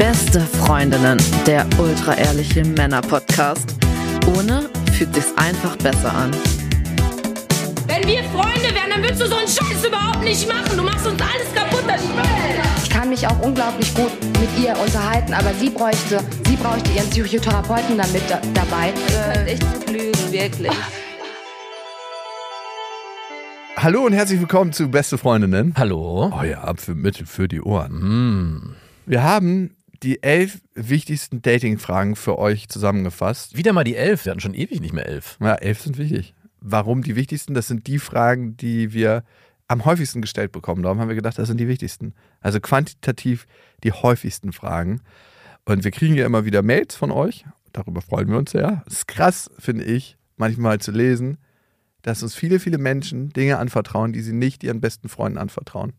Beste 0.00 0.40
Freundinnen, 0.40 1.18
der 1.46 1.66
ultra-ehrliche 1.78 2.64
Männer-Podcast. 2.64 3.76
Ohne 4.34 4.70
fühlt 4.94 5.14
sich's 5.14 5.30
einfach 5.36 5.76
besser 5.76 6.10
an. 6.14 6.30
Wenn 7.86 8.08
wir 8.08 8.24
Freunde 8.30 8.74
wären, 8.74 8.88
dann 8.94 9.02
würdest 9.02 9.20
du 9.20 9.26
so 9.26 9.34
einen 9.36 9.46
Scheiß 9.46 9.86
überhaupt 9.86 10.24
nicht 10.24 10.48
machen. 10.48 10.74
Du 10.74 10.82
machst 10.82 11.06
uns 11.06 11.20
alles 11.20 11.54
kaputt, 11.54 11.84
das 11.86 12.00
Spiel. 12.00 12.14
Ich 12.82 12.88
kann 12.88 13.10
mich 13.10 13.26
auch 13.26 13.38
unglaublich 13.42 13.94
gut 13.94 14.10
mit 14.40 14.48
ihr 14.64 14.74
unterhalten, 14.78 15.34
aber 15.34 15.52
sie 15.60 15.68
bräuchte, 15.68 16.20
sie 16.46 16.56
bräuchte 16.56 16.90
ihren 16.92 17.10
Psychotherapeuten 17.10 17.98
damit 17.98 18.22
da, 18.30 18.40
dabei. 18.54 18.94
Äh, 19.34 19.52
echt 19.52 19.74
gut 19.74 19.90
lügen, 19.90 20.32
wirklich. 20.32 20.72
Hallo 23.76 24.06
und 24.06 24.14
herzlich 24.14 24.40
willkommen 24.40 24.72
zu 24.72 24.90
Beste 24.90 25.18
Freundinnen. 25.18 25.74
Hallo. 25.76 26.32
Oh 26.34 26.42
ja, 26.42 26.72
für, 26.74 27.48
die 27.48 27.60
Ohren. 27.60 28.00
Hm. 28.00 28.76
Wir 29.04 29.22
haben 29.22 29.76
die 30.02 30.22
elf 30.22 30.60
wichtigsten 30.74 31.42
Dating-Fragen 31.42 32.16
für 32.16 32.38
euch 32.38 32.68
zusammengefasst. 32.68 33.56
Wieder 33.56 33.72
mal 33.72 33.84
die 33.84 33.96
elf. 33.96 34.24
Wir 34.24 34.30
hatten 34.30 34.40
schon 34.40 34.54
ewig 34.54 34.80
nicht 34.80 34.94
mehr 34.94 35.06
elf. 35.06 35.36
Ja, 35.40 35.54
elf 35.54 35.80
sind 35.80 35.98
wichtig. 35.98 36.34
Warum 36.60 37.02
die 37.02 37.16
wichtigsten? 37.16 37.54
Das 37.54 37.68
sind 37.68 37.86
die 37.86 37.98
Fragen, 37.98 38.56
die 38.56 38.92
wir 38.92 39.24
am 39.68 39.84
häufigsten 39.84 40.20
gestellt 40.20 40.52
bekommen. 40.52 40.82
Darum 40.82 40.98
haben 40.98 41.08
wir 41.08 41.14
gedacht, 41.14 41.38
das 41.38 41.48
sind 41.48 41.58
die 41.58 41.68
wichtigsten. 41.68 42.14
Also 42.40 42.60
quantitativ 42.60 43.46
die 43.84 43.92
häufigsten 43.92 44.52
Fragen. 44.52 45.00
Und 45.64 45.84
wir 45.84 45.90
kriegen 45.90 46.14
ja 46.14 46.26
immer 46.26 46.44
wieder 46.44 46.62
Mails 46.62 46.96
von 46.96 47.10
euch. 47.10 47.44
Darüber 47.72 48.00
freuen 48.00 48.28
wir 48.28 48.38
uns 48.38 48.50
sehr. 48.50 48.82
Es 48.86 48.94
ist 48.94 49.08
krass, 49.08 49.50
finde 49.58 49.84
ich, 49.84 50.16
manchmal 50.36 50.80
zu 50.80 50.90
lesen, 50.90 51.38
dass 52.02 52.22
uns 52.22 52.34
viele, 52.34 52.58
viele 52.58 52.78
Menschen 52.78 53.30
Dinge 53.30 53.58
anvertrauen, 53.58 54.12
die 54.12 54.22
sie 54.22 54.32
nicht 54.32 54.64
ihren 54.64 54.80
besten 54.80 55.08
Freunden 55.08 55.38
anvertrauen. 55.38 55.92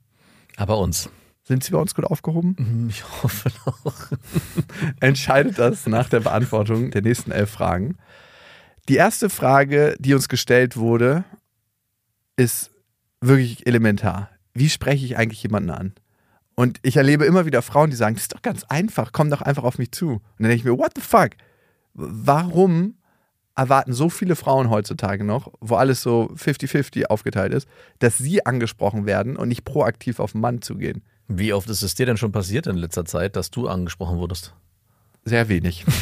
Aber 0.57 0.79
uns. 0.79 1.09
Sind 1.43 1.63
sie 1.63 1.71
bei 1.71 1.79
uns 1.79 1.95
gut 1.95 2.05
aufgehoben? 2.05 2.55
Hm, 2.57 2.89
Ich 2.89 3.03
hoffe 3.23 3.49
auch. 3.65 3.93
Entscheidet 4.99 5.57
das 5.59 5.87
nach 5.87 6.07
der 6.09 6.19
Beantwortung 6.21 6.91
der 6.91 7.01
nächsten 7.01 7.31
elf 7.31 7.49
Fragen. 7.49 7.97
Die 8.89 8.95
erste 8.95 9.29
Frage, 9.29 9.95
die 9.99 10.13
uns 10.13 10.29
gestellt 10.29 10.77
wurde, 10.77 11.23
ist 12.35 12.71
wirklich 13.21 13.67
elementar. 13.67 14.29
Wie 14.53 14.69
spreche 14.69 15.05
ich 15.05 15.17
eigentlich 15.17 15.43
jemanden 15.43 15.69
an? 15.69 15.93
Und 16.55 16.79
ich 16.83 16.97
erlebe 16.97 17.25
immer 17.25 17.45
wieder 17.45 17.61
Frauen, 17.61 17.89
die 17.89 17.95
sagen, 17.95 18.15
das 18.15 18.23
ist 18.23 18.33
doch 18.35 18.41
ganz 18.41 18.63
einfach, 18.65 19.11
komm 19.13 19.29
doch 19.29 19.41
einfach 19.41 19.63
auf 19.63 19.77
mich 19.77 19.91
zu. 19.91 20.13
Und 20.13 20.21
dann 20.39 20.49
denke 20.49 20.55
ich 20.57 20.65
mir, 20.65 20.77
what 20.77 20.91
the 20.95 21.01
fuck? 21.01 21.31
Warum 21.93 22.95
erwarten 23.55 23.93
so 23.93 24.09
viele 24.09 24.35
Frauen 24.35 24.69
heutzutage 24.69 25.23
noch, 25.23 25.51
wo 25.59 25.75
alles 25.75 26.01
so 26.01 26.31
50-50 26.35 27.05
aufgeteilt 27.05 27.53
ist, 27.53 27.67
dass 27.99 28.17
sie 28.17 28.45
angesprochen 28.45 29.05
werden 29.05 29.35
und 29.37 29.47
nicht 29.49 29.65
proaktiv 29.65 30.19
auf 30.19 30.33
den 30.33 30.41
Mann 30.41 30.61
zugehen? 30.61 31.03
Wie 31.37 31.53
oft 31.53 31.69
ist 31.69 31.81
es 31.81 31.95
dir 31.95 32.05
denn 32.05 32.17
schon 32.17 32.31
passiert 32.31 32.67
in 32.67 32.75
letzter 32.75 33.05
Zeit, 33.05 33.35
dass 33.35 33.51
du 33.51 33.67
angesprochen 33.67 34.17
wurdest? 34.17 34.53
Sehr 35.23 35.47
wenig. 35.47 35.85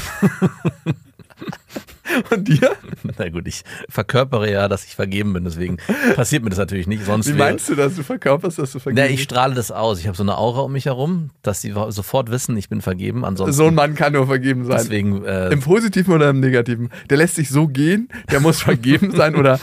und 2.31 2.47
dir? 2.47 2.71
Na 3.17 3.29
gut, 3.29 3.47
ich 3.47 3.63
verkörpere 3.89 4.51
ja, 4.51 4.67
dass 4.67 4.85
ich 4.85 4.95
vergeben 4.95 5.33
bin, 5.33 5.43
deswegen 5.43 5.77
passiert 6.15 6.43
mir 6.43 6.49
das 6.49 6.59
natürlich 6.59 6.87
nicht. 6.87 7.05
Sonst 7.05 7.27
Wie 7.27 7.33
meinst 7.33 7.69
du 7.69 7.75
das? 7.75 7.95
Du 7.95 8.03
verkörperst, 8.03 8.59
dass 8.59 8.71
du 8.71 8.77
Na, 8.77 8.83
vergeben 8.83 9.13
ich 9.13 9.23
strahle 9.23 9.55
das 9.55 9.71
aus. 9.71 9.99
Ich 9.99 10.07
habe 10.07 10.17
so 10.17 10.23
eine 10.23 10.37
Aura 10.37 10.61
um 10.61 10.71
mich 10.73 10.85
herum, 10.85 11.29
dass 11.41 11.61
sie 11.61 11.73
sofort 11.89 12.31
wissen, 12.31 12.55
ich 12.57 12.69
bin 12.69 12.81
vergeben. 12.81 13.25
Ansonsten 13.25 13.53
So 13.55 13.67
ein 13.67 13.75
Mann 13.75 13.95
kann 13.95 14.13
nur 14.13 14.27
vergeben 14.27 14.65
sein. 14.65 14.77
deswegen 14.77 15.23
äh, 15.25 15.49
Im 15.49 15.59
Positiven 15.61 16.13
oder 16.13 16.29
im 16.29 16.39
Negativen? 16.39 16.89
Der 17.09 17.17
lässt 17.17 17.35
sich 17.35 17.49
so 17.49 17.67
gehen, 17.67 18.09
der 18.31 18.39
muss 18.39 18.61
vergeben 18.61 19.11
sein 19.15 19.35
oder 19.35 19.59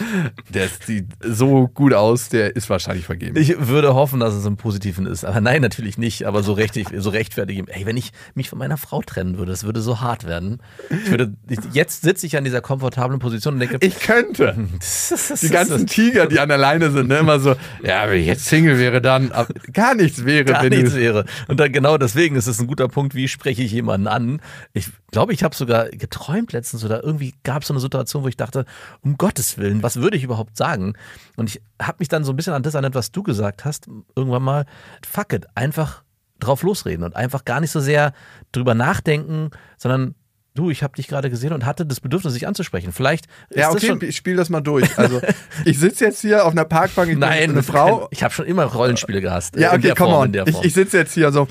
der 0.49 0.69
sieht 0.69 1.07
so 1.23 1.69
gut 1.69 1.95
aus, 1.95 2.29
der 2.29 2.57
ist 2.57 2.69
wahrscheinlich 2.71 3.07
vergeben. 3.07 3.37
Ich 3.37 3.55
würde 3.69 3.95
hoffen, 3.95 4.21
dass 4.21 4.35
es 4.35 4.45
im 4.47 4.57
Positiven 4.57 5.07
ist. 5.07 5.25
Aber 5.25 5.41
nein, 5.41 5.63
natürlich 5.63 5.99
nicht. 5.99 6.25
Aber 6.27 6.43
so, 6.43 6.53
richtig, 6.53 6.89
so 6.97 7.11
rechtfertig. 7.11 7.63
Ey, 7.69 7.87
wenn 7.87 7.97
ich 7.97 8.13
mich 8.35 8.49
von 8.49 8.59
meiner 8.59 8.77
Frau 8.77 9.03
trennen 9.03 9.39
würde, 9.39 9.51
das 9.53 9.65
würde 9.65 9.81
so 9.81 10.01
hart 10.01 10.25
werden. 10.27 10.61
Ich 10.91 11.11
würde, 11.11 11.35
jetzt 11.73 12.03
sitze 12.03 12.27
ich 12.27 12.36
an 12.37 12.45
dieser 12.45 12.61
komfortablen 12.61 13.19
Position 13.19 13.55
und 13.55 13.61
denke, 13.61 13.79
Ich 13.81 13.99
könnte. 14.01 14.55
die 15.43 15.49
ganzen 15.49 15.87
Tiger, 15.87 16.27
die 16.27 16.41
an 16.41 16.49
der 16.49 16.59
Leine 16.59 16.91
sind, 16.91 17.09
ne, 17.09 17.19
immer 17.19 17.41
so, 17.41 17.55
ja, 17.83 18.09
wenn 18.09 18.21
ich 18.21 18.27
jetzt 18.27 18.47
Single 18.47 18.79
wäre, 18.79 19.01
dann 19.01 19.33
aber 19.33 19.53
gar 19.73 19.95
nichts 19.95 20.25
wäre, 20.25 20.45
gar 20.45 20.63
wenn 20.63 20.71
nichts 20.71 20.95
wäre. 20.95 21.25
Und 21.49 21.61
dann 21.61 21.73
genau 21.73 21.99
deswegen 21.99 22.37
ist 22.37 22.47
es 22.47 22.61
ein 22.61 22.67
guter 22.67 22.89
Punkt, 22.89 23.15
wie 23.15 23.29
spreche 23.29 23.63
ich 23.63 23.73
jemanden 23.73 24.07
an. 24.07 24.41
Ich 24.73 24.89
glaube, 25.11 25.33
ich 25.33 25.43
habe 25.43 25.55
sogar 25.55 25.89
geträumt 25.89 26.53
letztens 26.53 26.85
oder 26.85 27.03
irgendwie 27.03 27.35
gab 27.43 27.63
es 27.63 27.69
so 27.69 27.75
eine 27.75 27.81
Situation, 27.81 28.23
wo 28.23 28.29
ich 28.29 28.37
dachte, 28.37 28.65
um 29.03 29.17
Gottes 29.17 29.59
Willen, 29.59 29.83
was 29.83 29.97
würde 29.97 30.17
ich 30.17 30.25
überhaupt 30.25 30.57
sagen? 30.57 30.95
Und 31.37 31.51
ich 31.51 31.63
habe 31.81 31.97
mich 32.01 32.09
dann 32.09 32.25
so 32.25 32.33
ein 32.33 32.37
bisschen 32.37 32.53
an 32.53 32.63
das 32.63 32.75
erinnert, 32.75 32.95
was 32.95 33.13
du 33.13 33.23
gesagt 33.23 33.65
hast, 33.65 33.89
irgendwann 34.15 34.43
mal, 34.43 34.67
fuck 35.07 35.33
it, 35.33 35.47
einfach 35.55 36.03
drauf 36.39 36.63
losreden 36.63 37.05
und 37.05 37.17
einfach 37.17 37.45
gar 37.45 37.61
nicht 37.61 37.71
so 37.71 37.81
sehr 37.81 38.13
drüber 38.53 38.75
nachdenken, 38.75 39.51
sondern 39.79 40.15
du, 40.57 40.71
ich 40.71 40.83
habe 40.83 40.95
dich 40.97 41.07
gerade 41.07 41.31
gesehen 41.31 41.53
und 41.53 41.65
hatte 41.65 41.87
das 41.87 42.01
Bedürfnis, 42.01 42.35
dich 42.35 42.47
anzusprechen. 42.49 42.93
Vielleicht 42.93 43.27
ist 43.51 43.59
Ja, 43.59 43.71
okay, 43.71 43.97
ich 44.05 44.17
spiele 44.17 44.37
das 44.37 44.51
mal 44.51 44.61
durch. 44.61 44.99
Also, 44.99 45.21
ich 45.65 45.79
sitze 45.79 46.05
jetzt 46.07 46.21
hier 46.21 46.45
auf 46.45 46.53
einer 46.53 46.65
Parkbank, 46.65 47.09
ich 47.09 47.15
bin 47.15 47.21
Nein, 47.21 47.51
eine 47.51 47.63
Frau. 47.63 48.09
Ich 48.11 48.23
habe 48.25 48.35
schon 48.35 48.47
immer 48.47 48.65
Rollenspiele 48.65 49.21
gehasst. 49.21 49.57
Ja, 49.57 49.73
okay, 49.73 49.95
come 49.95 50.11
Form, 50.11 50.35
on. 50.35 50.49
Ich, 50.49 50.65
ich 50.65 50.75
sitze 50.75 50.99
jetzt 50.99 51.15
hier 51.15 51.31
so, 51.31 51.47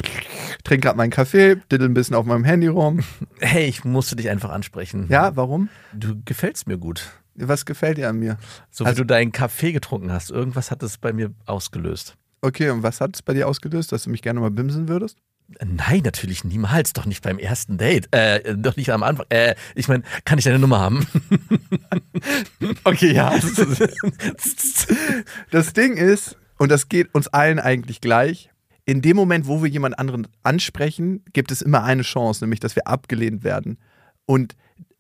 trinke 0.64 0.86
gerade 0.88 0.98
meinen 0.98 1.12
Kaffee, 1.12 1.56
diddle 1.72 1.88
ein 1.88 1.94
bisschen 1.94 2.16
auf 2.16 2.26
meinem 2.26 2.44
Handy 2.44 2.68
rum. 2.68 3.02
hey, 3.40 3.66
ich 3.66 3.86
musste 3.86 4.16
dich 4.16 4.30
einfach 4.30 4.50
ansprechen. 4.50 5.08
Ja, 5.10 5.36
warum? 5.36 5.70
Du 5.94 6.22
gefällst 6.26 6.68
mir 6.68 6.78
gut. 6.78 7.12
Was 7.36 7.66
gefällt 7.66 7.98
dir 7.98 8.10
an 8.10 8.18
mir? 8.20 8.38
So 8.72 8.84
Also- 8.86 8.96
wie 8.98 9.02
du 9.02 9.06
deinen 9.06 9.32
Kaffee 9.32 9.72
getrunken 9.72 10.12
hast. 10.12 10.32
Irgendwas 10.32 10.72
hat 10.72 10.84
es 10.84 10.98
bei 10.98 11.14
mir 11.14 11.32
ausgelöst. 11.46 12.16
Okay, 12.42 12.70
und 12.70 12.84
was 12.84 13.02
hat 13.02 13.16
es 13.16 13.22
bei 13.22 13.34
dir 13.34 13.48
ausgelöst, 13.48 13.92
dass 13.92 14.04
du 14.04 14.10
mich 14.10 14.22
gerne 14.22 14.40
mal 14.40 14.52
bimsen 14.52 14.88
würdest? 14.88 15.18
Nein, 15.64 16.02
natürlich 16.04 16.44
niemals. 16.44 16.94
Doch 16.94 17.06
nicht 17.06 17.24
beim 17.24 17.38
ersten 17.38 17.78
Date. 17.78 18.14
Äh, 18.14 18.56
doch 18.58 18.76
nicht 18.76 18.90
am 18.92 19.04
Anfang. 19.04 19.26
Äh, 19.30 19.56
ich 19.76 19.88
meine, 19.88 20.04
kann 20.26 20.38
ich 20.40 20.46
deine 20.46 20.60
Nummer 20.60 20.80
haben? 20.80 21.08
Okay, 22.84 23.14
ja. 23.14 23.38
Das 25.52 25.74
Ding 25.74 25.98
ist, 25.98 26.38
und 26.58 26.72
das 26.72 26.90
geht 26.90 27.14
uns 27.14 27.28
allen 27.28 27.60
eigentlich 27.60 28.02
gleich, 28.02 28.50
in 28.86 29.02
dem 29.02 29.16
Moment, 29.16 29.48
wo 29.48 29.62
wir 29.62 29.70
jemand 29.70 30.00
anderen 30.00 30.28
ansprechen, 30.44 31.24
gibt 31.34 31.52
es 31.52 31.62
immer 31.62 31.84
eine 31.84 32.04
Chance, 32.04 32.44
nämlich 32.44 32.60
dass 32.60 32.76
wir 32.76 32.88
abgelehnt 32.88 33.44
werden. 33.44 33.78
Und 34.26 34.56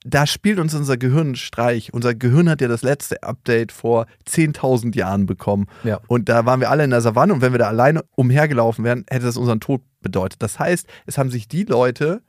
da 0.05 0.27
spielt 0.27 0.59
uns 0.59 0.75
unser 0.75 0.97
Gehirn 0.97 1.27
einen 1.27 1.35
Streich. 1.35 1.91
Unser 1.91 2.13
Gehirn 2.13 2.47
hat 2.47 2.61
ja 2.61 2.67
das 2.67 2.83
letzte 2.83 3.23
Update 3.23 3.71
vor 3.71 4.05
10.000 4.27 4.95
Jahren 4.95 5.25
bekommen. 5.25 5.67
Ja. 5.83 5.99
Und 6.07 6.29
da 6.29 6.45
waren 6.45 6.59
wir 6.59 6.69
alle 6.69 6.83
in 6.83 6.91
der 6.91 7.01
Savanne 7.01 7.33
und 7.33 7.41
wenn 7.41 7.53
wir 7.53 7.59
da 7.59 7.67
alleine 7.67 8.03
umhergelaufen 8.15 8.85
wären, 8.85 9.03
hätte 9.09 9.25
das 9.25 9.37
unseren 9.37 9.59
Tod 9.59 9.81
bedeutet. 10.05 10.41
Das 10.41 10.59
heißt, 10.59 10.87
es 11.05 11.17
haben 11.17 11.31
sich 11.31 11.49
die 11.49 11.63
Leute 11.63 12.21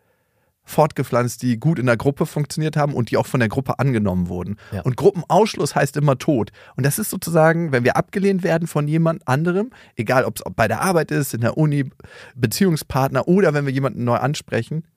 fortgepflanzt, 0.65 1.43
die 1.43 1.61
gut 1.61 1.79
in 1.79 1.87
der 1.87 1.97
Gruppe 1.97 2.27
funktioniert 2.27 2.77
haben 2.77 2.93
und 2.93 3.11
die 3.11 3.17
auch 3.17 3.27
von 3.27 3.39
der 3.39 3.49
Gruppe 3.49 3.79
angenommen 3.79 4.29
wurden. 4.29 4.57
Ja. 4.73 4.83
Und 4.83 4.97
Gruppenausschluss 4.97 5.77
heißt 5.77 5.97
immer 5.97 6.19
Tod. 6.19 6.51
Und 6.77 6.85
das 6.85 6.99
ist 6.99 7.11
sozusagen, 7.11 7.71
wenn 7.71 7.85
wir 7.85 7.97
abgelehnt 7.97 8.43
werden 8.43 8.67
von 8.67 8.89
jemand 8.89 9.29
anderem, 9.29 9.71
egal 9.95 10.25
ob 10.25 10.39
es 10.39 10.43
bei 10.57 10.67
der 10.67 10.81
Arbeit 10.81 11.13
ist, 11.13 11.35
in 11.35 11.43
der 11.43 11.57
Uni, 11.57 11.89
Beziehungspartner 12.35 13.29
oder 13.29 13.55
wenn 13.55 13.65
wir 13.65 13.73
jemanden 13.73 14.03
neu 14.03 14.17
ansprechen, 14.17 14.89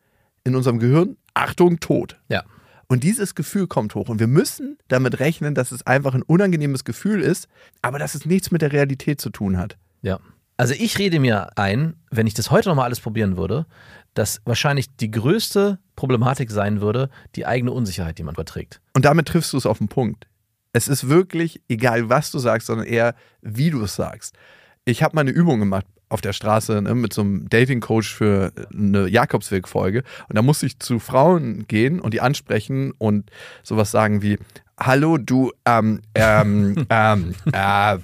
in 0.44 0.56
unserem 0.56 0.80
Gehirn, 0.80 1.18
Achtung, 1.36 1.80
Tod. 1.80 2.20
Ja. 2.30 2.44
Und 2.88 3.04
dieses 3.04 3.36
Gefühl 3.36 3.68
kommt 3.68 3.94
hoch. 3.94 4.10
Und 4.10 4.20
wir 4.20 4.28
müssen 4.28 4.80
damit 4.88 5.20
rechnen, 5.20 5.54
dass 5.54 5.72
es 5.72 5.86
einfach 5.86 6.16
ein 6.16 6.24
unangenehmes 6.24 6.84
Gefühl 6.84 7.22
ist, 7.22 7.48
aber 7.84 8.00
dass 8.00 8.16
es 8.16 8.26
nichts 8.26 8.50
mit 8.50 8.64
der 8.64 8.72
Realität 8.72 9.22
zu 9.22 9.30
tun 9.30 9.60
hat. 9.60 9.78
Ja. 10.02 10.20
Also 10.60 10.74
ich 10.78 11.00
rede 11.00 11.22
mir 11.22 11.58
ein, 11.58 11.96
wenn 12.12 12.28
ich 12.28 12.34
das 12.34 12.52
heute 12.52 12.68
nochmal 12.68 12.84
alles 12.84 13.00
probieren 13.00 13.38
würde, 13.38 13.66
dass 14.14 14.42
wahrscheinlich 14.44 14.94
die 14.98 15.10
größte 15.10 15.80
Problematik 15.96 16.52
sein 16.52 16.82
würde, 16.82 17.10
die 17.38 17.46
eigene 17.46 17.72
Unsicherheit, 17.72 18.18
die 18.18 18.24
man 18.24 18.36
überträgt. 18.36 18.82
Und 18.94 19.06
damit 19.06 19.30
triffst 19.30 19.54
du 19.54 19.58
es 19.58 19.66
auf 19.66 19.78
den 19.78 19.88
Punkt. 19.88 20.28
Es 20.74 20.90
ist 20.90 21.08
wirklich 21.08 21.62
egal, 21.70 22.10
was 22.10 22.32
du 22.32 22.40
sagst, 22.40 22.68
sondern 22.68 22.88
eher, 22.88 23.16
wie 23.42 23.70
du 23.70 23.82
es 23.84 23.96
sagst. 23.96 24.36
Ich 24.84 25.02
habe 25.02 25.16
mal 25.16 25.22
eine 25.22 25.32
Übung 25.32 25.60
gemacht 25.60 25.86
auf 26.10 26.22
der 26.22 26.34
Straße 26.34 26.82
ne, 26.82 26.96
mit 26.96 27.14
so 27.14 27.22
einem 27.22 27.48
Dating-Coach 27.50 28.14
für 28.14 28.52
eine 28.74 29.08
Jakobsweg-Folge. 29.08 30.04
Und 30.28 30.36
da 30.38 30.42
musste 30.42 30.66
ich 30.66 30.80
zu 30.80 31.00
Frauen 31.00 31.68
gehen 31.68 32.00
und 32.00 32.14
die 32.14 32.22
ansprechen 32.22 32.92
und 32.98 33.30
sowas 33.64 33.92
sagen 33.92 34.22
wie: 34.22 34.38
Hallo, 34.80 35.18
du, 35.18 35.52
ähm, 35.66 36.02
ähm, 36.16 36.86
ähm, 36.90 37.34
äh, 37.54 37.98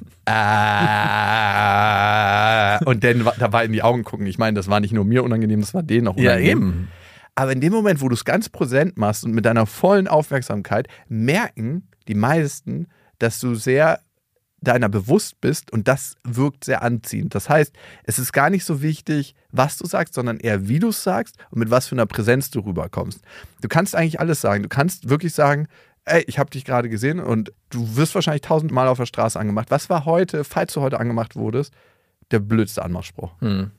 äh, 1.56 2.86
und 2.86 3.04
dann 3.04 3.26
wa- 3.26 3.34
dabei 3.40 3.66
in 3.66 3.72
die 3.72 3.82
Augen 3.84 4.04
gucken. 4.04 4.26
Ich 4.28 4.38
meine, 4.38 4.56
das 4.56 4.68
war 4.70 4.80
nicht 4.80 4.94
nur 4.94 5.06
mir 5.06 5.24
unangenehm, 5.24 5.62
das 5.62 5.74
war 5.74 5.84
denen 5.84 6.08
auch 6.08 6.16
unangenehm. 6.16 6.88
Aber 7.36 7.52
in 7.52 7.60
dem 7.62 7.74
Moment, 7.74 8.02
wo 8.02 8.08
du 8.08 8.14
es 8.14 8.24
ganz 8.24 8.50
präsent 8.50 8.98
machst 8.98 9.26
und 9.26 9.34
mit 9.34 9.46
deiner 9.46 9.66
vollen 9.66 10.08
Aufmerksamkeit, 10.08 10.88
merken 11.10 11.88
die 12.08 12.16
meisten, 12.16 12.88
dass 13.20 13.40
du 13.40 13.56
sehr 13.56 14.00
deiner 14.68 14.90
bewusst 14.90 15.40
bist 15.42 15.72
und 15.72 15.88
das 15.88 16.16
wirkt 16.24 16.66
sehr 16.66 16.82
anziehend. 16.82 17.36
Das 17.36 17.50
heißt, 17.50 17.74
es 18.04 18.20
ist 18.20 18.34
gar 18.34 18.50
nicht 18.50 18.66
so 18.66 18.82
wichtig, 18.82 19.36
was 19.52 19.78
du 19.78 19.86
sagst, 19.86 20.14
sondern 20.14 20.38
eher, 20.38 20.68
wie 20.68 20.80
du 20.80 20.90
es 20.90 21.04
sagst 21.04 21.38
und 21.52 21.60
mit 21.60 21.72
was 21.72 21.88
für 21.88 21.96
einer 21.96 22.06
Präsenz 22.06 22.52
du 22.52 22.60
rüberkommst. 22.60 23.22
Du 23.62 23.68
kannst 23.68 23.96
eigentlich 23.96 24.20
alles 24.20 24.42
sagen. 24.42 24.64
Du 24.64 24.70
kannst 24.70 25.10
wirklich 25.10 25.34
sagen, 25.34 25.68
ey, 26.06 26.24
ich 26.28 26.40
habe 26.40 26.50
dich 26.50 26.66
gerade 26.66 26.90
gesehen 26.90 27.20
und 27.20 27.52
du 27.70 27.96
wirst 27.96 28.16
wahrscheinlich 28.16 28.42
tausendmal 28.42 28.88
auf 28.88 28.98
der 28.98 29.06
Straße 29.06 29.40
angemacht. 29.40 29.72
Was 29.72 29.90
war 29.90 30.06
heute, 30.06 30.44
falls 30.44 30.74
du 30.74 30.82
heute 30.82 31.00
angemacht 31.00 31.36
wurdest, 31.36 31.74
der 32.32 32.40
blödste 32.40 32.84
Anmachspruch? 32.84 33.32
Hm. 33.40 33.72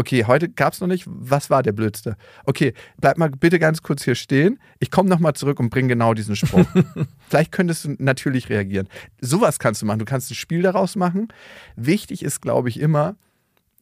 Okay, 0.00 0.24
heute 0.24 0.48
gab 0.48 0.72
es 0.72 0.80
noch 0.80 0.88
nicht. 0.88 1.04
Was 1.06 1.50
war 1.50 1.62
der 1.62 1.72
blödste? 1.72 2.16
Okay, 2.46 2.72
bleib 3.02 3.18
mal 3.18 3.28
bitte 3.28 3.58
ganz 3.58 3.82
kurz 3.82 4.02
hier 4.02 4.14
stehen. 4.14 4.58
Ich 4.78 4.90
komme 4.90 5.10
nochmal 5.10 5.34
zurück 5.34 5.60
und 5.60 5.68
bringe 5.68 5.88
genau 5.88 6.14
diesen 6.14 6.36
Sprung. 6.36 6.66
Vielleicht 7.28 7.52
könntest 7.52 7.84
du 7.84 7.96
natürlich 7.98 8.48
reagieren. 8.48 8.88
Sowas 9.20 9.58
kannst 9.58 9.82
du 9.82 9.86
machen. 9.86 9.98
Du 9.98 10.06
kannst 10.06 10.30
ein 10.30 10.36
Spiel 10.36 10.62
daraus 10.62 10.96
machen. 10.96 11.28
Wichtig 11.76 12.22
ist, 12.22 12.40
glaube 12.40 12.70
ich, 12.70 12.80
immer, 12.80 13.16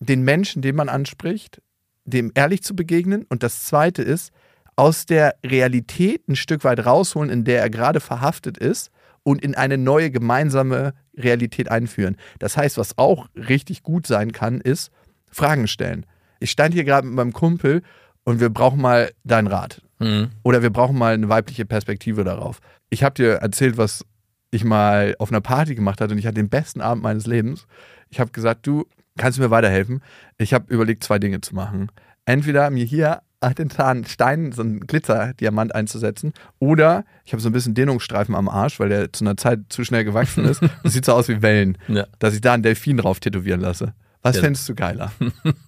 den 0.01 0.23
Menschen, 0.23 0.61
den 0.61 0.75
man 0.75 0.89
anspricht, 0.89 1.63
dem 2.05 2.33
ehrlich 2.35 2.65
zu 2.65 2.75
begegnen. 2.75 3.25
Und 3.29 3.45
das 3.45 3.67
Zweite 3.67 4.03
ist, 4.03 4.33
aus 4.75 5.07
der 5.07 5.37
Realität 5.47 6.27
ein 6.27 6.35
Stück 6.35 6.65
weit 6.65 6.85
rausholen, 6.85 7.31
in 7.31 7.45
der 7.45 7.61
er 7.61 7.71
gerade 7.71 8.01
verhaftet 8.01 8.59
ist 8.59 8.91
und 9.23 9.41
in 9.41 9.55
eine 9.55 9.79
neue 9.79 10.11
gemeinsame 10.11 10.95
Realität 11.17 11.71
einführen. 11.71 12.17
Das 12.41 12.57
heißt, 12.57 12.77
was 12.77 12.99
auch 12.99 13.29
richtig 13.37 13.85
gut 13.85 14.09
sein 14.09 14.33
kann, 14.33 14.61
ist 14.61 14.91
Fragen 15.31 15.69
stellen. 15.69 16.07
Ich 16.41 16.51
stand 16.51 16.75
hier 16.75 16.85
gerade 16.85 17.07
mit 17.07 17.17
meinem 17.17 17.33
Kumpel 17.33 17.83
und 18.25 18.41
wir 18.41 18.51
brauchen 18.51 18.81
mal 18.81 19.11
deinen 19.25 19.49
Rat. 19.49 19.83
Mhm. 19.99 20.31
Oder 20.43 20.63
wir 20.63 20.71
brauchen 20.71 20.97
mal 20.97 21.15
eine 21.15 21.29
weibliche 21.29 21.65
Perspektive 21.65 22.25
darauf. 22.25 22.61
Ich 22.91 23.03
habe 23.03 23.15
dir 23.15 23.35
erzählt, 23.35 23.77
was 23.77 24.05
ich 24.51 24.65
mal 24.65 25.15
auf 25.19 25.31
einer 25.31 25.41
Party 25.41 25.75
gemacht 25.75 26.01
hatte 26.01 26.13
und 26.13 26.19
ich 26.19 26.27
hatte 26.27 26.35
den 26.35 26.49
besten 26.49 26.81
Abend 26.81 27.03
meines 27.03 27.27
Lebens. 27.27 27.67
Ich 28.09 28.21
habe 28.21 28.31
gesagt, 28.31 28.67
du 28.67 28.87
kannst 29.19 29.39
du 29.39 29.43
mir 29.43 29.51
weiterhelfen. 29.51 30.03
Ich 30.39 30.55
habe 30.55 30.73
überlegt, 30.73 31.05
zwei 31.05 31.19
Dinge 31.19 31.41
zu 31.41 31.55
machen. 31.55 31.91
Entweder 32.25 32.71
mir 32.71 32.85
hier 32.85 33.21
den 33.57 33.71
Stein, 34.07 34.53
so 34.53 34.63
einen 34.63 34.81
Glitzerdiamant 34.81 35.75
einzusetzen. 35.75 36.33
Oder 36.59 37.05
ich 37.25 37.33
habe 37.33 37.41
so 37.41 37.49
ein 37.49 37.53
bisschen 37.53 37.75
Dehnungsstreifen 37.75 38.35
am 38.35 38.49
Arsch, 38.49 38.81
weil 38.81 38.89
der 38.89 39.13
zu 39.13 39.25
einer 39.25 39.37
Zeit 39.37 39.61
zu 39.69 39.85
schnell 39.85 40.05
gewachsen 40.05 40.45
ist. 40.45 40.61
Das 40.83 40.93
sieht 40.93 41.05
so 41.05 41.13
aus 41.13 41.29
wie 41.29 41.43
Wellen. 41.43 41.79
Ja. 41.89 42.07
Dass 42.19 42.35
ich 42.35 42.41
da 42.41 42.55
einen 42.55 42.63
Delfin 42.63 42.97
drauf 42.97 43.21
tätowieren 43.21 43.61
lasse. 43.61 43.95
Was 44.23 44.37
ja. 44.37 44.43
fändest 44.43 44.69
du 44.69 44.75
geiler? 44.75 45.13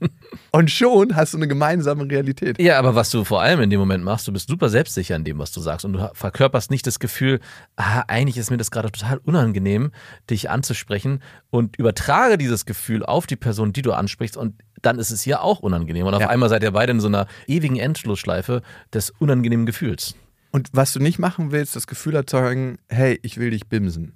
Und 0.50 0.70
schon 0.70 1.14
hast 1.14 1.34
du 1.34 1.38
eine 1.38 1.46
gemeinsame 1.46 2.08
Realität. 2.10 2.60
Ja, 2.60 2.78
aber 2.78 2.94
was 2.96 3.10
du 3.10 3.24
vor 3.24 3.40
allem 3.40 3.60
in 3.60 3.70
dem 3.70 3.78
Moment 3.78 4.02
machst, 4.02 4.26
du 4.26 4.32
bist 4.32 4.48
super 4.48 4.68
selbstsicher 4.68 5.14
in 5.14 5.24
dem, 5.24 5.38
was 5.38 5.52
du 5.52 5.60
sagst. 5.60 5.84
Und 5.84 5.92
du 5.92 6.10
verkörperst 6.14 6.70
nicht 6.70 6.86
das 6.86 6.98
Gefühl, 6.98 7.40
ah, 7.76 8.02
eigentlich 8.08 8.36
ist 8.36 8.50
mir 8.50 8.56
das 8.56 8.72
gerade 8.72 8.90
total 8.90 9.18
unangenehm, 9.18 9.92
dich 10.28 10.50
anzusprechen. 10.50 11.22
Und 11.50 11.76
übertrage 11.76 12.38
dieses 12.38 12.66
Gefühl 12.66 13.04
auf 13.04 13.26
die 13.26 13.36
Person, 13.36 13.72
die 13.72 13.82
du 13.82 13.92
ansprichst. 13.92 14.36
Und 14.36 14.60
dann 14.82 14.98
ist 14.98 15.10
es 15.10 15.26
ihr 15.26 15.42
auch 15.42 15.60
unangenehm. 15.60 16.06
Und 16.06 16.14
auf 16.14 16.22
ja. 16.22 16.28
einmal 16.28 16.48
seid 16.48 16.64
ihr 16.64 16.72
beide 16.72 16.92
in 16.92 17.00
so 17.00 17.08
einer 17.08 17.26
ewigen 17.46 17.76
Endschlussschleife 17.76 18.62
des 18.92 19.10
unangenehmen 19.10 19.66
Gefühls. 19.66 20.16
Und 20.50 20.68
was 20.72 20.92
du 20.92 20.98
nicht 20.98 21.20
machen 21.20 21.52
willst, 21.52 21.76
das 21.76 21.86
Gefühl 21.86 22.16
erzeugen, 22.16 22.78
hey, 22.88 23.20
ich 23.22 23.38
will 23.38 23.50
dich 23.50 23.68
bimsen. 23.68 24.14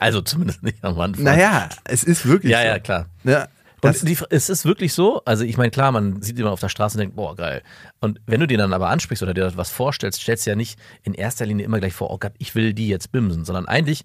Also 0.00 0.20
zumindest 0.20 0.62
nicht 0.62 0.82
am 0.84 0.98
Anfang. 1.00 1.24
Naja, 1.24 1.68
es 1.84 2.04
ist 2.04 2.26
wirklich 2.26 2.52
ja, 2.52 2.58
so. 2.58 2.64
Ja, 2.64 2.70
ja, 2.72 2.78
klar. 2.78 3.06
Ja, 3.24 3.48
und 3.80 4.08
die, 4.08 4.16
es 4.30 4.48
ist 4.48 4.64
wirklich 4.64 4.92
so, 4.92 5.22
also 5.24 5.44
ich 5.44 5.56
meine, 5.56 5.70
klar, 5.70 5.92
man 5.92 6.20
sieht 6.20 6.36
jemanden 6.36 6.54
auf 6.54 6.60
der 6.60 6.68
Straße 6.68 6.96
und 6.96 7.00
denkt, 7.00 7.16
boah, 7.16 7.36
geil. 7.36 7.62
Und 8.00 8.20
wenn 8.26 8.40
du 8.40 8.46
den 8.46 8.58
dann 8.58 8.72
aber 8.72 8.88
ansprichst 8.88 9.22
oder 9.22 9.34
dir 9.34 9.56
was 9.56 9.70
vorstellst, 9.70 10.20
stellst 10.20 10.46
du 10.46 10.50
ja 10.50 10.56
nicht 10.56 10.78
in 11.04 11.14
erster 11.14 11.46
Linie 11.46 11.64
immer 11.64 11.78
gleich 11.78 11.92
vor, 11.92 12.10
oh 12.10 12.18
Gott, 12.18 12.32
ich 12.38 12.54
will 12.54 12.74
die 12.74 12.88
jetzt 12.88 13.12
bimsen, 13.12 13.44
sondern 13.44 13.68
eigentlich 13.68 14.04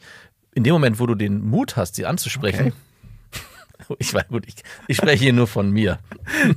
in 0.53 0.63
dem 0.63 0.73
Moment, 0.73 0.99
wo 0.99 1.07
du 1.07 1.15
den 1.15 1.41
Mut 1.41 1.75
hast, 1.75 1.95
sie 1.95 2.05
anzusprechen, 2.05 2.67
okay. 2.67 2.73
Ich 3.99 4.13
weiß 4.13 4.27
gut, 4.27 4.45
ich, 4.47 4.55
ich 4.87 4.97
spreche 4.97 5.23
hier 5.23 5.33
nur 5.33 5.47
von 5.47 5.71
mir. 5.71 5.99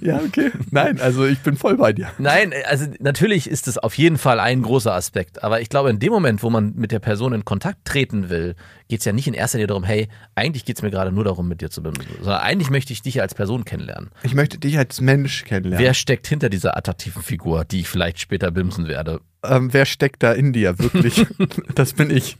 Ja, 0.01 0.21
okay. 0.21 0.51
Nein, 0.71 1.01
also 1.01 1.27
ich 1.27 1.39
bin 1.41 1.57
voll 1.57 1.77
bei 1.77 1.93
dir. 1.93 2.11
Nein, 2.19 2.53
also 2.67 2.87
natürlich 2.99 3.49
ist 3.49 3.69
es 3.69 3.79
auf 3.79 3.97
jeden 3.97 4.19
Fall 4.19 4.41
ein 4.41 4.63
großer 4.63 4.93
Aspekt. 4.93 5.43
Aber 5.43 5.61
ich 5.61 5.69
glaube, 5.69 5.91
in 5.91 5.99
dem 5.99 6.13
Moment, 6.13 6.43
wo 6.43 6.51
man 6.51 6.75
mit 6.75 6.93
der 6.93 6.99
Person 6.99 7.33
in 7.33 7.45
Kontakt 7.45 7.85
treten 7.85 8.29
will, 8.29 8.57
geht 8.89 9.01
es 9.01 9.05
ja 9.05 9.13
nicht 9.13 9.27
in 9.27 9.35
erster 9.35 9.59
Linie 9.59 9.69
darum, 9.69 9.85
hey, 9.85 10.09
eigentlich 10.35 10.65
geht 10.65 10.77
es 10.77 10.83
mir 10.83 10.91
gerade 10.91 11.13
nur 11.13 11.25
darum, 11.25 11.49
mit 11.49 11.61
dir 11.61 11.71
zu 11.71 11.83
bimsen. 11.83 12.07
Sondern 12.21 12.41
eigentlich 12.41 12.71
möchte 12.71 12.93
ich 12.93 13.03
dich 13.03 13.21
als 13.21 13.35
Person 13.35 13.65
kennenlernen. 13.65 14.11
Ich 14.23 14.35
möchte 14.35 14.59
dich 14.59 14.79
als 14.79 15.01
Mensch 15.01 15.45
kennenlernen. 15.45 15.85
Wer 15.85 15.95
steckt 15.95 16.27
hinter 16.27 16.49
dieser 16.49 16.77
attraktiven 16.77 17.23
Figur, 17.23 17.65
die 17.65 17.81
ich 17.81 17.89
vielleicht 17.89 18.21
später 18.21 18.51
bimsen 18.51 18.89
werde? 18.89 19.21
Ähm, 19.51 19.73
wer 19.73 19.87
steckt 19.87 20.23
da 20.23 20.33
in 20.33 20.53
dir 20.53 20.79
wirklich? 20.79 21.27
das 21.75 21.93
bin 21.93 22.11
ich. 22.11 22.37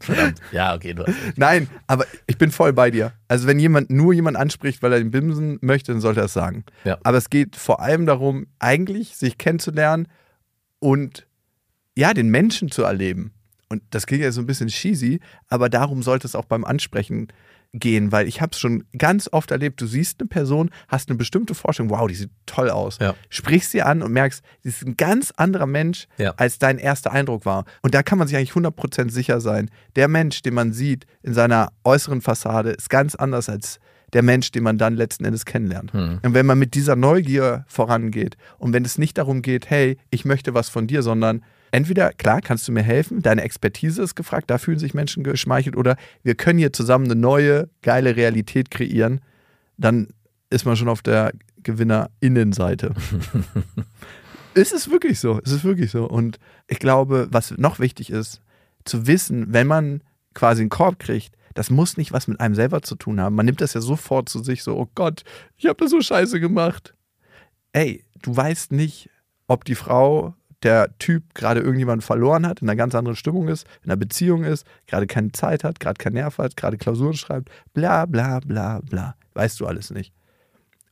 Verdammt. 0.00 0.40
Ja, 0.52 0.74
okay. 0.74 0.94
Du 0.94 1.04
Nein, 1.36 1.68
aber 1.86 2.06
ich 2.26 2.38
bin 2.38 2.50
voll 2.50 2.72
bei 2.72 2.90
dir. 2.90 3.12
Also 3.28 3.46
wenn 3.46 3.58
jemand 3.58 3.90
nur 3.90 4.12
jemand 4.12 4.36
anspricht, 4.36 4.82
weil 4.82 4.92
er 4.92 4.98
den 4.98 5.10
bimsen 5.10 5.58
möchte, 5.60 5.92
dann 5.92 6.00
sollte 6.00 6.20
er 6.20 6.26
es 6.26 6.32
sagen. 6.32 6.64
Ja. 6.84 6.98
Aber 7.02 7.18
es 7.18 7.30
geht 7.30 7.56
vor 7.56 7.80
allem 7.80 8.06
darum, 8.06 8.46
eigentlich 8.58 9.16
sich 9.16 9.38
kennenzulernen 9.38 10.08
und 10.78 11.26
ja, 11.96 12.14
den 12.14 12.30
Menschen 12.30 12.70
zu 12.70 12.82
erleben. 12.82 13.32
Und 13.68 13.82
das 13.90 14.06
klingt 14.06 14.24
ja 14.24 14.32
so 14.32 14.40
ein 14.40 14.46
bisschen 14.46 14.68
cheesy, 14.68 15.20
aber 15.48 15.68
darum 15.68 16.02
sollte 16.02 16.26
es 16.26 16.34
auch 16.34 16.44
beim 16.44 16.64
Ansprechen 16.64 17.28
gehen, 17.28 17.36
weil 17.72 18.26
ich 18.26 18.40
habe 18.40 18.50
es 18.52 18.58
schon 18.58 18.84
ganz 18.96 19.28
oft 19.30 19.50
erlebt, 19.50 19.80
du 19.80 19.86
siehst 19.86 20.20
eine 20.20 20.28
Person, 20.28 20.70
hast 20.88 21.08
eine 21.08 21.18
bestimmte 21.18 21.54
Vorstellung, 21.54 21.90
wow, 21.90 22.08
die 22.08 22.14
sieht 22.14 22.30
toll 22.46 22.70
aus. 22.70 22.98
Ja. 23.00 23.14
Sprichst 23.28 23.70
sie 23.70 23.82
an 23.82 24.02
und 24.02 24.12
merkst, 24.12 24.42
sie 24.62 24.68
ist 24.70 24.84
ein 24.84 24.96
ganz 24.96 25.32
anderer 25.36 25.66
Mensch, 25.66 26.06
ja. 26.18 26.34
als 26.36 26.58
dein 26.58 26.78
erster 26.78 27.12
Eindruck 27.12 27.46
war. 27.46 27.64
Und 27.82 27.94
da 27.94 28.02
kann 28.02 28.18
man 28.18 28.26
sich 28.26 28.36
eigentlich 28.36 28.52
100% 28.52 29.10
sicher 29.10 29.40
sein, 29.40 29.70
der 29.96 30.08
Mensch, 30.08 30.42
den 30.42 30.54
man 30.54 30.72
sieht 30.72 31.06
in 31.22 31.34
seiner 31.34 31.72
äußeren 31.84 32.20
Fassade, 32.20 32.70
ist 32.70 32.90
ganz 32.90 33.14
anders 33.14 33.48
als 33.48 33.78
der 34.12 34.22
Mensch, 34.22 34.50
den 34.50 34.64
man 34.64 34.76
dann 34.76 34.96
letzten 34.96 35.24
Endes 35.24 35.44
kennenlernt. 35.44 35.92
Hm. 35.92 36.18
Und 36.22 36.34
wenn 36.34 36.46
man 36.46 36.58
mit 36.58 36.74
dieser 36.74 36.96
Neugier 36.96 37.64
vorangeht 37.68 38.36
und 38.58 38.72
wenn 38.72 38.84
es 38.84 38.98
nicht 38.98 39.18
darum 39.18 39.42
geht, 39.42 39.70
hey, 39.70 39.98
ich 40.10 40.24
möchte 40.24 40.54
was 40.54 40.68
von 40.68 40.88
dir, 40.88 41.02
sondern 41.02 41.44
entweder, 41.70 42.12
klar, 42.12 42.40
kannst 42.40 42.66
du 42.68 42.72
mir 42.72 42.82
helfen, 42.82 43.22
deine 43.22 43.42
Expertise 43.42 44.02
ist 44.02 44.14
gefragt, 44.14 44.50
da 44.50 44.58
fühlen 44.58 44.78
sich 44.78 44.94
Menschen 44.94 45.22
geschmeichelt, 45.22 45.76
oder 45.76 45.96
wir 46.22 46.34
können 46.34 46.58
hier 46.58 46.72
zusammen 46.72 47.06
eine 47.06 47.14
neue, 47.14 47.68
geile 47.82 48.16
Realität 48.16 48.70
kreieren, 48.70 49.20
dann 49.76 50.08
ist 50.50 50.64
man 50.64 50.76
schon 50.76 50.88
auf 50.88 51.02
der 51.02 51.32
Gewinnerinnenseite. 51.62 52.94
es 54.54 54.72
ist 54.72 54.90
wirklich 54.90 55.20
so, 55.20 55.40
es 55.44 55.52
ist 55.52 55.64
wirklich 55.64 55.90
so. 55.90 56.06
Und 56.06 56.38
ich 56.68 56.78
glaube, 56.78 57.28
was 57.30 57.52
noch 57.56 57.78
wichtig 57.78 58.10
ist, 58.10 58.40
zu 58.84 59.06
wissen, 59.06 59.52
wenn 59.52 59.66
man 59.66 60.02
quasi 60.34 60.62
einen 60.62 60.70
Korb 60.70 60.98
kriegt, 60.98 61.34
das 61.54 61.70
muss 61.70 61.96
nicht 61.96 62.12
was 62.12 62.28
mit 62.28 62.40
einem 62.40 62.54
selber 62.54 62.82
zu 62.82 62.94
tun 62.94 63.20
haben. 63.20 63.34
Man 63.34 63.46
nimmt 63.46 63.60
das 63.60 63.74
ja 63.74 63.80
sofort 63.80 64.28
zu 64.28 64.42
sich 64.42 64.62
so, 64.62 64.76
oh 64.76 64.88
Gott, 64.94 65.22
ich 65.56 65.66
habe 65.66 65.76
das 65.76 65.90
so 65.90 66.00
scheiße 66.00 66.40
gemacht. 66.40 66.94
Ey, 67.72 68.04
du 68.22 68.36
weißt 68.36 68.72
nicht, 68.72 69.10
ob 69.46 69.64
die 69.64 69.74
Frau 69.74 70.34
der 70.62 70.96
Typ 70.98 71.34
gerade 71.34 71.60
irgendjemanden 71.60 72.02
verloren 72.02 72.46
hat, 72.46 72.60
in 72.60 72.68
einer 72.68 72.76
ganz 72.76 72.94
anderen 72.94 73.16
Stimmung 73.16 73.48
ist, 73.48 73.66
in 73.82 73.90
einer 73.90 73.96
Beziehung 73.96 74.44
ist, 74.44 74.66
gerade 74.86 75.06
keine 75.06 75.32
Zeit 75.32 75.64
hat, 75.64 75.80
gerade 75.80 75.98
keinen 75.98 76.14
Nerv 76.14 76.38
hat, 76.38 76.56
gerade 76.56 76.76
Klausuren 76.76 77.14
schreibt, 77.14 77.50
bla 77.72 78.06
bla 78.06 78.40
bla 78.40 78.80
bla. 78.80 79.14
Weißt 79.34 79.60
du 79.60 79.66
alles 79.66 79.90
nicht. 79.90 80.12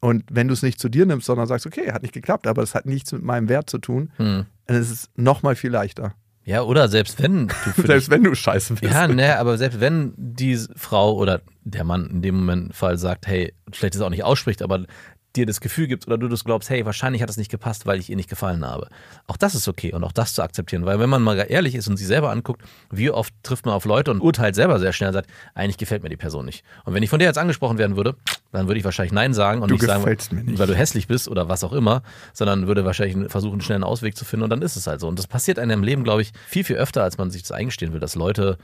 Und 0.01 0.25
wenn 0.31 0.49
du 0.49 0.55
es 0.55 0.63
nicht 0.63 0.79
zu 0.79 0.89
dir 0.89 1.07
nimmst, 1.07 1.27
sondern 1.27 1.47
sagst, 1.47 1.67
okay, 1.67 1.93
hat 1.93 2.03
nicht 2.03 2.15
geklappt, 2.15 2.47
aber 2.47 2.63
es 2.63 2.75
hat 2.75 2.87
nichts 2.87 3.13
mit 3.13 3.23
meinem 3.23 3.49
Wert 3.49 3.69
zu 3.69 3.79
tun, 3.79 4.13
hm. 4.17 4.47
dann 4.67 4.77
ist 4.77 4.91
es 4.91 5.11
nochmal 5.17 5.57
viel 5.57 5.71
leichter. 5.71 6.15
Ja, 6.45 6.63
oder 6.63 6.89
selbst 6.89 7.23
wenn 7.23 7.49
du 7.49 7.83
Selbst 7.87 8.09
wenn 8.09 8.25
du 8.25 8.35
scheiße 8.35 8.75
bist. 8.75 8.91
Ja, 8.91 9.07
ne, 9.07 9.39
aber 9.39 9.59
selbst 9.59 9.81
wenn 9.81 10.15
die 10.17 10.57
Frau 10.77 11.15
oder 11.15 11.43
der 11.63 11.85
Mann 11.85 12.09
in 12.09 12.23
dem 12.23 12.37
Moment 12.37 12.75
Fall 12.75 12.97
sagt, 12.97 13.27
hey, 13.27 13.53
vielleicht 13.71 13.97
es 13.97 14.01
auch 14.01 14.09
nicht 14.09 14.25
ausspricht, 14.25 14.63
aber 14.63 14.87
dir 15.39 15.47
das 15.47 15.61
Gefühl 15.61 15.87
gibt 15.87 16.07
oder 16.07 16.19
du 16.19 16.29
das 16.29 16.45
glaubst, 16.45 16.71
hey, 16.71 16.85
wahrscheinlich 16.85 17.23
hat 17.23 17.31
es 17.31 17.37
nicht 17.37 17.51
gepasst, 17.51 17.87
weil 17.87 17.99
ich 17.99 18.11
ihr 18.11 18.17
nicht 18.17 18.29
gefallen 18.29 18.65
habe. 18.65 18.89
Auch 19.27 19.37
das 19.37 19.55
ist 19.55 19.69
okay 19.69 19.93
und 19.93 20.05
auch 20.05 20.13
das 20.13 20.35
zu 20.35 20.43
akzeptieren, 20.43 20.85
weil 20.85 21.01
wenn 21.01 21.09
man 21.09 21.23
mal 21.23 21.37
ehrlich 21.39 21.75
ist 21.75 21.89
und 21.89 21.97
sich 21.97 22.07
selber 22.07 22.31
anguckt, 22.31 22.63
wie 22.91 23.11
oft 23.11 23.33
trifft 23.43 23.67
man 23.67 23.75
auf 23.75 23.85
Leute 23.85 24.11
und 24.11 24.21
urteilt 24.21 24.55
selber 24.55 24.79
sehr 24.79 24.93
schnell 24.93 25.09
und 25.09 25.15
sagt, 25.15 25.31
eigentlich 25.55 25.79
gefällt 25.79 26.03
mir 26.03 26.09
die 26.09 26.17
Person 26.17 26.45
nicht. 26.45 26.65
Und 26.85 26.95
wenn 26.95 27.03
ich 27.03 27.11
von 27.11 27.19
dir 27.19 27.27
jetzt 27.27 27.39
angesprochen 27.39 27.79
werden 27.79 27.97
würde, 27.97 28.17
dann 28.53 28.67
würde 28.67 28.79
ich 28.79 28.85
wahrscheinlich 28.85 29.13
Nein 29.13 29.35
sagen 29.35 29.63
und 29.63 29.71
du 29.71 29.75
nicht 29.75 29.85
sagen, 29.85 30.05
nicht. 30.05 30.59
weil 30.59 30.67
du 30.67 30.75
hässlich 30.75 31.07
bist 31.07 31.29
oder 31.29 31.49
was 31.49 31.65
auch 31.65 31.73
immer, 31.73 32.03
sondern 32.33 32.67
würde 32.67 32.85
wahrscheinlich 32.85 33.31
versuchen, 33.31 33.55
einen 33.55 33.61
schnellen 33.61 33.85
Ausweg 33.85 34.17
zu 34.17 34.25
finden 34.25 34.45
und 34.45 34.51
dann 34.51 34.63
ist 34.63 34.77
es 34.77 34.87
halt 34.87 35.01
so. 35.01 35.09
Und 35.09 35.19
das 35.19 35.27
passiert 35.27 35.59
einem 35.59 35.79
im 35.79 35.83
Leben, 35.85 36.05
glaube 36.05 36.23
ich, 36.23 36.33
viel, 36.47 36.65
viel 36.65 36.77
öfter, 36.77 37.03
als 37.03 37.19
man 37.19 37.31
sich 37.31 37.43
das 37.43 37.53
eingestehen 37.53 37.93
will, 37.93 38.01
dass 38.01 38.15
Leute 38.15 38.59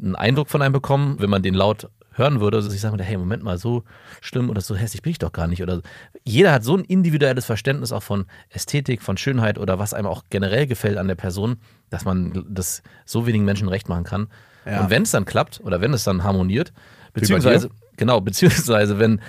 einen 0.00 0.14
Eindruck 0.14 0.48
von 0.48 0.62
einem 0.62 0.72
bekommen, 0.72 1.16
wenn 1.18 1.30
man 1.30 1.42
den 1.42 1.54
laut 1.54 1.88
hören 2.12 2.40
würde, 2.40 2.60
dass 2.60 2.72
ich 2.72 2.80
sagen 2.80 2.94
würde, 2.94 3.04
hey, 3.04 3.16
Moment 3.16 3.42
mal, 3.42 3.58
so 3.58 3.84
schlimm 4.20 4.50
oder 4.50 4.60
so 4.60 4.76
hässlich 4.76 5.02
bin 5.02 5.12
ich 5.12 5.18
doch 5.18 5.32
gar 5.32 5.46
nicht. 5.46 5.62
Oder 5.62 5.80
jeder 6.24 6.52
hat 6.52 6.64
so 6.64 6.76
ein 6.76 6.84
individuelles 6.84 7.44
Verständnis 7.44 7.92
auch 7.92 8.02
von 8.02 8.26
Ästhetik, 8.48 9.02
von 9.02 9.16
Schönheit 9.16 9.58
oder 9.58 9.78
was 9.78 9.94
einem 9.94 10.06
auch 10.06 10.24
generell 10.30 10.66
gefällt 10.66 10.98
an 10.98 11.08
der 11.08 11.14
Person, 11.14 11.56
dass 11.88 12.04
man 12.04 12.44
das 12.48 12.82
so 13.04 13.26
wenigen 13.26 13.44
Menschen 13.44 13.68
recht 13.68 13.88
machen 13.88 14.04
kann. 14.04 14.28
Ja. 14.66 14.82
Und 14.82 14.90
wenn 14.90 15.02
es 15.02 15.10
dann 15.10 15.24
klappt 15.24 15.60
oder 15.62 15.80
wenn 15.80 15.92
es 15.92 16.04
dann 16.04 16.24
harmoniert, 16.24 16.72
beziehungsweise, 17.12 17.70
genau, 17.96 18.20
beziehungsweise 18.20 18.98
wenn, 18.98 19.20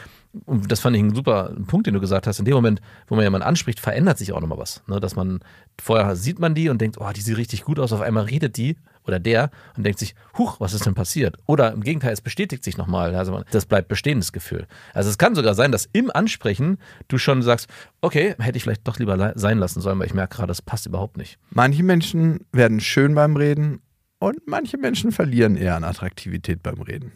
und 0.46 0.72
das 0.72 0.80
fand 0.80 0.96
ich 0.96 1.02
ein 1.02 1.16
super 1.16 1.54
Punkt, 1.68 1.88
den 1.88 1.94
du 1.94 2.00
gesagt 2.00 2.26
hast, 2.28 2.40
in 2.40 2.46
dem 2.46 2.54
Moment, 2.54 2.82
wo 3.08 3.16
man 3.16 3.24
jemanden 3.24 3.48
anspricht, 3.48 3.80
verändert 3.80 4.18
sich 4.18 4.32
auch 4.34 4.40
nochmal 4.42 4.58
was. 4.58 4.82
Ne? 4.88 5.00
Dass 5.00 5.16
man, 5.16 5.40
vorher 5.82 6.16
sieht 6.16 6.40
man 6.40 6.56
die 6.56 6.70
und 6.70 6.80
denkt, 6.80 6.98
oh, 7.00 7.10
die 7.16 7.22
sieht 7.22 7.38
richtig 7.38 7.64
gut 7.64 7.80
aus, 7.80 7.92
auf 7.92 8.02
einmal 8.02 8.26
redet 8.26 8.58
die 8.58 8.78
oder 9.12 9.20
der 9.20 9.52
und 9.78 9.84
denkt 9.84 10.00
sich, 10.00 10.16
huch, 10.38 10.60
was 10.60 10.74
ist 10.74 10.86
denn 10.86 10.96
passiert? 10.96 11.38
Oder 11.46 11.72
im 11.74 11.84
Gegenteil, 11.84 12.14
es 12.14 12.22
bestätigt 12.22 12.64
sich 12.64 12.78
nochmal. 12.78 13.14
Also 13.14 13.44
das 13.52 13.66
bleibt 13.66 13.90
bestehendes 13.90 14.32
Gefühl. 14.32 14.66
Also 14.94 15.10
es 15.10 15.18
kann 15.18 15.36
sogar 15.36 15.54
sein, 15.54 15.72
dass 15.72 15.90
im 15.94 16.10
Ansprechen 16.12 16.78
du 17.08 17.18
schon 17.18 17.42
sagst, 17.42 17.68
okay, 18.02 18.36
hätte 18.40 18.58
ich 18.58 18.64
vielleicht 18.64 18.88
doch 18.88 18.98
lieber 18.98 19.34
sein 19.36 19.58
lassen 19.58 19.82
sollen, 19.82 20.00
weil 20.00 20.08
ich 20.08 20.14
merke 20.14 20.38
gerade, 20.38 20.48
das 20.48 20.62
passt 20.62 20.86
überhaupt 20.86 21.18
nicht. 21.18 21.38
Manche 21.50 21.84
Menschen 21.84 22.46
werden 22.52 22.80
schön 22.80 23.14
beim 23.14 23.36
Reden 23.36 23.82
und 24.20 24.40
manche 24.48 24.78
Menschen 24.78 25.12
verlieren 25.12 25.56
eher 25.56 25.76
an 25.76 25.84
Attraktivität 25.84 26.64
beim 26.64 26.82
Reden. 26.82 27.12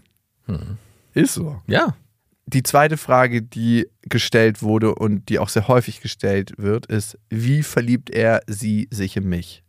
Hm. 0.46 0.78
Ist 1.14 1.34
so. 1.34 1.62
Ja. 1.68 1.96
die 2.48 2.64
zweite 2.64 2.98
Frage, 2.98 3.42
die 3.42 3.88
gestellt 4.02 4.62
wurde 4.62 4.94
und 4.94 5.30
die 5.30 5.40
auch 5.40 5.50
sehr 5.50 5.68
häufig 5.68 6.02
gestellt 6.02 6.54
wird, 6.58 6.86
ist, 6.86 7.18
wie 7.30 7.64
verliebt 7.64 8.10
er 8.12 8.42
sie 8.48 8.88
sich 8.92 9.18
in 9.18 9.28
mich? 9.28 9.65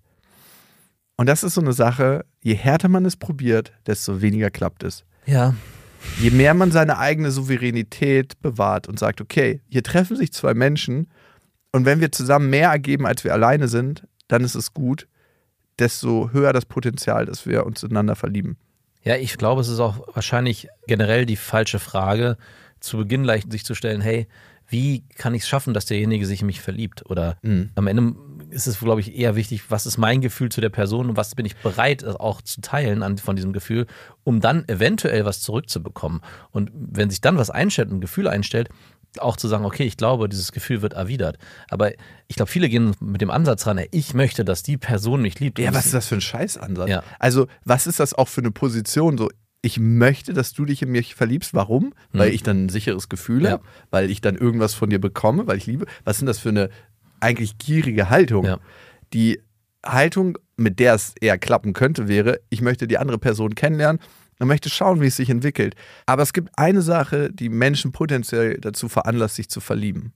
Und 1.16 1.28
das 1.28 1.42
ist 1.42 1.54
so 1.54 1.60
eine 1.60 1.72
Sache, 1.72 2.24
je 2.42 2.54
härter 2.54 2.88
man 2.88 3.04
es 3.04 3.16
probiert, 3.16 3.72
desto 3.86 4.20
weniger 4.20 4.50
klappt 4.50 4.82
es. 4.82 5.04
Ja. 5.24 5.54
Je 6.20 6.30
mehr 6.30 6.54
man 6.54 6.70
seine 6.70 6.98
eigene 6.98 7.30
Souveränität 7.30 8.40
bewahrt 8.42 8.86
und 8.86 8.98
sagt, 8.98 9.20
okay, 9.20 9.60
hier 9.68 9.82
treffen 9.82 10.16
sich 10.16 10.32
zwei 10.32 10.54
Menschen 10.54 11.08
und 11.76 11.84
wenn 11.84 12.00
wir 12.00 12.10
zusammen 12.10 12.48
mehr 12.48 12.70
ergeben, 12.70 13.06
als 13.06 13.22
wir 13.22 13.34
alleine 13.34 13.68
sind, 13.68 14.06
dann 14.28 14.44
ist 14.44 14.54
es 14.54 14.72
gut, 14.72 15.08
desto 15.78 16.30
höher 16.32 16.54
das 16.54 16.64
Potenzial, 16.64 17.26
dass 17.26 17.44
wir 17.46 17.66
uns 17.66 17.82
ineinander 17.82 18.16
verlieben. 18.16 18.56
Ja, 19.02 19.16
ich 19.16 19.36
glaube, 19.36 19.60
es 19.60 19.68
ist 19.68 19.78
auch 19.78 20.08
wahrscheinlich 20.14 20.68
generell 20.86 21.26
die 21.26 21.36
falsche 21.36 21.78
Frage, 21.78 22.38
zu 22.80 22.96
Beginn 22.96 23.24
leicht 23.24 23.52
sich 23.52 23.64
zu 23.64 23.74
stellen, 23.74 24.00
hey, 24.00 24.26
wie 24.68 25.04
kann 25.16 25.34
ich 25.34 25.42
es 25.42 25.48
schaffen, 25.48 25.74
dass 25.74 25.84
derjenige 25.84 26.24
sich 26.24 26.40
in 26.40 26.46
mich 26.46 26.62
verliebt? 26.62 27.08
Oder 27.10 27.36
mhm. 27.42 27.70
am 27.74 27.86
Ende 27.86 28.14
ist 28.50 28.66
es, 28.66 28.78
glaube 28.78 29.00
ich, 29.00 29.16
eher 29.16 29.36
wichtig, 29.36 29.70
was 29.70 29.86
ist 29.86 29.98
mein 29.98 30.20
Gefühl 30.20 30.48
zu 30.48 30.60
der 30.60 30.68
Person 30.68 31.10
und 31.10 31.16
was 31.16 31.34
bin 31.34 31.46
ich 31.46 31.56
bereit 31.56 32.04
auch 32.04 32.42
zu 32.42 32.60
teilen 32.60 33.02
an, 33.02 33.18
von 33.18 33.36
diesem 33.36 33.52
Gefühl, 33.52 33.86
um 34.24 34.40
dann 34.40 34.68
eventuell 34.68 35.24
was 35.24 35.40
zurückzubekommen. 35.40 36.20
Und 36.50 36.70
wenn 36.74 37.10
sich 37.10 37.20
dann 37.20 37.38
was 37.38 37.50
einstellt, 37.50 37.90
ein 37.90 38.00
Gefühl 38.00 38.28
einstellt, 38.28 38.68
auch 39.18 39.36
zu 39.36 39.48
sagen, 39.48 39.64
okay, 39.64 39.84
ich 39.84 39.96
glaube, 39.96 40.28
dieses 40.28 40.52
Gefühl 40.52 40.82
wird 40.82 40.92
erwidert. 40.92 41.38
Aber 41.70 41.92
ich 42.28 42.36
glaube, 42.36 42.50
viele 42.50 42.68
gehen 42.68 42.94
mit 43.00 43.20
dem 43.20 43.30
Ansatz 43.30 43.66
ran, 43.66 43.80
ich 43.90 44.14
möchte, 44.14 44.44
dass 44.44 44.62
die 44.62 44.76
Person 44.76 45.22
mich 45.22 45.40
liebt. 45.40 45.58
Ja, 45.58 45.74
was 45.74 45.86
ist 45.86 45.94
das 45.94 46.06
für 46.06 46.16
ein 46.16 46.20
Scheißansatz? 46.20 46.88
Ja. 46.88 47.02
Also, 47.18 47.46
was 47.64 47.86
ist 47.86 48.00
das 48.00 48.14
auch 48.14 48.28
für 48.28 48.40
eine 48.40 48.50
Position? 48.50 49.16
So, 49.16 49.30
ich 49.62 49.80
möchte, 49.80 50.32
dass 50.32 50.52
du 50.52 50.64
dich 50.64 50.82
in 50.82 50.90
mich 50.90 51.14
verliebst. 51.14 51.54
Warum? 51.54 51.86
Mhm. 51.86 52.18
Weil 52.18 52.30
ich 52.30 52.42
dann 52.42 52.66
ein 52.66 52.68
sicheres 52.68 53.08
Gefühl 53.08 53.44
ja. 53.44 53.52
habe, 53.52 53.64
weil 53.90 54.10
ich 54.10 54.20
dann 54.20 54.36
irgendwas 54.36 54.74
von 54.74 54.90
dir 54.90 55.00
bekomme, 55.00 55.46
weil 55.46 55.58
ich 55.58 55.66
liebe. 55.66 55.86
Was 56.04 56.18
sind 56.18 56.26
das 56.26 56.38
für 56.38 56.50
eine 56.50 56.70
eigentlich 57.20 57.58
gierige 57.58 58.10
Haltung? 58.10 58.44
Ja. 58.44 58.58
Die 59.12 59.40
Haltung, 59.84 60.38
mit 60.56 60.78
der 60.78 60.94
es 60.94 61.14
eher 61.20 61.38
klappen 61.38 61.72
könnte, 61.72 62.08
wäre, 62.08 62.40
ich 62.50 62.60
möchte 62.60 62.86
die 62.86 62.98
andere 62.98 63.18
Person 63.18 63.54
kennenlernen 63.54 64.00
und 64.38 64.48
möchte 64.48 64.68
schauen, 64.68 65.00
wie 65.00 65.06
es 65.06 65.16
sich 65.16 65.30
entwickelt. 65.30 65.74
Aber 66.06 66.22
es 66.22 66.32
gibt 66.32 66.50
eine 66.58 66.82
Sache, 66.82 67.30
die 67.32 67.48
Menschen 67.48 67.92
potenziell 67.92 68.58
dazu 68.58 68.88
veranlasst, 68.88 69.36
sich 69.36 69.48
zu 69.48 69.60
verlieben. 69.60 70.12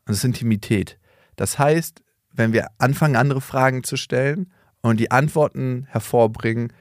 Und 0.00 0.08
das 0.08 0.18
ist 0.18 0.24
Intimität. 0.24 0.98
Das 1.36 1.58
heißt, 1.58 2.02
wenn 2.32 2.52
wir 2.52 2.68
anfangen, 2.78 3.16
andere 3.16 3.40
Fragen 3.40 3.84
zu 3.84 3.96
stellen 3.96 4.52
und 4.80 4.98
die 4.98 5.10
Antworten 5.10 5.86
hervorbringen, 5.90 6.72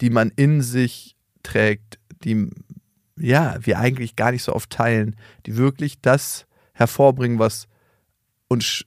die 0.00 0.10
man 0.10 0.32
in 0.34 0.60
sich 0.60 1.16
trägt, 1.42 1.98
die 2.24 2.50
ja, 3.18 3.56
wir 3.60 3.78
eigentlich 3.78 4.16
gar 4.16 4.32
nicht 4.32 4.42
so 4.42 4.54
oft 4.54 4.70
teilen, 4.70 5.16
die 5.46 5.56
wirklich 5.56 6.00
das 6.02 6.46
hervorbringen, 6.74 7.38
was 7.38 7.66
uns 8.48 8.84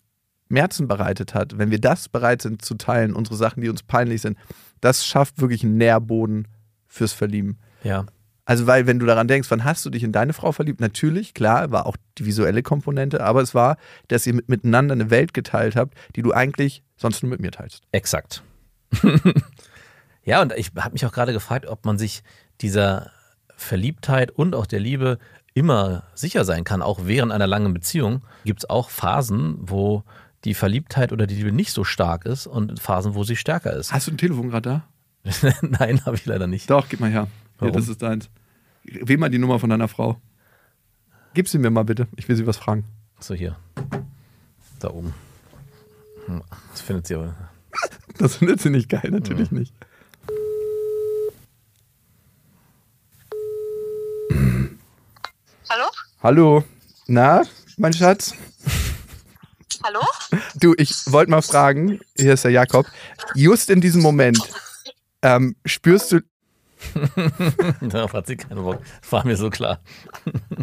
Schmerzen 0.47 0.87
bereitet 0.87 1.33
hat. 1.33 1.57
Wenn 1.57 1.71
wir 1.71 1.79
das 1.79 2.09
bereit 2.09 2.41
sind 2.41 2.63
zu 2.63 2.75
teilen, 2.75 3.13
unsere 3.13 3.35
Sachen, 3.35 3.61
die 3.61 3.69
uns 3.69 3.83
peinlich 3.83 4.21
sind, 4.21 4.37
das 4.81 5.05
schafft 5.05 5.41
wirklich 5.41 5.63
einen 5.63 5.77
Nährboden 5.77 6.47
fürs 6.87 7.13
Verlieben. 7.13 7.59
Ja. 7.83 8.05
Also, 8.45 8.65
weil, 8.65 8.87
wenn 8.87 8.97
du 8.97 9.05
daran 9.05 9.27
denkst, 9.27 9.51
wann 9.51 9.63
hast 9.63 9.85
du 9.85 9.91
dich 9.91 10.03
in 10.03 10.11
deine 10.11 10.33
Frau 10.33 10.51
verliebt? 10.51 10.81
Natürlich, 10.81 11.35
klar, 11.35 11.69
war 11.69 11.85
auch 11.85 11.97
die 12.17 12.25
visuelle 12.25 12.63
Komponente, 12.63 13.23
aber 13.23 13.41
es 13.43 13.53
war, 13.53 13.77
dass 14.07 14.25
ihr 14.25 14.41
miteinander 14.47 14.93
eine 14.93 15.11
Welt 15.11 15.35
geteilt 15.35 15.75
habt, 15.75 15.95
die 16.15 16.23
du 16.23 16.33
eigentlich 16.33 16.81
sonst 16.97 17.21
nur 17.21 17.29
mit 17.29 17.41
mir 17.41 17.51
teilst. 17.51 17.83
Exakt. 17.91 18.41
Ja, 20.29 20.43
und 20.43 20.53
ich 20.55 20.71
habe 20.75 20.93
mich 20.93 21.05
auch 21.07 21.11
gerade 21.11 21.33
gefragt, 21.33 21.65
ob 21.65 21.85
man 21.85 21.97
sich 21.97 22.21
dieser 22.61 23.11
Verliebtheit 23.55 24.29
und 24.29 24.53
auch 24.53 24.67
der 24.67 24.79
Liebe 24.79 25.17
immer 25.59 26.03
sicher 26.15 26.45
sein 26.45 26.63
kann, 26.63 26.81
auch 26.81 27.01
während 27.03 27.33
einer 27.33 27.47
langen 27.47 27.73
Beziehung. 27.73 28.21
Gibt 28.45 28.61
es 28.61 28.69
auch 28.69 28.89
Phasen, 28.89 29.57
wo 29.59 30.03
die 30.45 30.53
Verliebtheit 30.53 31.11
oder 31.11 31.27
die 31.27 31.35
Liebe 31.35 31.51
nicht 31.51 31.73
so 31.73 31.83
stark 31.83 32.25
ist 32.25 32.47
und 32.47 32.79
Phasen, 32.79 33.13
wo 33.13 33.25
sie 33.25 33.35
stärker 33.35 33.73
ist. 33.73 33.91
Hast 33.91 34.07
du 34.07 34.11
ein 34.11 34.17
Telefon 34.17 34.49
gerade 34.49 34.83
da? 35.25 35.51
Nein, 35.61 36.05
habe 36.05 36.15
ich 36.15 36.25
leider 36.25 36.47
nicht. 36.47 36.69
Doch, 36.69 36.87
gib 36.87 37.01
mal 37.01 37.11
her. 37.11 37.27
Hier, 37.59 37.71
das 37.71 37.89
ist 37.89 38.01
deins. 38.01 38.29
Wähl 38.83 39.17
mal 39.17 39.29
die 39.29 39.37
Nummer 39.37 39.59
von 39.59 39.69
deiner 39.69 39.89
Frau. 39.89 40.21
Gib 41.33 41.49
sie 41.49 41.59
mir 41.59 41.69
mal 41.69 41.83
bitte. 41.83 42.07
Ich 42.15 42.29
will 42.29 42.37
sie 42.37 42.47
was 42.47 42.55
fragen. 42.55 42.85
So, 43.19 43.35
hier. 43.35 43.57
Da 44.79 44.91
oben. 44.91 45.13
Hm, 46.25 46.41
das 46.71 46.81
findet 46.81 47.07
sie 47.07 47.15
aber. 47.15 47.35
Das 48.17 48.35
findet 48.35 48.59
sie 48.59 48.69
nicht 48.69 48.89
geil, 48.89 49.11
natürlich 49.11 49.49
ja. 49.51 49.59
nicht. 49.59 49.73
Hallo? 56.21 56.65
Na, 57.07 57.43
mein 57.77 57.93
Schatz? 57.93 58.33
Hallo? 59.81 60.01
Du, 60.55 60.75
ich 60.77 60.93
wollte 61.05 61.31
mal 61.31 61.41
fragen, 61.41 62.01
hier 62.17 62.33
ist 62.33 62.43
der 62.43 62.51
Jakob, 62.51 62.87
just 63.35 63.69
in 63.69 63.79
diesem 63.79 64.01
Moment, 64.01 64.37
ähm, 65.21 65.55
spürst 65.65 66.11
du... 66.11 66.19
Darauf 67.81 68.11
hat 68.11 68.27
sie 68.27 68.35
keinen 68.35 68.61
Bock, 68.61 68.81
war 69.09 69.25
mir 69.25 69.37
so 69.37 69.49
klar. 69.49 69.79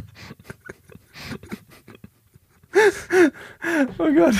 oh 3.96 4.12
Gott. 4.14 4.34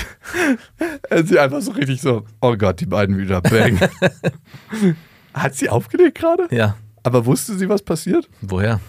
Er 1.08 1.16
ist 1.16 1.34
einfach 1.34 1.62
so 1.62 1.70
richtig 1.70 2.02
so, 2.02 2.26
oh 2.42 2.56
Gott, 2.58 2.80
die 2.80 2.86
beiden 2.86 3.16
wieder, 3.16 3.40
bang. 3.40 3.80
hat 5.32 5.54
sie 5.54 5.70
aufgelegt 5.70 6.18
gerade? 6.18 6.46
Ja. 6.54 6.76
Aber 7.02 7.24
wusste 7.24 7.56
sie, 7.56 7.70
was 7.70 7.80
passiert? 7.80 8.28
Woher? 8.42 8.80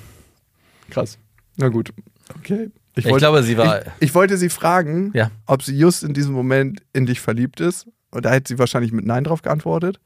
Krass. 0.89 1.17
Na 1.55 1.69
gut, 1.69 1.93
okay. 2.35 2.71
Ich, 2.95 3.05
ich 3.05 3.11
wollte, 3.11 3.23
glaube, 3.23 3.43
sie 3.43 3.57
war. 3.57 3.81
Ich, 3.81 3.87
ich, 3.99 4.15
wollte 4.15 4.37
sie 4.37 4.49
fragen, 4.49 5.11
ja. 5.13 5.29
ob 5.45 5.61
sie 5.61 5.77
just 5.77 6.03
in 6.03 6.13
diesem 6.13 6.33
Moment 6.33 6.81
in 6.93 7.05
dich 7.05 7.21
verliebt 7.21 7.59
ist. 7.59 7.87
Und 8.09 8.25
da 8.25 8.31
hätte 8.31 8.47
sie 8.47 8.59
wahrscheinlich 8.59 8.91
mit 8.91 9.05
Nein 9.05 9.23
drauf 9.23 9.41
geantwortet. 9.41 9.99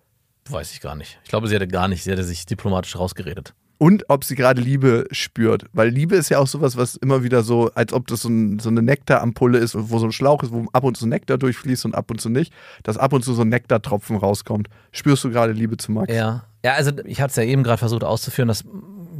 Weiß 0.49 0.73
ich 0.73 0.81
gar 0.81 0.95
nicht. 0.95 1.19
Ich 1.23 1.29
glaube, 1.29 1.47
sie 1.47 1.55
hatte 1.55 1.67
gar 1.67 1.87
nicht. 1.87 2.03
Sie 2.03 2.11
hatte 2.11 2.23
sich 2.23 2.45
diplomatisch 2.45 2.97
rausgeredet. 2.97 3.53
Und 3.77 4.09
ob 4.09 4.23
sie 4.23 4.35
gerade 4.35 4.61
Liebe 4.61 5.07
spürt. 5.11 5.65
Weil 5.73 5.89
Liebe 5.89 6.15
ist 6.15 6.29
ja 6.29 6.37
auch 6.37 6.45
sowas, 6.45 6.77
was 6.77 6.97
immer 6.97 7.23
wieder 7.23 7.41
so, 7.41 7.71
als 7.73 7.93
ob 7.93 8.05
das 8.07 8.21
so, 8.21 8.29
ein, 8.29 8.59
so 8.59 8.69
eine 8.69 8.83
Nektarampulle 8.83 9.57
ist, 9.57 9.75
wo 9.75 9.97
so 9.97 10.05
ein 10.05 10.11
Schlauch 10.11 10.43
ist, 10.43 10.51
wo 10.51 10.67
ab 10.71 10.83
und 10.83 10.97
zu 10.97 11.07
Nektar 11.07 11.39
durchfließt 11.39 11.85
und 11.85 11.95
ab 11.95 12.11
und 12.11 12.21
zu 12.21 12.29
nicht, 12.29 12.53
dass 12.83 12.97
ab 12.97 13.11
und 13.11 13.23
zu 13.23 13.33
so 13.33 13.41
ein 13.41 13.49
Nektartropfen 13.49 14.17
rauskommt. 14.17 14.67
Spürst 14.91 15.23
du 15.23 15.31
gerade 15.31 15.53
Liebe 15.53 15.77
zu 15.77 15.91
Max? 15.91 16.13
Ja. 16.13 16.45
Ja, 16.63 16.73
also 16.73 16.91
ich 17.05 17.21
hatte 17.21 17.31
es 17.31 17.35
ja 17.37 17.43
eben 17.43 17.63
gerade 17.63 17.79
versucht 17.79 18.03
auszuführen, 18.03 18.47
dass 18.47 18.65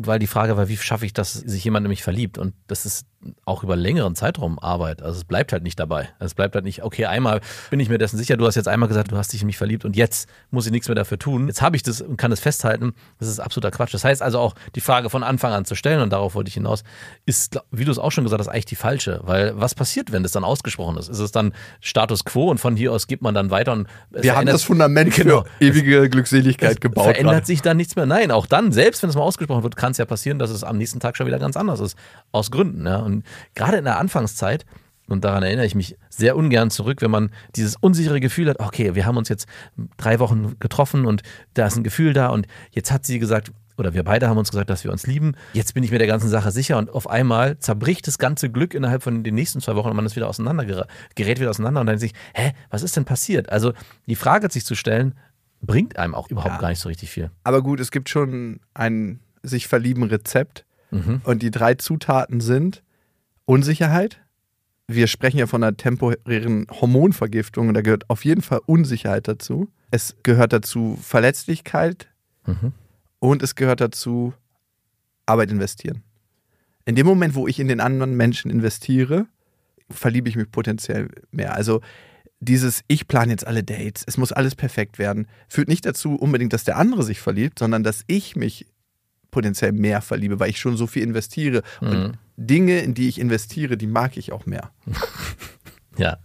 weil 0.08 0.20
die 0.20 0.28
Frage 0.28 0.58
war, 0.58 0.68
wie 0.70 0.78
schaffe 0.78 1.06
ich, 1.06 1.14
dass 1.14 1.34
sich 1.34 1.64
jemand 1.64 1.86
in 1.86 1.90
mich 1.90 2.04
verliebt? 2.04 2.38
Und 2.38 2.54
das 2.68 2.86
ist 2.86 3.06
auch 3.46 3.64
über 3.64 3.76
längeren 3.76 4.16
Zeitraum 4.16 4.60
Arbeit. 4.60 5.02
Also 5.02 5.20
es 5.20 5.24
bleibt 5.26 5.54
halt 5.54 5.64
nicht 5.64 5.80
dabei. 5.80 6.10
Es 6.20 6.34
bleibt 6.34 6.56
halt 6.56 6.66
nicht, 6.66 6.84
okay, 6.84 7.06
einmal 7.06 7.42
bin 7.70 7.80
ich 7.80 7.90
mir 7.90 7.98
dessen 7.98 8.18
sicher, 8.18 8.38
du 8.38 8.46
hast 8.46 8.56
jetzt 8.56 8.68
einmal 8.68 8.88
gesagt, 8.88 9.12
du 9.12 9.18
hast 9.18 9.32
dich 9.34 9.42
in 9.42 9.48
mich 9.48 9.58
verliebt 9.58 9.86
und 9.86 9.96
jetzt 9.96 10.28
muss 10.50 10.66
ich 10.66 10.72
nichts 10.72 10.88
mehr 10.88 10.96
dafür 10.96 11.20
tun. 11.20 11.48
Jetzt 11.48 11.62
habe 11.62 11.76
ich 11.76 11.84
das 11.84 12.02
und 12.02 12.18
kann 12.18 12.32
es 12.32 12.40
festhalten. 12.40 12.94
Das 13.20 13.28
ist 13.28 13.40
absoluter 13.40 13.72
Quatsch. 13.72 13.94
Das 13.94 14.04
heißt 14.04 14.22
also 14.22 14.40
auch, 14.40 14.56
die 14.76 14.82
Frage 14.82 15.10
von 15.10 15.24
Anfang 15.24 15.54
an 15.54 15.66
zu 15.66 15.76
stellen, 15.76 16.02
und 16.02 16.12
darauf 16.12 16.36
wollte 16.36 16.50
ich 16.50 16.56
hinaus, 16.56 16.84
ist, 17.26 17.60
wie 17.72 17.86
du 17.86 17.92
es 17.92 18.00
auch 18.00 18.12
schon 18.12 18.24
gesagt 18.24 18.40
hast, 18.40 18.48
eigentlich 18.48 18.66
die 18.66 18.76
falsche. 18.76 19.20
Weil 19.24 19.54
was 19.56 19.76
passiert, 19.76 20.12
wenn 20.12 20.24
das 20.24 20.32
dann 20.32 20.44
ausgesprochen 20.44 20.98
ist? 20.98 21.10
Ist 21.10 21.20
es 21.20 21.32
dann 21.32 21.54
Status 21.80 22.26
quo 22.26 22.50
und 22.50 22.58
von 22.58 22.76
hier 22.76 22.92
aus 22.92 23.08
geht 23.08 23.22
man 23.22 23.36
dann 23.36 23.52
weiter 23.52 23.74
und 23.74 23.88
Wir 24.12 24.36
haben 24.36 24.48
das 24.48 24.64
Fundament 24.64 25.14
genau, 25.14 25.44
für 25.60 25.66
ewige 25.66 26.10
Glückseligkeit 26.10 26.82
gebaut. 26.82 27.06
Verändert 27.06 27.34
grad. 27.34 27.46
sich 27.46 27.62
dann 27.62 27.78
nichts 27.78 27.96
mehr. 27.96 28.06
Nein, 28.06 28.32
auch 28.32 28.46
dann, 28.46 28.72
selbst 28.72 29.04
wenn 29.04 29.10
es 29.10 29.16
mal 29.16 29.22
ausgesprochen 29.22 29.64
wird, 29.64 29.76
kann 29.76 29.92
es 29.92 29.98
ja 29.98 30.06
passieren, 30.06 30.40
dass 30.40 30.50
es 30.50 30.64
am 30.64 30.78
nächsten 30.78 31.00
Tag 31.00 31.18
schon 31.18 31.28
wieder 31.28 31.40
ganz 31.40 31.56
anders 31.58 31.80
ist. 31.80 31.98
Aus 32.32 32.50
Gründen. 32.52 32.86
Ja. 32.86 32.98
Und 32.98 33.11
gerade 33.56 33.78
in 33.78 33.86
der 33.86 34.00
Anfangszeit, 34.00 34.66
und 35.08 35.26
daran 35.26 35.44
erinnere 35.44 35.66
ich 35.66 35.76
mich 35.76 35.98
sehr 36.10 36.38
ungern 36.38 36.72
zurück, 36.72 37.02
wenn 37.02 37.12
man 37.12 37.32
dieses 37.56 37.76
unsichere 37.76 38.22
Gefühl 38.22 38.50
hat, 38.50 38.60
okay, 38.60 38.96
wir 38.96 39.06
haben 39.06 39.18
uns 39.18 39.28
jetzt 39.28 39.48
drei 39.98 40.20
Wochen 40.20 40.56
getroffen 40.60 41.06
und 41.06 41.22
da 41.54 41.68
ist 41.68 41.76
ein 41.76 41.84
Gefühl 41.84 42.14
da 42.14 42.28
und 42.28 42.48
jetzt 42.72 42.92
hat 42.92 43.06
sie 43.06 43.20
gesagt, 43.20 43.52
oder 43.78 43.94
wir 43.94 44.04
beide 44.04 44.30
haben 44.30 44.38
uns 44.38 44.52
gesagt, 44.52 44.70
dass 44.70 44.84
wir 44.84 44.92
uns 44.92 45.08
lieben. 45.08 45.34
Jetzt 45.54 45.74
bin 45.74 45.84
ich 45.84 45.92
mir 45.92 45.98
der 45.98 46.08
ganzen 46.08 46.30
Sache 46.30 46.52
sicher 46.52 46.78
und 46.78 46.90
auf 46.92 47.10
einmal 47.10 47.58
zerbricht 47.60 48.08
das 48.08 48.20
ganze 48.20 48.50
Glück 48.50 48.74
innerhalb 48.74 49.04
von 49.04 49.24
den 49.24 49.36
nächsten 49.36 49.60
zwei 49.60 49.76
Wochen 49.76 49.90
und 49.90 49.96
man 49.96 50.06
ist 50.06 50.16
wieder 50.16 50.30
auseinander, 50.30 50.88
gerät 51.16 51.40
wieder 51.40 51.50
auseinander 51.50 51.82
und 51.82 51.88
dann 51.88 51.98
sich, 51.98 52.14
hä, 52.34 52.54
was 52.70 52.84
ist 52.84 52.96
denn 52.96 53.06
passiert? 53.06 53.50
Also 53.50 53.74
die 54.08 54.16
Frage 54.16 54.50
sich 54.52 54.66
zu 54.66 54.76
stellen, 54.76 55.16
bringt 55.62 55.98
einem 55.98 56.16
auch 56.16 56.30
überhaupt 56.30 56.56
ja. 56.56 56.62
gar 56.62 56.70
nicht 56.70 56.80
so 56.80 56.90
richtig 56.90 57.10
viel. 57.10 57.32
Aber 57.44 57.62
gut, 57.62 57.80
es 57.80 57.92
gibt 57.92 58.10
schon 58.10 58.60
ein 58.74 59.20
sich 59.44 59.68
verlieben 59.68 60.04
Rezept 60.04 60.66
mhm. 60.92 61.22
und 61.24 61.42
die 61.42 61.52
drei 61.52 61.74
Zutaten 61.74 62.40
sind 62.40 62.84
Unsicherheit. 63.52 64.22
Wir 64.88 65.08
sprechen 65.08 65.38
ja 65.38 65.46
von 65.46 65.62
einer 65.62 65.76
temporären 65.76 66.68
Hormonvergiftung 66.72 67.68
und 67.68 67.74
da 67.74 67.82
gehört 67.82 68.10
auf 68.10 68.24
jeden 68.24 68.42
Fall 68.42 68.62
Unsicherheit 68.66 69.28
dazu. 69.28 69.68
Es 69.92 70.16
gehört 70.24 70.54
dazu 70.54 70.98
Verletzlichkeit 71.02 72.08
mhm. 72.46 72.72
und 73.20 73.44
es 73.44 73.56
gehört 73.56 73.82
dazu 73.82 74.34
Arbeit 75.26 75.52
investieren. 75.52 76.02
In 76.86 76.96
dem 76.96 77.06
Moment, 77.06 77.36
wo 77.36 77.46
ich 77.46 77.60
in 77.60 77.68
den 77.68 77.82
anderen 77.82 78.16
Menschen 78.16 78.50
investiere, 78.50 79.28
verliebe 79.90 80.30
ich 80.30 80.38
mich 80.38 80.50
potenziell 80.50 81.10
mehr. 81.32 81.54
Also 81.54 81.82
dieses 82.40 82.84
Ich 82.88 83.06
plane 83.06 83.32
jetzt 83.32 83.46
alle 83.46 83.66
Dates, 83.66 84.06
es 84.08 84.16
muss 84.16 84.32
alles 84.32 84.56
perfekt 84.56 84.98
werden, 84.98 85.28
führt 85.50 85.68
nicht 85.68 85.86
dazu 85.86 86.16
unbedingt, 86.16 86.54
dass 86.54 86.64
der 86.64 86.78
andere 86.78 87.04
sich 87.04 87.20
verliebt, 87.20 87.60
sondern 87.60 87.84
dass 87.84 88.04
ich 88.08 88.38
mich 88.38 88.66
potenziell 89.30 89.74
mehr 89.74 90.02
verliebe, 90.02 90.40
weil 90.40 90.50
ich 90.50 90.60
schon 90.60 90.78
so 90.78 90.88
viel 90.88 91.04
investiere. 91.04 91.64
Mhm. 91.82 91.88
Und 91.88 92.18
Dinge, 92.48 92.80
in 92.80 92.94
die 92.94 93.08
ich 93.08 93.20
investiere, 93.20 93.78
die 93.78 93.88
mag 93.88 94.18
ich 94.18 94.32
auch 94.32 94.46
mehr. 94.46 94.72
ja. 95.98 96.18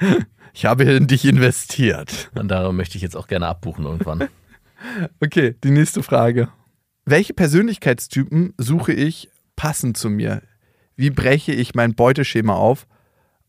Ich 0.52 0.64
habe 0.64 0.84
in 0.84 1.06
dich 1.06 1.26
investiert. 1.26 2.30
Und 2.34 2.48
darum 2.48 2.78
möchte 2.78 2.96
ich 2.96 3.02
jetzt 3.02 3.14
auch 3.14 3.26
gerne 3.26 3.46
abbuchen 3.46 3.84
irgendwann. 3.84 4.26
okay, 5.20 5.54
die 5.62 5.70
nächste 5.70 6.02
Frage. 6.02 6.48
Welche 7.04 7.34
Persönlichkeitstypen 7.34 8.54
suche 8.56 8.94
ich 8.94 9.28
passend 9.54 9.98
zu 9.98 10.08
mir? 10.08 10.40
Wie 10.96 11.10
breche 11.10 11.52
ich 11.52 11.74
mein 11.74 11.94
Beuteschema 11.94 12.54
auf? 12.54 12.86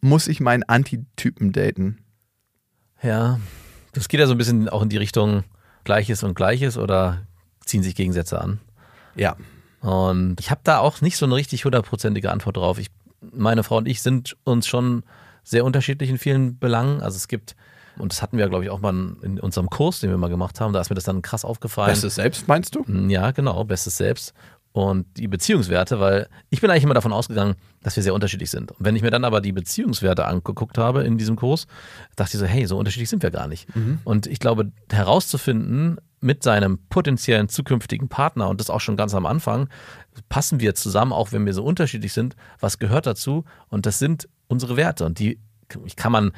Muss 0.02 0.28
ich 0.28 0.42
meinen 0.42 0.64
Antitypen 0.64 1.54
daten? 1.54 2.00
Ja, 3.02 3.40
das 3.94 4.10
geht 4.10 4.20
ja 4.20 4.28
so 4.28 4.34
ein 4.34 4.38
bisschen 4.38 4.68
auch 4.68 4.82
in 4.82 4.90
die 4.90 4.98
Richtung 4.98 5.46
Gleiches 5.86 6.24
und 6.24 6.36
Gleiches 6.36 6.78
oder 6.78 7.26
ziehen 7.64 7.84
sich 7.84 7.96
Gegensätze 7.96 8.42
an? 8.42 8.60
Ja. 9.16 9.38
Und 9.88 10.36
ich 10.42 10.52
habe 10.52 10.60
da 10.66 10.80
auch 10.80 11.00
nicht 11.00 11.16
so 11.16 11.26
eine 11.26 11.36
richtig 11.36 11.64
hundertprozentige 11.64 12.30
Antwort 12.30 12.58
drauf. 12.58 12.78
Ich, 12.78 12.90
meine 13.22 13.64
Frau 13.64 13.78
und 13.78 13.88
ich 13.88 14.02
sind 14.02 14.36
uns 14.44 14.68
schon 14.68 15.04
sehr 15.46 15.64
unterschiedlich 15.64 16.10
in 16.10 16.18
vielen 16.18 16.60
Belangen. 16.60 17.00
Also 17.02 17.16
es 17.16 17.30
gibt, 17.30 17.56
und 17.98 18.12
das 18.12 18.22
hatten 18.22 18.38
wir, 18.38 18.50
glaube 18.50 18.66
ich, 18.66 18.70
auch 18.70 18.82
mal 18.82 19.16
in 19.22 19.40
unserem 19.40 19.70
Kurs, 19.70 20.02
den 20.02 20.10
wir 20.10 20.18
mal 20.18 20.28
gemacht 20.28 20.60
haben, 20.60 20.74
da 20.74 20.82
ist 20.82 20.90
mir 20.90 20.96
das 20.96 21.06
dann 21.06 21.22
krass 21.22 21.46
aufgefallen. 21.46 21.92
Bestes 21.92 22.16
Selbst 22.16 22.50
meinst 22.50 22.76
du? 22.76 22.84
Ja, 23.08 23.32
genau, 23.32 23.64
Bestes 23.64 23.96
Selbst. 23.96 24.34
Und 24.78 25.08
die 25.18 25.28
Beziehungswerte, 25.28 26.00
weil 26.00 26.30
ich 26.52 26.62
bin 26.62 26.70
eigentlich 26.70 26.84
immer 26.84 26.94
davon 26.94 27.12
ausgegangen, 27.12 27.56
dass 27.82 27.96
wir 27.96 28.04
sehr 28.04 28.14
unterschiedlich 28.14 28.52
sind. 28.52 28.70
Und 28.74 28.86
wenn 28.86 28.96
ich 28.96 29.02
mir 29.02 29.10
dann 29.10 29.26
aber 29.26 29.42
die 29.42 29.52
Beziehungswerte 29.52 30.28
angeguckt 30.28 30.78
habe 30.78 31.04
in 31.04 31.18
diesem 31.18 31.36
Kurs, 31.36 31.66
dachte 32.16 32.38
ich 32.38 32.40
so, 32.40 32.46
hey, 32.46 32.68
so 32.68 32.78
unterschiedlich 32.78 33.10
sind 33.10 33.24
wir 33.24 33.32
gar 33.32 33.48
nicht. 33.48 33.76
Mhm. 33.76 33.98
Und 34.04 34.28
ich 34.28 34.38
glaube, 34.38 34.72
herauszufinden, 34.92 35.98
mit 36.20 36.44
seinem 36.44 36.78
potenziellen 36.90 37.50
zukünftigen 37.50 38.08
Partner 38.08 38.50
und 38.50 38.60
das 38.60 38.70
auch 38.70 38.80
schon 38.80 38.98
ganz 38.98 39.16
am 39.16 39.26
Anfang, 39.26 39.68
passen 40.30 40.60
wir 40.60 40.76
zusammen, 40.76 41.12
auch 41.12 41.32
wenn 41.32 41.48
wir 41.48 41.56
so 41.56 41.64
unterschiedlich 41.64 42.14
sind, 42.14 42.36
was 42.60 42.78
gehört 42.78 43.08
dazu? 43.08 43.46
Und 43.70 43.88
das 43.88 43.98
sind 43.98 44.30
unsere 44.48 44.78
Werte 44.78 45.06
und 45.08 45.18
die 45.18 45.40
kann 45.96 46.12
man, 46.12 46.32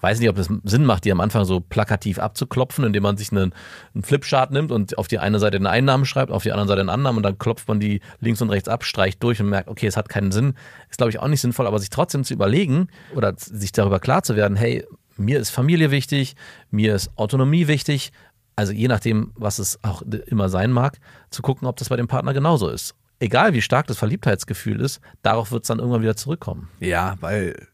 weiß 0.00 0.20
nicht, 0.20 0.28
ob 0.28 0.38
es 0.38 0.48
Sinn 0.64 0.84
macht, 0.84 1.04
die 1.04 1.12
am 1.12 1.20
Anfang 1.20 1.44
so 1.44 1.60
plakativ 1.60 2.18
abzuklopfen, 2.18 2.84
indem 2.84 3.02
man 3.02 3.16
sich 3.16 3.32
einen, 3.32 3.52
einen 3.94 4.02
Flipchart 4.02 4.50
nimmt 4.50 4.72
und 4.72 4.96
auf 4.98 5.08
die 5.08 5.18
eine 5.18 5.38
Seite 5.38 5.58
den 5.58 5.66
Einnahmen 5.66 6.04
schreibt, 6.04 6.30
auf 6.30 6.42
die 6.42 6.52
andere 6.52 6.68
Seite 6.68 6.82
den 6.82 6.90
Annahmen 6.90 7.18
und 7.18 7.22
dann 7.22 7.38
klopft 7.38 7.68
man 7.68 7.80
die 7.80 8.00
links 8.20 8.40
und 8.42 8.50
rechts 8.50 8.68
ab, 8.68 8.84
streicht 8.84 9.22
durch 9.22 9.40
und 9.40 9.48
merkt, 9.48 9.68
okay, 9.68 9.86
es 9.86 9.96
hat 9.96 10.08
keinen 10.08 10.32
Sinn. 10.32 10.54
Ist, 10.90 10.98
glaube 10.98 11.10
ich, 11.10 11.18
auch 11.18 11.28
nicht 11.28 11.40
sinnvoll, 11.40 11.66
aber 11.66 11.78
sich 11.78 11.90
trotzdem 11.90 12.24
zu 12.24 12.34
überlegen 12.34 12.88
oder 13.14 13.34
sich 13.36 13.72
darüber 13.72 13.98
klar 13.98 14.22
zu 14.22 14.36
werden, 14.36 14.56
hey, 14.56 14.84
mir 15.16 15.40
ist 15.40 15.50
Familie 15.50 15.90
wichtig, 15.90 16.36
mir 16.70 16.94
ist 16.94 17.10
Autonomie 17.16 17.68
wichtig, 17.68 18.12
also 18.54 18.72
je 18.72 18.88
nachdem, 18.88 19.32
was 19.34 19.58
es 19.58 19.82
auch 19.84 20.02
immer 20.02 20.48
sein 20.48 20.72
mag, 20.72 20.98
zu 21.30 21.42
gucken, 21.42 21.68
ob 21.68 21.76
das 21.76 21.90
bei 21.90 21.96
dem 21.96 22.08
Partner 22.08 22.32
genauso 22.32 22.68
ist. 22.68 22.94
Egal 23.18 23.54
wie 23.54 23.62
stark 23.62 23.86
das 23.86 23.98
Verliebtheitsgefühl 23.98 24.80
ist, 24.80 25.00
darauf 25.22 25.50
wird 25.50 25.64
es 25.64 25.68
dann 25.68 25.78
irgendwann 25.78 26.02
wieder 26.02 26.16
zurückkommen. 26.16 26.68
Ja, 26.80 27.16
weil 27.20 27.68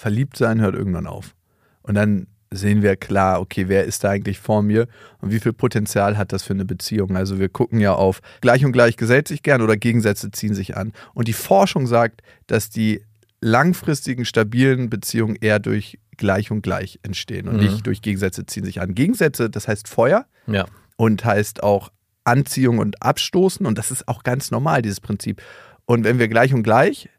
verliebt 0.00 0.38
sein 0.38 0.62
hört 0.62 0.74
irgendwann 0.74 1.06
auf. 1.06 1.34
Und 1.82 1.94
dann 1.94 2.26
sehen 2.50 2.82
wir 2.82 2.96
klar, 2.96 3.38
okay, 3.38 3.68
wer 3.68 3.84
ist 3.84 4.02
da 4.02 4.08
eigentlich 4.08 4.38
vor 4.38 4.62
mir 4.62 4.88
und 5.20 5.30
wie 5.30 5.38
viel 5.38 5.52
Potenzial 5.52 6.16
hat 6.16 6.32
das 6.32 6.42
für 6.42 6.54
eine 6.54 6.64
Beziehung? 6.64 7.16
Also 7.16 7.38
wir 7.38 7.50
gucken 7.50 7.80
ja 7.80 7.92
auf 7.92 8.20
gleich 8.40 8.64
und 8.64 8.72
gleich 8.72 8.96
gesellt 8.96 9.28
sich 9.28 9.42
gern 9.42 9.60
oder 9.60 9.76
Gegensätze 9.76 10.30
ziehen 10.30 10.54
sich 10.54 10.74
an. 10.76 10.92
Und 11.12 11.28
die 11.28 11.34
Forschung 11.34 11.86
sagt, 11.86 12.22
dass 12.46 12.70
die 12.70 13.04
langfristigen, 13.42 14.24
stabilen 14.24 14.88
Beziehungen 14.88 15.36
eher 15.38 15.58
durch 15.58 15.98
gleich 16.16 16.50
und 16.50 16.62
gleich 16.62 16.98
entstehen 17.02 17.46
und 17.46 17.56
mhm. 17.56 17.64
nicht 17.64 17.86
durch 17.86 18.00
Gegensätze 18.00 18.46
ziehen 18.46 18.64
sich 18.64 18.80
an. 18.80 18.94
Gegensätze, 18.94 19.50
das 19.50 19.68
heißt 19.68 19.86
Feuer 19.86 20.24
ja. 20.46 20.64
und 20.96 21.26
heißt 21.26 21.62
auch 21.62 21.92
Anziehung 22.24 22.78
und 22.78 23.02
Abstoßen 23.02 23.66
und 23.66 23.76
das 23.76 23.90
ist 23.90 24.08
auch 24.08 24.22
ganz 24.22 24.50
normal, 24.50 24.80
dieses 24.80 25.00
Prinzip. 25.00 25.42
Und 25.84 26.04
wenn 26.04 26.18
wir 26.18 26.28
gleich 26.28 26.54
und 26.54 26.62
gleich, 26.62 27.10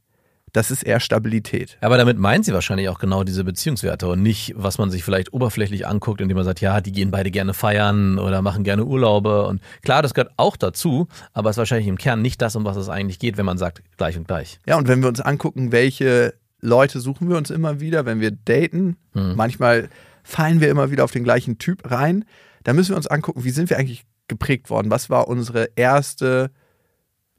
das 0.53 0.69
ist 0.69 0.83
eher 0.83 0.99
Stabilität. 0.99 1.77
Aber 1.81 1.97
damit 1.97 2.17
meint 2.17 2.45
sie 2.45 2.53
wahrscheinlich 2.53 2.89
auch 2.89 2.99
genau 2.99 3.23
diese 3.23 3.43
Beziehungswerte 3.43 4.07
und 4.07 4.21
nicht, 4.21 4.53
was 4.57 4.77
man 4.77 4.91
sich 4.91 5.03
vielleicht 5.03 5.33
oberflächlich 5.33 5.87
anguckt, 5.87 6.19
indem 6.19 6.35
man 6.35 6.45
sagt, 6.45 6.61
ja, 6.61 6.81
die 6.81 6.91
gehen 6.91 7.11
beide 7.11 7.31
gerne 7.31 7.53
feiern 7.53 8.19
oder 8.19 8.41
machen 8.41 8.63
gerne 8.63 8.85
Urlaube. 8.85 9.45
Und 9.47 9.61
klar, 9.81 10.01
das 10.01 10.13
gehört 10.13 10.33
auch 10.37 10.57
dazu, 10.57 11.07
aber 11.33 11.49
es 11.49 11.55
ist 11.55 11.59
wahrscheinlich 11.59 11.87
im 11.87 11.97
Kern 11.97 12.21
nicht 12.21 12.41
das, 12.41 12.55
um 12.55 12.65
was 12.65 12.75
es 12.75 12.89
eigentlich 12.89 13.19
geht, 13.19 13.37
wenn 13.37 13.45
man 13.45 13.57
sagt, 13.57 13.81
gleich 13.97 14.17
und 14.17 14.27
gleich. 14.27 14.59
Ja, 14.67 14.77
und 14.77 14.87
wenn 14.87 15.01
wir 15.01 15.07
uns 15.07 15.21
angucken, 15.21 15.71
welche 15.71 16.33
Leute 16.59 16.99
suchen 16.99 17.29
wir 17.29 17.37
uns 17.37 17.49
immer 17.49 17.79
wieder, 17.79 18.05
wenn 18.05 18.19
wir 18.19 18.31
daten, 18.31 18.97
mhm. 19.13 19.33
manchmal 19.35 19.89
fallen 20.23 20.59
wir 20.59 20.69
immer 20.69 20.91
wieder 20.91 21.05
auf 21.05 21.11
den 21.11 21.23
gleichen 21.23 21.57
Typ 21.59 21.89
rein, 21.89 22.25
da 22.63 22.73
müssen 22.73 22.89
wir 22.89 22.97
uns 22.97 23.07
angucken, 23.07 23.43
wie 23.43 23.49
sind 23.51 23.69
wir 23.69 23.77
eigentlich 23.77 24.03
geprägt 24.27 24.69
worden? 24.69 24.91
Was 24.91 25.09
war 25.09 25.27
unsere 25.27 25.69
erste 25.75 26.51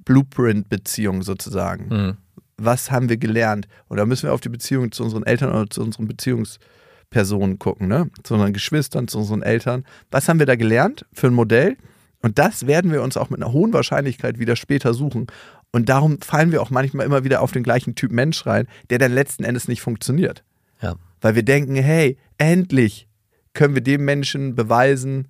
Blueprint-Beziehung 0.04 1.22
sozusagen? 1.22 1.88
Mhm 1.88 2.16
was 2.64 2.90
haben 2.90 3.08
wir 3.08 3.16
gelernt? 3.16 3.68
Und 3.88 3.96
da 3.96 4.06
müssen 4.06 4.24
wir 4.24 4.34
auf 4.34 4.40
die 4.40 4.48
Beziehung 4.48 4.92
zu 4.92 5.02
unseren 5.04 5.24
Eltern 5.24 5.50
oder 5.50 5.68
zu 5.68 5.82
unseren 5.82 6.08
Beziehungspersonen 6.08 7.58
gucken, 7.58 7.88
ne? 7.88 8.10
zu 8.22 8.34
unseren 8.34 8.52
Geschwistern, 8.52 9.08
zu 9.08 9.18
unseren 9.18 9.42
Eltern. 9.42 9.84
Was 10.10 10.28
haben 10.28 10.38
wir 10.38 10.46
da 10.46 10.56
gelernt 10.56 11.06
für 11.12 11.28
ein 11.28 11.34
Modell? 11.34 11.76
Und 12.22 12.38
das 12.38 12.66
werden 12.66 12.92
wir 12.92 13.02
uns 13.02 13.16
auch 13.16 13.30
mit 13.30 13.42
einer 13.42 13.52
hohen 13.52 13.72
Wahrscheinlichkeit 13.72 14.38
wieder 14.38 14.56
später 14.56 14.94
suchen. 14.94 15.26
Und 15.72 15.88
darum 15.88 16.20
fallen 16.20 16.52
wir 16.52 16.62
auch 16.62 16.70
manchmal 16.70 17.04
immer 17.04 17.24
wieder 17.24 17.40
auf 17.40 17.52
den 17.52 17.62
gleichen 17.62 17.94
Typ 17.94 18.12
Mensch 18.12 18.46
rein, 18.46 18.68
der 18.90 18.98
dann 18.98 19.12
letzten 19.12 19.42
Endes 19.44 19.66
nicht 19.68 19.80
funktioniert. 19.80 20.44
Ja. 20.80 20.94
Weil 21.20 21.34
wir 21.34 21.42
denken, 21.42 21.74
hey, 21.74 22.18
endlich 22.38 23.08
können 23.54 23.74
wir 23.74 23.82
dem 23.82 24.04
Menschen 24.04 24.54
beweisen, 24.54 25.28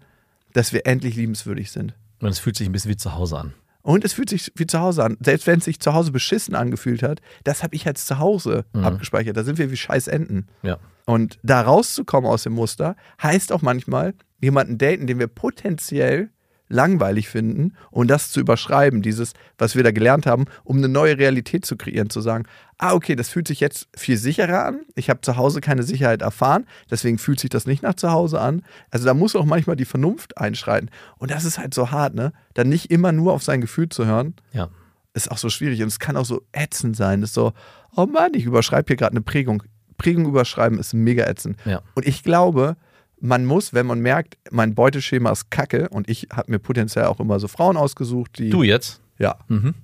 dass 0.53 0.73
wir 0.73 0.87
endlich 0.87 1.17
liebenswürdig 1.17 1.71
sind. 1.71 1.95
Und 2.21 2.29
es 2.29 2.39
fühlt 2.39 2.57
sich 2.57 2.69
ein 2.69 2.73
bisschen 2.73 2.91
wie 2.91 2.97
zu 2.97 3.15
Hause 3.15 3.39
an. 3.39 3.55
Und 3.83 4.05
es 4.05 4.13
fühlt 4.13 4.31
sich 4.31 4.53
wie 4.55 4.67
zu 4.67 4.81
Hause 4.81 5.05
an. 5.05 5.17
Selbst 5.21 5.47
wenn 5.47 5.59
es 5.59 5.65
sich 5.65 5.81
zu 5.81 5.93
Hause 5.93 6.13
beschissen 6.13 6.55
angefühlt 6.55 7.03
hat, 7.03 7.21
das 7.45 7.63
habe 7.63 7.75
ich 7.75 7.87
als 7.87 8.07
zu 8.07 8.19
Hause 8.19 8.65
mhm. 8.73 8.85
abgespeichert. 8.85 9.37
Da 9.37 9.45
sind 9.45 9.59
wir 9.59 9.71
wie 9.71 9.77
scheiß 9.77 10.07
Enten. 10.09 10.47
Ja. 10.63 10.79
Und 11.05 11.39
da 11.43 11.63
rauszukommen 11.63 12.31
aus 12.31 12.45
dem 12.45 12.53
Muster, 12.53 12.97
heißt 13.23 13.53
auch 13.53 13.63
manchmal, 13.63 14.15
jemanden 14.41 14.79
daten, 14.79 15.07
den 15.07 15.19
wir 15.19 15.27
potenziell 15.27 16.31
langweilig 16.69 17.29
finden 17.29 17.75
und 17.91 18.09
das 18.09 18.31
zu 18.31 18.41
überschreiben, 18.41 19.03
dieses, 19.03 19.35
was 19.59 19.77
wir 19.77 19.85
da 19.85 19.91
gelernt 19.91 20.27
haben, 20.27 20.47
um 20.65 20.79
eine 20.79 20.89
neue 20.89 21.19
Realität 21.19 21.67
zu 21.67 21.77
kreieren, 21.77 22.11
zu 22.11 22.21
sagen, 22.21 22.45
ah, 22.79 22.95
okay, 22.95 23.15
das 23.15 23.29
fühlt 23.29 23.47
sich 23.47 23.61
jetzt 23.61 23.89
viel 23.95 24.17
sicherer 24.17 24.65
an. 24.65 24.81
Ich 24.95 25.11
habe 25.11 25.21
zu 25.21 25.37
Hause 25.37 25.61
keine 25.61 25.83
Sicherheit 25.83 26.23
erfahren, 26.23 26.67
deswegen 26.91 27.19
fühlt 27.19 27.41
sich 27.41 27.51
das 27.51 27.67
nicht 27.67 27.83
nach 27.83 27.95
zu 27.95 28.11
Hause 28.11 28.41
an. 28.41 28.63
Also 28.91 29.05
da 29.05 29.15
muss 29.15 29.37
auch 29.37 29.45
manchmal 29.45 29.77
die 29.77 29.85
Vernunft 29.85 30.39
einschreiten. 30.39 30.91
Und 31.19 31.31
das 31.31 31.45
ist 31.45 31.59
halt 31.59 31.75
so 31.75 31.91
hart, 31.91 32.15
ne? 32.15 32.33
Dann 32.55 32.69
nicht 32.69 32.91
immer 32.91 33.13
nur 33.13 33.33
auf 33.35 33.43
sein 33.43 33.61
Gefühl 33.61 33.89
zu 33.89 34.07
hören. 34.07 34.35
Ja. 34.53 34.69
Ist 35.15 35.31
auch 35.31 35.39
so 35.39 35.51
schwierig 35.51 35.83
und 35.83 35.89
es 35.89 35.99
kann 35.99 36.17
auch 36.17 36.25
so 36.25 36.43
ätzend 36.53 36.97
sein. 36.97 37.21
Das 37.21 37.31
ist 37.31 37.35
so, 37.35 37.53
oh 37.95 38.07
Mann, 38.07 38.33
ich 38.35 38.47
überschreibe 38.47 38.89
hier 38.89 38.97
gerade 38.97 39.13
eine 39.13 39.21
Prägung. 39.21 39.63
Prägung 39.99 40.27
überschreiben 40.27 40.79
ist 40.79 40.95
mega 40.95 41.27
ätzend. 41.27 41.59
Ja. 41.65 41.83
Und 41.95 42.07
ich 42.07 42.25
glaube, 42.25 42.77
man 43.23 43.47
muss, 43.47 43.73
wenn 43.73 43.87
man 43.87 44.01
merkt, 44.01 44.37
mein 44.51 44.75
Beuteschema 44.75 45.31
ist 45.31 45.51
kacke 45.51 45.89
und 45.89 46.11
ich 46.11 46.29
habe 46.33 46.51
mir 46.51 46.59
potenziell 46.59 47.05
auch 47.05 47.21
immer 47.21 47.39
so 47.39 47.47
Frauen 47.49 47.77
ausgesucht, 47.77 48.39
die. 48.39 48.51
Du 48.51 48.63
jetzt? 48.63 49.01
Ja. 49.19 49.37
Mhm. 49.49 49.75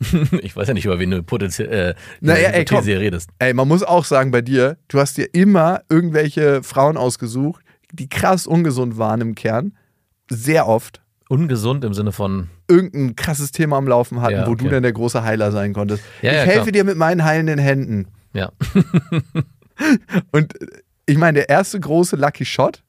Ich 0.40 0.56
weiß 0.56 0.66
ja 0.66 0.72
nicht, 0.72 0.86
über 0.86 0.98
wen 0.98 1.10
du 1.10 1.22
potenziell 1.22 1.68
äh, 1.68 1.94
naja, 2.22 2.48
ey, 2.48 2.64
komm, 2.64 2.82
redest. 2.84 3.28
Ey, 3.38 3.52
man 3.52 3.68
muss 3.68 3.82
auch 3.82 4.06
sagen, 4.06 4.30
bei 4.30 4.40
dir, 4.40 4.78
du 4.88 4.98
hast 4.98 5.18
dir 5.18 5.28
immer 5.34 5.82
irgendwelche 5.90 6.62
Frauen 6.62 6.96
ausgesucht, 6.96 7.62
die 7.92 8.08
krass 8.08 8.46
ungesund 8.46 8.96
waren 8.96 9.20
im 9.20 9.34
Kern. 9.34 9.76
Sehr 10.30 10.66
oft. 10.66 11.02
Ungesund 11.28 11.84
im 11.84 11.92
Sinne 11.92 12.12
von. 12.12 12.48
Irgendein 12.66 13.14
krasses 13.14 13.52
Thema 13.52 13.76
am 13.76 13.86
Laufen 13.86 14.22
hatten, 14.22 14.32
ja, 14.32 14.42
okay. 14.42 14.50
wo 14.50 14.54
du 14.54 14.70
dann 14.70 14.82
der 14.82 14.94
große 14.94 15.22
Heiler 15.22 15.52
sein 15.52 15.74
konntest. 15.74 16.02
Ja, 16.22 16.30
ich 16.30 16.36
ja, 16.38 16.44
helfe 16.44 16.60
klar. 16.62 16.72
dir 16.72 16.84
mit 16.84 16.96
meinen 16.96 17.22
heilenden 17.22 17.58
Händen. 17.58 18.08
Ja. 18.32 18.52
Und 20.32 20.54
ich 21.10 21.18
meine, 21.18 21.38
der 21.38 21.48
erste 21.48 21.78
große 21.78 22.16
Lucky 22.16 22.44
Shot 22.44 22.82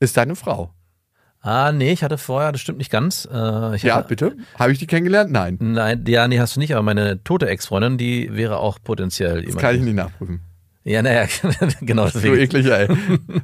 ist 0.00 0.16
deine 0.16 0.36
Frau. 0.36 0.72
Ah, 1.40 1.72
nee, 1.72 1.90
ich 1.90 2.04
hatte 2.04 2.18
vorher, 2.18 2.52
das 2.52 2.60
stimmt 2.60 2.78
nicht 2.78 2.90
ganz. 2.90 3.28
Äh, 3.30 3.36
ja, 3.36 3.96
hatte, 3.96 4.08
bitte? 4.08 4.36
Habe 4.58 4.70
ich 4.70 4.78
die 4.78 4.86
kennengelernt? 4.86 5.32
Nein. 5.32 5.58
Nein, 5.60 6.04
ja, 6.06 6.28
nee, 6.28 6.38
hast 6.38 6.54
du 6.54 6.60
nicht, 6.60 6.72
aber 6.72 6.82
meine 6.82 7.22
tote 7.24 7.48
Ex-Freundin, 7.48 7.98
die 7.98 8.32
wäre 8.32 8.58
auch 8.58 8.78
potenziell. 8.82 9.42
Das 9.42 9.56
kann 9.56 9.74
ich 9.74 9.82
nicht 9.82 9.94
nachprüfen. 9.96 10.40
Ja, 10.84 11.00
naja, 11.00 11.26
genau 11.80 12.06
deswegen. 12.06 12.34
So 12.34 12.40
eklig, 12.40 12.66
ey. 12.66 12.88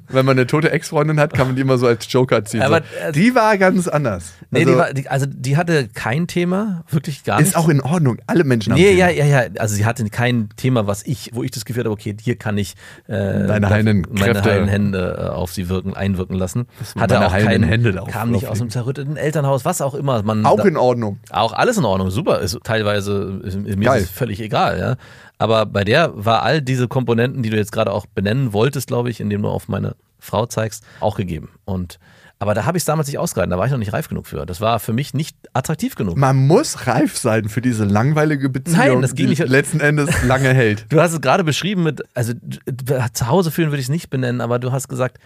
Wenn 0.09 0.27
man 0.27 0.37
eine 0.37 0.47
tote 0.49 0.73
Ex-Freundin 0.73 1.21
hat, 1.21 1.35
kann 1.35 1.47
man 1.47 1.57
die 1.57 1.63
immer 1.63 1.79
so 1.79 1.87
als 1.87 2.11
Joker 2.13 2.45
ziehen. 2.45 2.63
Aber, 2.63 2.79
so. 3.07 3.13
Die 3.13 3.35
war 3.35 3.57
ganz 3.59 3.87
anders. 3.87 4.33
Nee, 4.51 4.61
also, 4.61 4.73
die 4.73 4.79
war, 4.79 4.93
die, 4.95 5.09
also 5.09 5.27
die 5.29 5.57
hatte 5.57 5.89
kein 5.89 6.27
Thema, 6.27 6.85
wirklich 6.91 7.23
gar 7.23 7.39
nicht. 7.39 7.49
Ist 7.49 7.57
auch 7.57 7.69
in 7.69 7.81
Ordnung. 7.81 8.19
Alle 8.27 8.43
Menschen 8.43 8.73
haben 8.73 8.81
Nee, 8.81 8.97
Thema. 8.97 9.11
ja, 9.11 9.25
ja, 9.25 9.43
ja. 9.43 9.49
Also 9.59 9.77
sie 9.77 9.87
hatte 9.87 10.05
kein 10.11 10.49
Thema, 10.57 10.89
was 10.89 11.07
ich, 11.07 11.31
wo 11.33 11.45
ich 11.45 11.53
das 11.53 11.65
Gefühl 11.65 11.85
habe, 11.85 11.93
okay, 11.93 12.17
hier 12.21 12.35
kann 12.37 12.59
ich 12.59 12.75
äh, 13.07 13.13
Deine 13.47 13.69
heilen 13.71 14.07
meine 14.11 14.43
heilen 14.43 14.69
Hände 14.69 15.17
äh, 15.19 15.29
auf 15.29 15.53
sie 15.53 15.69
wirken, 15.69 15.95
einwirken 15.95 16.37
lassen. 16.37 16.67
Hatte 16.99 17.25
auch 17.25 17.31
keine 17.31 17.67
Hände 17.67 17.93
da 17.93 18.03
kam 18.03 18.31
nicht 18.33 18.49
aus 18.49 18.61
einem 18.61 18.71
zerrütteten 18.71 19.17
Elternhaus, 19.17 19.65
was 19.65 19.81
auch 19.81 19.95
immer. 19.95 20.23
Man 20.23 20.45
auch 20.45 20.57
da, 20.57 20.65
in 20.65 20.77
Ordnung. 20.77 21.19
Auch 21.31 21.53
alles 21.53 21.77
in 21.77 21.85
Ordnung, 21.85 22.11
super. 22.11 22.41
Ist 22.41 22.59
teilweise 22.65 23.41
ist, 23.45 23.57
mir 23.57 23.77
Geil. 23.77 24.01
ist 24.01 24.07
es 24.07 24.11
völlig 24.11 24.41
egal, 24.41 24.79
ja. 24.79 24.97
Aber 25.39 25.67
bei 25.67 25.85
der 25.85 26.13
war 26.15 26.43
all 26.43 26.61
diese 26.61 26.89
Komponenten, 26.89 27.43
die 27.43 27.51
du 27.51 27.57
jetzt 27.57 27.73
gerade 27.73 27.93
auch 27.93 28.07
benennen 28.07 28.53
wolltest, 28.53 28.89
glaube 28.89 29.11
ich, 29.11 29.21
indem 29.21 29.43
du 29.43 29.49
auf 29.49 29.69
meine 29.69 29.95
Frau 30.19 30.47
zeigst, 30.47 30.85
auch 31.01 31.17
gegeben. 31.17 31.49
Und 31.65 31.99
Aber 32.41 32.55
da 32.55 32.65
habe 32.65 32.77
ich 32.77 32.83
es 32.83 32.85
damals 32.87 33.07
nicht 33.09 33.19
ausgehalten, 33.19 33.51
da 33.51 33.59
war 33.59 33.67
ich 33.67 33.73
noch 33.73 33.79
nicht 33.79 33.93
reif 33.93 34.09
genug 34.09 34.27
für. 34.27 34.47
Das 34.47 34.61
war 34.61 34.79
für 34.81 34.93
mich 34.93 35.15
nicht 35.15 35.37
attraktiv 35.55 35.95
genug. 35.95 36.17
Man 36.17 36.37
muss 36.47 36.87
reif 36.89 37.17
sein 37.17 37.49
für 37.49 37.61
diese 37.61 37.85
langweilige 37.85 38.49
Beziehung, 38.49 38.79
Nein, 38.79 39.03
das 39.03 39.15
ging 39.15 39.27
die 39.27 39.31
nicht. 39.31 39.49
letzten 39.49 39.81
Endes 39.81 40.11
lange 40.25 40.53
hält. 40.53 40.87
Du 40.89 41.01
hast 41.01 41.13
es 41.13 41.21
gerade 41.21 41.45
beschrieben 41.45 41.83
mit, 41.85 42.03
also 42.15 42.33
zu 43.13 43.27
Hause 43.29 43.51
fühlen 43.51 43.71
würde 43.71 43.81
ich 43.81 43.87
es 43.87 43.91
nicht 43.91 44.11
benennen, 44.11 44.41
aber 44.41 44.59
du 44.59 44.73
hast 44.73 44.89
gesagt, 44.89 45.19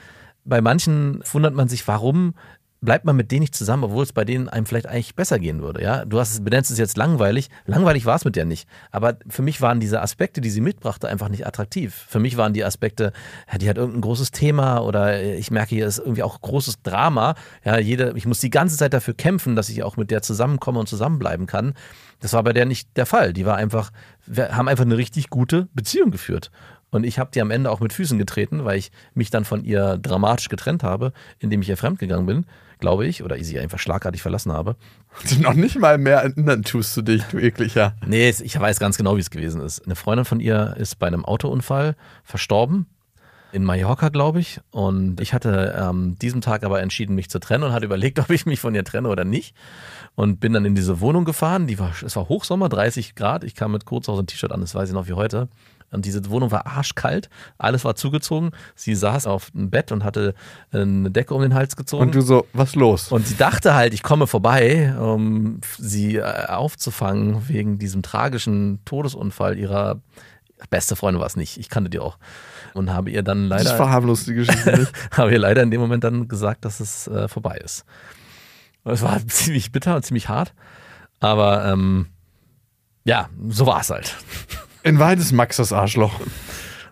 bei 0.44 0.60
manchen 0.60 1.22
wundert 1.32 1.54
man 1.54 1.68
sich, 1.68 1.86
warum 1.88 2.34
bleibt 2.82 3.04
man 3.04 3.16
mit 3.16 3.30
denen 3.30 3.40
nicht 3.40 3.54
zusammen, 3.54 3.84
obwohl 3.84 4.02
es 4.02 4.12
bei 4.12 4.24
denen 4.24 4.48
einem 4.48 4.66
vielleicht 4.66 4.86
eigentlich 4.86 5.14
besser 5.14 5.38
gehen 5.38 5.62
würde. 5.62 5.82
Ja, 5.82 6.04
du 6.04 6.18
hast 6.18 6.32
es, 6.32 6.44
benennst 6.44 6.70
es 6.70 6.78
jetzt 6.78 6.96
langweilig. 6.96 7.48
Langweilig 7.64 8.04
war 8.06 8.16
es 8.16 8.24
mit 8.24 8.36
der 8.36 8.44
nicht. 8.44 8.68
Aber 8.90 9.16
für 9.28 9.42
mich 9.42 9.60
waren 9.60 9.80
diese 9.80 10.02
Aspekte, 10.02 10.40
die 10.40 10.50
sie 10.50 10.60
mitbrachte, 10.60 11.08
einfach 11.08 11.28
nicht 11.28 11.46
attraktiv. 11.46 11.94
Für 12.08 12.18
mich 12.18 12.36
waren 12.36 12.52
die 12.52 12.64
Aspekte, 12.64 13.12
ja, 13.50 13.58
die 13.58 13.68
hat 13.68 13.78
irgendein 13.78 14.02
großes 14.02 14.32
Thema 14.32 14.80
oder 14.80 15.22
ich 15.22 15.50
merke, 15.52 15.76
hier 15.76 15.86
ist 15.86 15.98
irgendwie 15.98 16.24
auch 16.24 16.40
großes 16.40 16.82
Drama. 16.82 17.36
Ja, 17.64 17.78
jede, 17.78 18.12
ich 18.16 18.26
muss 18.26 18.40
die 18.40 18.50
ganze 18.50 18.76
Zeit 18.76 18.92
dafür 18.92 19.14
kämpfen, 19.14 19.54
dass 19.54 19.68
ich 19.68 19.84
auch 19.84 19.96
mit 19.96 20.10
der 20.10 20.20
zusammenkomme 20.20 20.80
und 20.80 20.88
zusammenbleiben 20.88 21.46
kann. 21.46 21.74
Das 22.18 22.32
war 22.32 22.42
bei 22.42 22.52
der 22.52 22.66
nicht 22.66 22.96
der 22.96 23.06
Fall. 23.06 23.32
Die 23.32 23.46
war 23.46 23.56
einfach, 23.56 23.92
wir 24.26 24.56
haben 24.56 24.68
einfach 24.68 24.84
eine 24.84 24.96
richtig 24.96 25.30
gute 25.30 25.68
Beziehung 25.72 26.10
geführt. 26.10 26.50
Und 26.92 27.04
ich 27.04 27.18
habe 27.18 27.30
die 27.34 27.40
am 27.40 27.50
Ende 27.50 27.70
auch 27.70 27.80
mit 27.80 27.92
Füßen 27.92 28.18
getreten, 28.18 28.64
weil 28.64 28.78
ich 28.78 28.92
mich 29.14 29.30
dann 29.30 29.46
von 29.46 29.64
ihr 29.64 29.96
dramatisch 29.96 30.50
getrennt 30.50 30.82
habe, 30.84 31.12
indem 31.40 31.62
ich 31.62 31.68
ihr 31.70 31.78
fremdgegangen 31.78 32.26
bin, 32.26 32.46
glaube 32.78 33.06
ich, 33.06 33.24
oder 33.24 33.42
sie 33.42 33.58
einfach 33.58 33.78
schlagartig 33.78 34.20
verlassen 34.20 34.52
habe. 34.52 34.76
noch 35.40 35.54
nicht 35.54 35.78
mal 35.78 35.96
mehr 35.96 36.18
erinnern 36.18 36.62
tust 36.62 36.94
du 36.96 37.02
dich, 37.02 37.22
du 37.24 37.38
ekliger. 37.38 37.96
Nee, 38.06 38.28
ich 38.28 38.60
weiß 38.60 38.78
ganz 38.78 38.98
genau, 38.98 39.16
wie 39.16 39.20
es 39.20 39.30
gewesen 39.30 39.62
ist. 39.62 39.84
Eine 39.86 39.96
Freundin 39.96 40.26
von 40.26 40.38
ihr 40.38 40.74
ist 40.78 40.98
bei 40.98 41.06
einem 41.06 41.24
Autounfall 41.24 41.96
verstorben. 42.24 42.86
In 43.52 43.64
Mallorca, 43.64 44.10
glaube 44.10 44.40
ich. 44.40 44.60
Und 44.70 45.18
ich 45.20 45.32
hatte 45.32 45.74
ähm, 45.78 46.18
diesem 46.20 46.42
Tag 46.42 46.62
aber 46.62 46.82
entschieden, 46.82 47.14
mich 47.14 47.30
zu 47.30 47.38
trennen 47.38 47.64
und 47.64 47.72
hatte 47.72 47.86
überlegt, 47.86 48.18
ob 48.20 48.28
ich 48.28 48.44
mich 48.44 48.60
von 48.60 48.74
ihr 48.74 48.84
trenne 48.84 49.08
oder 49.08 49.24
nicht. 49.24 49.54
Und 50.14 50.40
bin 50.40 50.52
dann 50.52 50.66
in 50.66 50.74
diese 50.74 51.00
Wohnung 51.00 51.24
gefahren. 51.24 51.66
Die 51.66 51.78
war, 51.78 51.92
es 52.04 52.16
war 52.16 52.28
Hochsommer, 52.28 52.68
30 52.68 53.14
Grad. 53.14 53.44
Ich 53.44 53.54
kam 53.54 53.72
mit 53.72 53.86
Kurzhaus 53.86 54.18
und 54.18 54.26
T-Shirt 54.26 54.52
an, 54.52 54.60
das 54.60 54.74
weiß 54.74 54.90
ich 54.90 54.94
noch 54.94 55.08
wie 55.08 55.14
heute. 55.14 55.48
Und 55.92 56.06
diese 56.06 56.28
Wohnung 56.30 56.50
war 56.50 56.66
arschkalt. 56.66 57.28
Alles 57.58 57.84
war 57.84 57.94
zugezogen. 57.94 58.50
Sie 58.74 58.94
saß 58.94 59.26
auf 59.26 59.50
dem 59.50 59.70
Bett 59.70 59.92
und 59.92 60.04
hatte 60.04 60.34
eine 60.72 61.10
Decke 61.10 61.34
um 61.34 61.42
den 61.42 61.54
Hals 61.54 61.76
gezogen. 61.76 62.02
Und 62.02 62.14
du 62.14 62.22
so, 62.22 62.46
was 62.52 62.74
los? 62.74 63.12
Und 63.12 63.26
sie 63.26 63.36
dachte 63.36 63.74
halt, 63.74 63.94
ich 63.94 64.02
komme 64.02 64.26
vorbei, 64.26 64.94
um 64.98 65.60
sie 65.78 66.16
äh, 66.16 66.46
aufzufangen 66.46 67.48
wegen 67.48 67.78
diesem 67.78 68.02
tragischen 68.02 68.80
Todesunfall 68.84 69.58
ihrer 69.58 70.00
beste 70.70 70.96
Freundin 70.96 71.20
war 71.20 71.26
es 71.26 71.36
nicht. 71.36 71.58
Ich 71.58 71.68
kannte 71.68 71.90
die 71.90 71.98
auch. 71.98 72.18
Und 72.74 72.90
habe 72.90 73.10
ihr 73.10 73.22
dann 73.22 73.44
leider, 73.44 73.76
verharmlos 73.76 74.24
die 74.24 74.34
Geschichte 74.34 74.88
habe 75.12 75.32
ihr 75.32 75.38
leider 75.38 75.62
in 75.62 75.70
dem 75.70 75.80
Moment 75.80 76.04
dann 76.04 76.28
gesagt, 76.28 76.64
dass 76.64 76.80
es 76.80 77.06
äh, 77.08 77.28
vorbei 77.28 77.58
ist. 77.58 77.84
Und 78.84 78.92
es 78.92 79.02
war 79.02 79.18
ziemlich 79.26 79.72
bitter 79.72 79.96
und 79.96 80.04
ziemlich 80.04 80.28
hart. 80.28 80.54
Aber 81.20 81.66
ähm, 81.66 82.06
ja, 83.04 83.28
so 83.48 83.66
war 83.66 83.80
es 83.80 83.90
halt. 83.90 84.16
In 84.82 84.98
Wahrheit 84.98 85.18
ist 85.18 85.32
Max 85.32 85.56
das 85.56 85.72
Arschloch. 85.72 86.20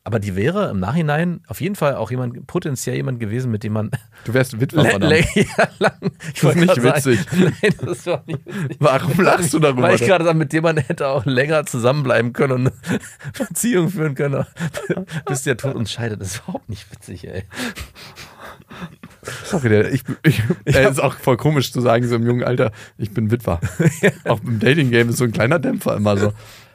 Aber 0.02 0.18
die 0.18 0.34
wäre 0.34 0.70
im 0.70 0.80
Nachhinein 0.80 1.40
auf 1.46 1.60
jeden 1.60 1.76
Fall 1.76 1.94
auch 1.94 2.10
jemand, 2.10 2.46
potenziell 2.46 2.96
jemand 2.96 3.20
gewesen, 3.20 3.50
mit 3.50 3.62
dem 3.64 3.74
man 3.74 3.90
Du 4.24 4.32
wärst 4.32 4.58
Witwer, 4.58 4.84
verdammt. 4.90 5.14
Ich 5.34 5.50
Das 6.42 6.54
ist 6.54 6.56
nicht 6.56 6.82
witzig. 6.82 7.20
Sagen, 7.20 7.54
nein, 7.62 7.74
das 7.84 8.06
war 8.06 8.22
nicht 8.26 8.46
witzig. 8.46 8.76
Warum 8.78 9.20
lachst 9.20 9.52
du 9.52 9.58
darüber? 9.58 9.82
Weil 9.82 9.96
ich 9.96 10.06
gerade 10.06 10.24
sage, 10.24 10.38
mit 10.38 10.52
dem 10.52 10.62
man 10.62 10.78
hätte 10.78 11.08
auch 11.08 11.26
länger 11.26 11.66
zusammenbleiben 11.66 12.32
können 12.32 12.52
und 12.52 12.72
eine 12.88 13.46
Beziehung 13.48 13.90
führen 13.90 14.14
können, 14.14 14.46
bis 15.26 15.42
der 15.42 15.56
Tod 15.56 15.74
uns 15.74 15.92
scheidet. 15.92 16.20
Das 16.20 16.28
ist 16.28 16.42
überhaupt 16.44 16.68
nicht 16.68 16.90
witzig, 16.90 17.28
ey. 17.28 17.44
Sorry, 19.44 19.68
der, 19.68 19.92
ich, 19.92 20.04
ich, 20.22 20.42
äh, 20.64 20.88
ist 20.88 21.00
auch 21.00 21.14
voll 21.14 21.36
komisch 21.36 21.72
zu 21.72 21.80
sagen, 21.80 22.08
so 22.08 22.16
im 22.16 22.26
jungen 22.26 22.42
Alter, 22.42 22.72
ich 22.96 23.10
bin 23.12 23.30
Witwer. 23.30 23.60
Auch 24.24 24.40
im 24.42 24.60
Dating-Game 24.60 25.10
ist 25.10 25.18
so 25.18 25.24
ein 25.24 25.32
kleiner 25.32 25.58
Dämpfer 25.58 25.96
immer 25.96 26.16
so. 26.16 26.32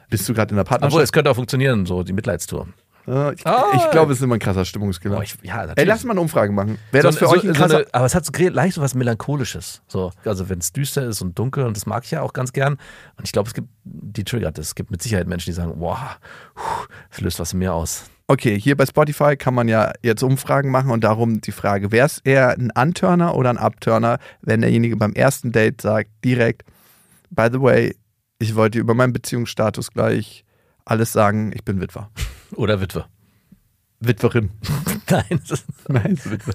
Bist 0.08 0.28
du 0.28 0.34
gerade 0.34 0.50
in 0.50 0.56
der 0.56 0.62
Obwohl, 0.62 0.78
Partnerschaft? 0.78 1.02
es 1.04 1.12
könnte 1.12 1.30
auch 1.30 1.34
funktionieren, 1.34 1.86
so 1.86 2.02
die 2.02 2.12
Mitleidstour. 2.12 2.68
Äh, 3.06 3.34
ich 3.34 3.46
Ah. 3.46 3.66
ich 3.74 3.90
glaube, 3.90 4.12
es 4.12 4.18
ist 4.18 4.24
immer 4.24 4.34
ein 4.34 4.40
krasser 4.40 4.64
Stimmungskiller. 4.64 5.18
Oh, 5.18 5.22
ich, 5.22 5.36
ja, 5.42 5.64
Ey, 5.76 5.84
lass 5.84 6.04
mal 6.04 6.12
eine 6.12 6.20
Umfrage 6.20 6.52
machen. 6.52 6.78
Wäre 6.90 7.04
das 7.04 7.16
für 7.18 7.26
so, 7.26 7.32
euch 7.32 7.42
ein 7.44 7.54
so 7.54 7.60
krasser... 7.60 7.76
eine, 7.78 7.86
aber 7.92 8.06
es 8.06 8.14
hat 8.14 8.24
so 8.24 8.32
leicht 8.48 8.74
so 8.74 8.82
was 8.82 8.94
Melancholisches. 8.94 9.82
So, 9.86 10.12
also 10.24 10.48
wenn 10.48 10.58
es 10.58 10.72
düster 10.72 11.06
ist 11.06 11.22
und 11.22 11.38
dunkel, 11.38 11.64
und 11.64 11.76
das 11.76 11.86
mag 11.86 12.04
ich 12.04 12.10
ja 12.10 12.22
auch 12.22 12.32
ganz 12.32 12.52
gern. 12.52 12.74
Und 13.16 13.24
ich 13.24 13.32
glaube, 13.32 13.48
es 13.48 13.54
gibt, 13.54 13.68
die 13.84 14.24
triggert 14.24 14.58
das. 14.58 14.68
Es 14.68 14.74
gibt 14.74 14.90
mit 14.90 15.02
Sicherheit 15.02 15.28
Menschen, 15.28 15.46
die 15.50 15.54
sagen, 15.54 15.74
wow, 15.76 15.98
das 17.10 17.20
löst 17.20 17.38
was 17.38 17.52
in 17.52 17.60
mir 17.60 17.74
aus. 17.74 18.04
Okay, 18.28 18.58
hier 18.58 18.76
bei 18.76 18.84
Spotify 18.84 19.36
kann 19.36 19.54
man 19.54 19.68
ja 19.68 19.92
jetzt 20.02 20.24
Umfragen 20.24 20.72
machen 20.72 20.90
und 20.90 21.04
darum 21.04 21.40
die 21.40 21.52
Frage, 21.52 21.92
wäre 21.92 22.06
es 22.06 22.18
eher 22.24 22.50
ein 22.58 22.72
Unturner 22.76 23.36
oder 23.36 23.50
ein 23.50 23.58
Upturner, 23.58 24.18
wenn 24.42 24.62
derjenige 24.62 24.96
beim 24.96 25.12
ersten 25.12 25.52
Date 25.52 25.80
sagt 25.80 26.10
direkt, 26.24 26.64
by 27.30 27.46
the 27.52 27.60
way, 27.60 27.94
ich 28.38 28.54
wollte 28.54 28.78
über 28.78 28.94
meinen 28.94 29.12
Beziehungsstatus 29.12 29.90
gleich 29.90 30.44
alles 30.84 31.12
sagen, 31.12 31.52
ich 31.54 31.64
bin 31.64 31.80
Witwer. 31.80 32.10
Oder 32.54 32.80
Witwe. 32.80 33.06
Witwerin. 34.00 34.50
Nein, 35.10 35.40
das 35.48 35.60
ist, 35.60 35.66
Nein, 35.88 36.12
ist 36.12 36.30
Witwe. 36.30 36.52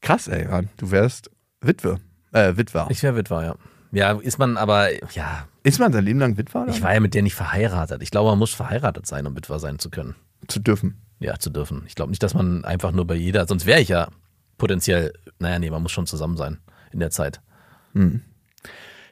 Krass, 0.00 0.28
ey, 0.28 0.44
Ran. 0.46 0.68
Du 0.76 0.90
wärst 0.90 1.30
Witwe. 1.60 2.00
Äh, 2.32 2.56
Witwer. 2.56 2.86
ich 2.90 3.02
wäre 3.02 3.16
Witwer, 3.16 3.44
ja. 3.44 3.54
Ja, 3.92 4.12
ist 4.12 4.38
man 4.38 4.56
aber, 4.56 4.90
ja, 5.12 5.46
Ist 5.64 5.78
man 5.78 5.92
sein 5.92 6.04
Leben 6.04 6.18
lang 6.18 6.38
Witwer? 6.38 6.62
Oder? 6.62 6.72
ich 6.72 6.82
war 6.82 6.94
ja 6.94 7.00
mit 7.00 7.12
der 7.12 7.22
nicht 7.22 7.34
verheiratet. 7.34 8.02
Ich 8.02 8.10
glaube, 8.10 8.30
man 8.30 8.38
muss 8.38 8.54
verheiratet 8.54 9.06
sein, 9.06 9.26
um 9.26 9.36
Witwer 9.36 9.58
sein 9.58 9.78
zu 9.78 9.90
können. 9.90 10.14
Zu 10.48 10.60
dürfen. 10.60 10.96
Ja, 11.20 11.38
zu 11.38 11.50
dürfen. 11.50 11.82
Ich 11.86 11.94
glaube 11.94 12.10
nicht, 12.10 12.22
dass 12.22 12.32
man 12.32 12.64
einfach 12.64 12.92
nur 12.92 13.06
bei 13.06 13.14
jeder, 13.14 13.46
sonst 13.46 13.66
wäre 13.66 13.80
ich 13.80 13.88
ja 13.88 14.08
potenziell, 14.56 15.12
naja, 15.38 15.58
nee, 15.58 15.70
man 15.70 15.82
muss 15.82 15.92
schon 15.92 16.06
zusammen 16.06 16.36
sein 16.38 16.58
in 16.90 17.00
der 17.00 17.10
Zeit. 17.10 17.42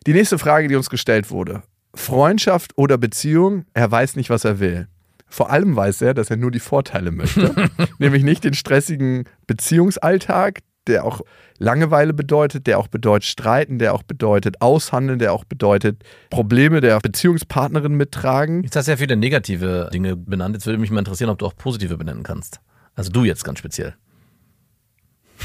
Die 0.06 0.14
nächste 0.14 0.38
Frage, 0.38 0.68
die 0.68 0.76
uns 0.76 0.88
gestellt 0.88 1.30
wurde. 1.30 1.62
Freundschaft 1.94 2.72
oder 2.76 2.96
Beziehung? 2.96 3.66
Er 3.74 3.90
weiß 3.90 4.16
nicht, 4.16 4.30
was 4.30 4.44
er 4.44 4.58
will. 4.58 4.88
Vor 5.26 5.50
allem 5.50 5.76
weiß 5.76 6.02
er, 6.02 6.14
dass 6.14 6.30
er 6.30 6.36
nur 6.36 6.50
die 6.50 6.58
Vorteile 6.58 7.10
möchte. 7.10 7.54
Nämlich 7.98 8.24
nicht 8.24 8.42
den 8.44 8.54
stressigen 8.54 9.24
Beziehungsalltag, 9.46 10.60
der 10.86 11.04
auch 11.04 11.20
Langeweile 11.58 12.14
bedeutet, 12.14 12.66
der 12.66 12.78
auch 12.78 12.88
bedeutet 12.88 13.28
Streiten, 13.28 13.78
der 13.78 13.92
auch 13.94 14.02
bedeutet 14.02 14.62
Aushandeln, 14.62 15.18
der 15.18 15.34
auch 15.34 15.44
bedeutet 15.44 16.02
Probleme 16.30 16.80
der 16.80 16.98
Beziehungspartnerin 17.00 17.92
mittragen. 17.92 18.64
Jetzt 18.64 18.76
hast 18.76 18.86
du 18.86 18.92
ja 18.92 18.96
viele 18.96 19.16
negative 19.16 19.90
Dinge 19.92 20.16
benannt. 20.16 20.56
Jetzt 20.56 20.66
würde 20.66 20.78
mich 20.78 20.90
mal 20.90 21.00
interessieren, 21.00 21.28
ob 21.28 21.38
du 21.38 21.46
auch 21.46 21.54
positive 21.54 21.98
benennen 21.98 22.22
kannst. 22.22 22.60
Also 22.94 23.12
du 23.12 23.24
jetzt 23.24 23.44
ganz 23.44 23.58
speziell. 23.58 23.94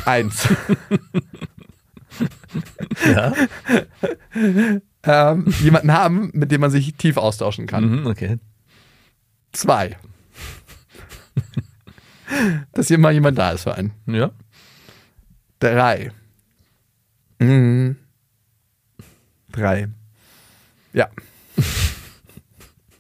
Eins. 0.06 0.48
Ja. 3.06 3.34
ähm, 5.04 5.46
jemanden 5.62 5.92
haben, 5.94 6.30
mit 6.34 6.52
dem 6.52 6.62
man 6.62 6.72
sich 6.72 6.96
tief 6.96 7.18
austauschen 7.18 7.68
kann. 7.68 8.02
Mhm, 8.02 8.08
okay. 8.08 8.38
Zwei. 9.52 9.98
Dass 12.74 12.88
hier 12.88 12.98
mal 12.98 13.14
jemand 13.14 13.38
da 13.38 13.52
ist 13.52 13.64
für 13.64 13.76
einen. 13.76 13.92
Ja. 14.08 14.32
Drei. 15.60 16.12
Mhm. 17.40 17.98
Drei. 19.52 19.88
Ja. 20.94 21.10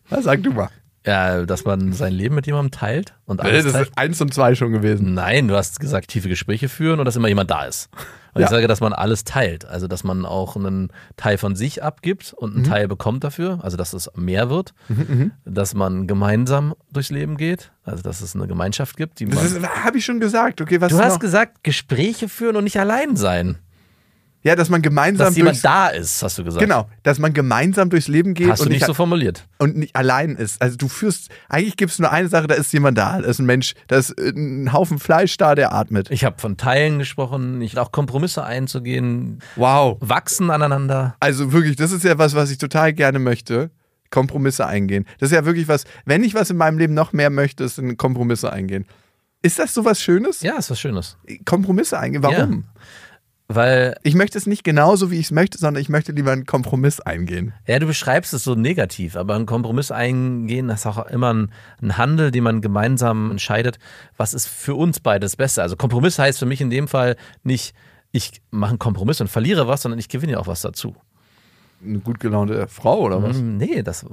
Was 0.10 0.24
sag 0.26 0.44
du 0.44 0.52
mal? 0.54 0.70
Ja, 1.06 1.46
dass 1.46 1.66
man 1.66 1.94
sein 1.94 2.14
Leben 2.14 2.36
mit 2.36 2.48
jemandem 2.48 2.72
teilt 2.72 3.14
und 3.26 3.40
Das 3.40 3.46
alles 3.48 3.66
ist 3.66 3.74
teilt. 3.74 3.92
eins 3.96 4.22
und 4.22 4.34
zwei 4.34 4.56
schon 4.56 4.72
gewesen. 4.72 5.14
Nein, 5.14 5.48
du 5.48 5.56
hast 5.56 5.80
gesagt, 5.80 6.08
tiefe 6.10 6.30
Gespräche 6.30 6.68
führen 6.70 7.00
und 7.00 7.06
dass 7.06 7.16
immer 7.16 7.28
jemand 7.28 7.52
da 7.52 7.66
ist. 7.66 7.90
Und 8.36 8.42
Ja. 8.42 8.48
ich 8.48 8.52
sage, 8.52 8.68
dass 8.68 8.82
man 8.82 8.92
alles 8.94 9.24
teilt. 9.24 9.66
Also, 9.66 9.88
dass 9.88 10.04
man 10.04 10.26
auch 10.26 10.56
einen 10.58 10.92
Teil 11.16 11.38
von 11.38 11.56
sich 11.56 11.82
abgibt 11.82 12.34
und 12.34 12.52
Mhm. 12.52 12.56
einen 12.58 12.66
Teil 12.66 12.88
bekommt 12.88 13.24
dafür. 13.24 13.60
Also, 13.64 13.78
dass 13.78 13.94
es 13.94 14.12
mehr 14.16 14.50
wird. 14.50 14.74
Dass 15.46 15.74
man 15.74 16.06
gemeinsam 16.06 16.76
durchs 16.92 17.10
Leben 17.10 17.38
geht. 17.38 17.72
Also, 17.86 18.04
dass 18.04 18.20
es 18.22 18.36
eine 18.36 18.46
Gemeinschaft 18.48 18.98
gibt. 18.98 19.20
Die 19.22 19.26
Das 19.26 19.58
habe 19.86 19.98
ich 19.98 20.06
schon 20.06 20.20
gesagt. 20.20 20.60
Okay, 20.62 20.82
was 20.82 20.92
du 20.92 21.00
hast 21.00 21.14
noch? 21.14 21.20
gesagt, 21.20 21.64
Gespräche 21.64 22.28
führen 22.30 22.56
und 22.58 22.66
nicht 22.66 22.80
allein 22.80 23.16
sein. 23.16 23.58
Ja, 24.46 24.56
dass 24.56 24.70
man 24.70 24.84
gemeinsam 24.84 25.26
Dass 25.26 25.36
jemand 25.38 25.56
durchs, 25.56 25.64
da 25.64 25.88
ist, 25.88 26.22
hast 26.22 26.38
du 26.38 26.44
gesagt. 26.44 26.62
Genau, 26.64 26.88
dass 27.02 27.18
man 27.18 27.34
gemeinsam 27.34 27.90
durchs 27.90 28.08
Leben 28.08 28.36
geht 28.36 28.48
Hast 28.48 28.60
du 28.60 28.66
und, 28.66 28.70
nicht 28.70 28.82
nicht, 28.82 28.86
so 28.86 28.94
formuliert. 28.94 29.48
und 29.58 29.76
nicht 29.76 29.96
allein 29.96 30.36
ist. 30.36 30.62
Also 30.62 30.78
du 30.78 30.88
führst, 30.88 31.30
eigentlich 31.50 31.78
gibt 31.78 31.92
es 31.92 31.98
nur 31.98 32.12
eine 32.12 32.28
Sache, 32.28 32.46
da 32.46 32.54
ist 32.54 32.72
jemand 32.72 32.96
da, 32.96 33.20
da 33.20 33.28
ist 33.28 33.40
ein 33.40 33.48
Mensch, 33.48 33.74
da 33.88 33.98
ist 33.98 34.12
äh, 34.12 34.30
ein 34.30 34.72
Haufen 34.72 35.00
Fleisch 35.00 35.36
da, 35.38 35.56
der 35.56 35.74
atmet. 35.74 36.12
Ich 36.12 36.24
habe 36.24 36.40
von 36.40 36.58
Teilen 36.58 37.00
gesprochen, 37.00 37.60
ich 37.62 37.76
auch 37.80 37.92
Kompromisse 37.92 38.44
einzugehen, 38.44 39.40
Wow. 39.56 39.98
wachsen 40.02 40.52
aneinander. 40.52 41.16
Also 41.20 41.52
wirklich, 41.52 41.76
das 41.76 41.92
ist 41.92 42.04
ja 42.04 42.20
was, 42.20 42.36
was 42.36 42.52
ich 42.52 42.60
total 42.60 42.94
gerne 42.94 43.18
möchte. 43.18 43.72
Kompromisse 44.12 44.68
eingehen. 44.68 45.06
Das 45.20 45.32
ist 45.32 45.36
ja 45.36 45.44
wirklich 45.46 45.68
was, 45.68 45.86
wenn 46.06 46.24
ich 46.24 46.36
was 46.36 46.52
in 46.52 46.58
meinem 46.58 46.78
Leben 46.78 46.94
noch 46.94 47.14
mehr 47.14 47.32
möchte, 47.32 47.64
ist 47.64 47.80
dann 47.80 47.98
Kompromisse 47.98 48.54
eingehen. 48.54 48.86
Ist 49.42 49.60
das 49.60 49.74
so 49.74 49.86
was 49.86 50.02
Schönes? 50.02 50.42
Ja, 50.42 50.58
ist 50.58 50.70
was 50.70 50.80
Schönes. 50.80 51.18
Kompromisse 51.46 52.00
eingehen, 52.00 52.24
warum? 52.24 52.66
Weil. 53.48 53.96
Ich 54.04 54.16
möchte 54.16 54.38
es 54.38 54.48
nicht 54.48 54.64
genauso, 54.64 55.12
wie 55.12 55.20
ich 55.20 55.28
es 55.28 55.32
möchte, 55.32 55.58
sondern 55.58 55.82
ich 55.82 55.90
möchte 55.90 56.12
lieber 56.12 56.32
einen 56.32 56.46
Kompromiss 56.46 57.00
eingehen. 57.00 57.54
Ja, 57.68 57.80
du 57.80 57.88
beschreibst 57.88 58.34
es 58.34 58.44
so 58.44 58.56
negativ, 58.56 59.16
aber 59.16 59.36
ein 59.36 59.46
Kompromiss 59.46 59.92
eingehen, 59.92 60.68
das 60.68 60.82
ist 60.82 60.86
auch 60.88 61.06
immer 61.08 61.34
ein, 61.34 61.52
ein 61.82 61.98
Handel, 61.98 62.32
den 62.32 62.44
man 62.44 62.62
gemeinsam 62.62 63.32
entscheidet, 63.32 63.78
was 64.18 64.34
ist 64.34 64.48
für 64.48 64.76
uns 64.76 65.00
beides 65.00 65.36
besser. 65.36 65.62
Also 65.62 65.76
Kompromiss 65.76 66.18
heißt 66.18 66.40
für 66.40 66.46
mich 66.46 66.62
in 66.62 66.70
dem 66.70 66.88
Fall 66.88 67.16
nicht, 67.44 67.76
ich 68.12 68.42
mache 68.50 68.72
einen 68.72 68.80
Kompromiss 68.80 69.22
und 69.22 69.28
verliere 69.28 69.68
was, 69.68 69.82
sondern 69.82 70.00
ich 70.00 70.10
gewinne 70.10 70.34
ja 70.34 70.40
auch 70.40 70.48
was 70.48 70.62
dazu 70.62 70.96
eine 71.84 72.00
gut 72.00 72.20
gelaunte 72.20 72.68
Frau 72.68 73.02
oder 73.02 73.22
was? 73.22 73.38
Mm, 73.38 73.58
nee, 73.58 73.84
das 73.84 74.06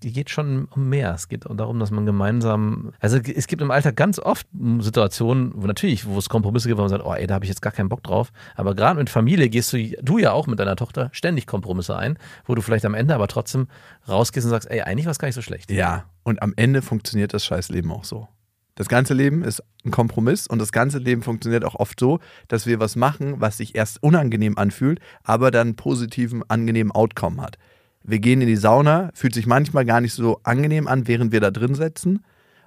geht 0.00 0.30
schon 0.30 0.66
um 0.70 0.88
mehr. 0.88 1.14
Es 1.14 1.28
geht 1.28 1.44
darum, 1.48 1.78
dass 1.78 1.90
man 1.90 2.06
gemeinsam. 2.06 2.92
Also 3.00 3.18
es 3.18 3.46
gibt 3.46 3.62
im 3.62 3.70
Alltag 3.70 3.96
ganz 3.96 4.18
oft 4.18 4.46
Situationen, 4.78 5.52
wo 5.54 5.66
natürlich, 5.66 6.06
wo 6.06 6.18
es 6.18 6.28
Kompromisse 6.28 6.68
gibt, 6.68 6.78
wo 6.78 6.82
man 6.82 6.90
sagt, 6.90 7.04
oh 7.04 7.14
ey, 7.14 7.26
da 7.26 7.34
habe 7.34 7.44
ich 7.44 7.48
jetzt 7.48 7.62
gar 7.62 7.72
keinen 7.72 7.88
Bock 7.88 8.02
drauf. 8.02 8.32
Aber 8.54 8.74
gerade 8.74 8.98
mit 8.98 9.10
Familie 9.10 9.48
gehst 9.48 9.72
du, 9.72 9.78
du 10.02 10.18
ja 10.18 10.32
auch 10.32 10.46
mit 10.46 10.58
deiner 10.58 10.76
Tochter 10.76 11.10
ständig 11.12 11.46
Kompromisse 11.46 11.96
ein, 11.96 12.18
wo 12.46 12.54
du 12.54 12.62
vielleicht 12.62 12.84
am 12.84 12.94
Ende 12.94 13.14
aber 13.14 13.28
trotzdem 13.28 13.68
rausgehst 14.08 14.46
und 14.46 14.50
sagst, 14.50 14.70
ey, 14.70 14.82
eigentlich 14.82 15.06
war 15.06 15.12
es 15.12 15.18
gar 15.18 15.28
nicht 15.28 15.34
so 15.34 15.42
schlecht. 15.42 15.70
Ja, 15.70 16.04
und 16.22 16.42
am 16.42 16.52
Ende 16.56 16.82
funktioniert 16.82 17.34
das 17.34 17.44
Scheißleben 17.44 17.90
auch 17.90 18.04
so. 18.04 18.28
Das 18.74 18.88
ganze 18.88 19.14
Leben 19.14 19.42
ist 19.42 19.62
ein 19.84 19.90
Kompromiss 19.90 20.46
und 20.46 20.58
das 20.58 20.72
ganze 20.72 20.98
Leben 20.98 21.22
funktioniert 21.22 21.64
auch 21.64 21.74
oft 21.74 21.98
so, 22.00 22.20
dass 22.48 22.66
wir 22.66 22.80
was 22.80 22.96
machen, 22.96 23.40
was 23.40 23.56
sich 23.56 23.74
erst 23.74 24.02
unangenehm 24.02 24.56
anfühlt, 24.58 25.00
aber 25.22 25.50
dann 25.50 25.76
positiven, 25.76 26.42
angenehmen 26.48 26.92
Outcome 26.92 27.42
hat. 27.42 27.56
Wir 28.02 28.18
gehen 28.18 28.40
in 28.40 28.46
die 28.46 28.56
Sauna, 28.56 29.10
fühlt 29.14 29.34
sich 29.34 29.46
manchmal 29.46 29.84
gar 29.84 30.00
nicht 30.00 30.14
so 30.14 30.40
angenehm 30.42 30.88
an, 30.88 31.06
während 31.06 31.32
wir 31.32 31.40
da 31.40 31.50
drin 31.50 31.74
sitzen. 31.74 32.24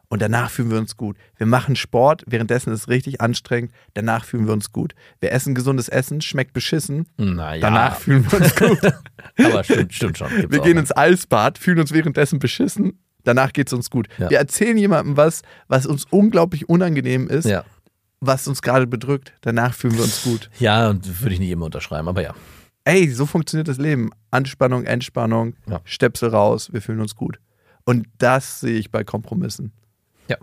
Und 0.10 0.22
danach 0.22 0.52
fühlen 0.52 0.70
wir 0.70 0.78
uns 0.78 0.96
gut. 0.96 1.18
Wir 1.38 1.48
machen 1.48 1.76
Sport, 1.76 2.24
währenddessen 2.28 2.72
ist 2.72 2.82
es 2.82 2.88
richtig 2.88 3.20
anstrengend. 3.20 3.72
Danach 3.96 4.26
fühlen 4.26 4.46
wir 4.46 4.54
uns 4.54 4.72
gut. 4.72 4.94
Wir 5.20 5.32
essen 5.32 5.56
gesundes 5.56 5.90
Essen, 5.90 6.22
schmeckt 6.22 6.54
beschissen. 6.54 7.08
Naja. 7.18 7.62
Danach 7.62 7.96
fühlen 7.96 8.32
wir 8.32 8.40
uns 8.40 8.56
gut. 8.56 8.80
Aber 9.44 9.64
stimmt, 9.64 9.92
stimmt 9.92 10.18
schon. 10.20 10.30
Gibt's 10.36 10.52
wir 10.52 10.60
gehen 10.62 10.78
ins 10.78 10.96
Eisbad, 10.96 11.58
fühlen 11.58 11.80
uns 11.80 11.94
währenddessen 11.94 12.38
beschissen. 12.38 13.00
Danach 13.24 13.54
geht 13.54 13.68
es 13.68 13.74
uns 13.74 13.90
gut. 13.90 14.08
Ja. 14.18 14.30
Wir 14.30 14.38
erzählen 14.38 14.78
jemandem 14.78 15.18
was, 15.18 15.42
was 15.68 15.86
uns 15.86 16.06
unglaublich 16.10 16.70
unangenehm 16.70 17.28
ist, 17.28 17.46
ja. 17.46 17.64
was 18.20 18.48
uns 18.48 18.62
gerade 18.62 18.88
bedrückt. 18.88 19.34
Danach 19.42 19.74
fühlen 19.74 19.96
wir 19.96 20.04
uns 20.04 20.24
gut. 20.24 20.50
Ja, 20.60 20.90
und 20.90 21.22
würde 21.22 21.34
ich 21.34 21.40
nicht 21.40 21.52
immer 21.52 21.66
unterschreiben, 21.66 22.08
aber 22.08 22.22
ja. 22.22 22.34
Ey, 22.86 23.10
so 23.10 23.26
funktioniert 23.26 23.68
das 23.68 23.78
Leben. 23.78 24.10
Anspannung, 24.30 24.84
Entspannung, 24.86 25.56
ja. 25.70 25.80
Stöpsel 25.86 26.30
raus, 26.30 26.74
wir 26.74 26.82
fühlen 26.82 27.00
uns 27.00 27.16
gut. 27.16 27.40
Und 27.86 28.08
das 28.18 28.60
sehe 28.60 28.78
ich 28.78 28.92
bei 28.92 29.04
Kompromissen. 29.04 29.72
Ja. 30.28 30.38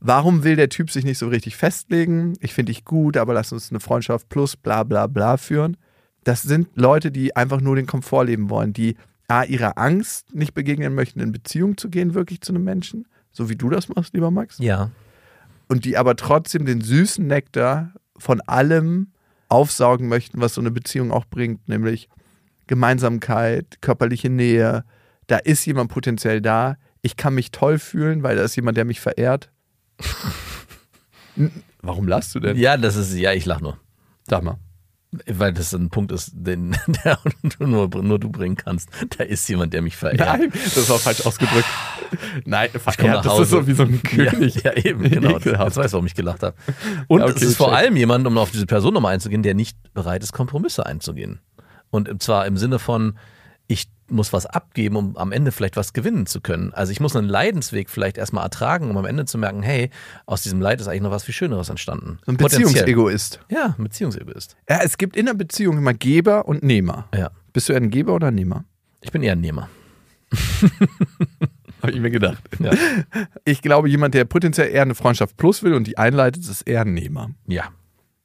Warum 0.00 0.44
will 0.44 0.56
der 0.56 0.70
Typ 0.70 0.90
sich 0.90 1.04
nicht 1.04 1.18
so 1.18 1.28
richtig 1.28 1.56
festlegen? 1.56 2.34
Ich 2.40 2.54
finde 2.54 2.72
dich 2.72 2.84
gut, 2.84 3.16
aber 3.16 3.34
lass 3.34 3.52
uns 3.52 3.70
eine 3.70 3.80
Freundschaft 3.80 4.28
plus 4.28 4.56
bla 4.56 4.82
bla 4.82 5.06
bla 5.06 5.36
führen. 5.36 5.76
Das 6.24 6.42
sind 6.42 6.68
Leute, 6.74 7.10
die 7.10 7.36
einfach 7.36 7.60
nur 7.60 7.76
den 7.76 7.86
Komfort 7.86 8.24
leben 8.24 8.48
wollen, 8.48 8.72
die 8.72 8.96
A, 9.28 9.44
ihrer 9.44 9.78
Angst 9.78 10.34
nicht 10.34 10.54
begegnen 10.54 10.94
möchten, 10.94 11.20
in 11.20 11.32
Beziehung 11.32 11.76
zu 11.76 11.88
gehen, 11.88 12.14
wirklich 12.14 12.40
zu 12.40 12.52
einem 12.52 12.64
Menschen, 12.64 13.06
so 13.32 13.48
wie 13.48 13.56
du 13.56 13.70
das 13.70 13.88
machst, 13.88 14.14
lieber 14.14 14.30
Max. 14.30 14.58
Ja. 14.58 14.90
Und 15.68 15.84
die 15.84 15.96
aber 15.96 16.16
trotzdem 16.16 16.66
den 16.66 16.80
süßen 16.80 17.26
Nektar 17.26 17.92
von 18.16 18.40
allem 18.42 19.12
aufsaugen 19.48 20.08
möchten, 20.08 20.40
was 20.40 20.54
so 20.54 20.60
eine 20.60 20.70
Beziehung 20.70 21.10
auch 21.10 21.24
bringt, 21.24 21.68
nämlich 21.68 22.08
Gemeinsamkeit, 22.66 23.80
körperliche 23.80 24.30
Nähe. 24.30 24.84
Da 25.26 25.38
ist 25.38 25.64
jemand 25.64 25.90
potenziell 25.90 26.40
da. 26.40 26.76
Ich 27.02 27.16
kann 27.16 27.34
mich 27.34 27.50
toll 27.50 27.78
fühlen, 27.78 28.22
weil 28.22 28.36
da 28.36 28.42
ist 28.42 28.56
jemand, 28.56 28.76
der 28.76 28.84
mich 28.84 29.00
verehrt. 29.00 29.50
Warum 31.82 32.08
lachst 32.08 32.34
du 32.34 32.40
denn? 32.40 32.56
Ja, 32.56 32.76
das 32.76 32.96
ist, 32.96 33.14
ja, 33.14 33.32
ich 33.32 33.44
lach 33.44 33.60
nur. 33.60 33.78
Sag 34.28 34.42
mal. 34.42 34.58
Weil 35.26 35.52
das 35.52 35.72
ein 35.74 35.90
Punkt 35.90 36.12
ist, 36.12 36.32
den 36.34 36.76
der 37.04 37.18
nur, 37.58 37.88
nur 37.88 38.18
du 38.18 38.30
bringen 38.30 38.56
kannst. 38.56 38.88
Da 39.16 39.24
ist 39.24 39.48
jemand, 39.48 39.72
der 39.72 39.82
mich 39.82 39.96
verehrt. 39.96 40.20
Nein, 40.20 40.52
das 40.52 40.88
war 40.88 40.98
falsch 40.98 41.24
ausgedrückt. 41.26 41.66
Nein, 42.44 42.70
verehrt, 42.70 43.24
das 43.24 43.38
ist 43.40 43.50
so 43.50 43.66
wie 43.66 43.72
so 43.72 43.84
ein 43.84 44.02
König. 44.02 44.62
Ja, 44.62 44.72
ja 44.74 44.84
eben, 44.84 45.02
genau. 45.08 45.38
Jetzt 45.38 45.46
weißt 45.46 45.76
du, 45.76 45.92
warum 45.92 46.06
ich 46.06 46.14
gelacht 46.14 46.42
habe. 46.42 46.56
Und 47.08 47.20
ja, 47.20 47.26
okay, 47.26 47.34
es 47.36 47.42
ist 47.42 47.56
vor 47.56 47.74
allem 47.74 47.96
jemand, 47.96 48.26
um 48.26 48.38
auf 48.38 48.50
diese 48.50 48.66
Person 48.66 48.94
nochmal 48.94 49.14
einzugehen, 49.14 49.42
der 49.42 49.54
nicht 49.54 49.76
bereit 49.94 50.22
ist, 50.22 50.32
Kompromisse 50.32 50.86
einzugehen. 50.86 51.40
Und 51.90 52.22
zwar 52.22 52.46
im 52.46 52.56
Sinne 52.56 52.78
von, 52.78 53.18
ich 53.66 53.88
muss 54.08 54.32
was 54.32 54.44
abgeben, 54.46 54.96
um 54.96 55.16
am 55.16 55.32
Ende 55.32 55.50
vielleicht 55.50 55.76
was 55.76 55.92
gewinnen 55.92 56.26
zu 56.26 56.40
können. 56.40 56.72
Also 56.74 56.92
ich 56.92 57.00
muss 57.00 57.16
einen 57.16 57.28
Leidensweg 57.28 57.88
vielleicht 57.88 58.18
erstmal 58.18 58.44
ertragen, 58.44 58.90
um 58.90 58.96
am 58.96 59.06
Ende 59.06 59.24
zu 59.24 59.38
merken, 59.38 59.62
hey, 59.62 59.90
aus 60.26 60.42
diesem 60.42 60.60
Leid 60.60 60.80
ist 60.80 60.88
eigentlich 60.88 61.02
noch 61.02 61.10
was 61.10 61.24
viel 61.24 61.34
Schöneres 61.34 61.70
entstanden. 61.70 62.18
ein 62.26 62.36
Beziehungsegoist. 62.36 63.40
Ja, 63.50 63.74
ein 63.78 63.84
Beziehungsegoist. 63.84 64.56
Ja, 64.68 64.80
es 64.82 64.98
gibt 64.98 65.16
in 65.16 65.26
der 65.26 65.34
Beziehung 65.34 65.78
immer 65.78 65.94
Geber 65.94 66.46
und 66.46 66.62
Nehmer. 66.62 67.08
Ja. 67.14 67.30
Bist 67.52 67.68
du 67.68 67.72
eher 67.72 67.80
ein 67.80 67.90
Geber 67.90 68.14
oder 68.14 68.28
ein 68.28 68.34
Nehmer? 68.34 68.64
Ich 69.00 69.10
bin 69.10 69.22
eher 69.22 69.32
ein 69.32 69.40
Nehmer. 69.40 69.68
Habe 71.82 71.92
ich 71.92 72.00
mir 72.00 72.10
gedacht. 72.10 72.42
Ja. 72.58 72.72
Ich 73.44 73.62
glaube, 73.62 73.88
jemand, 73.88 74.14
der 74.14 74.24
potenziell 74.24 74.68
eher 74.68 74.82
eine 74.82 74.94
Freundschaft 74.94 75.36
plus 75.36 75.62
will 75.62 75.74
und 75.74 75.86
die 75.86 75.98
einleitet, 75.98 76.42
ist 76.48 76.62
eher 76.62 76.82
ein 76.82 76.94
Nehmer. 76.94 77.30
Ja. 77.46 77.68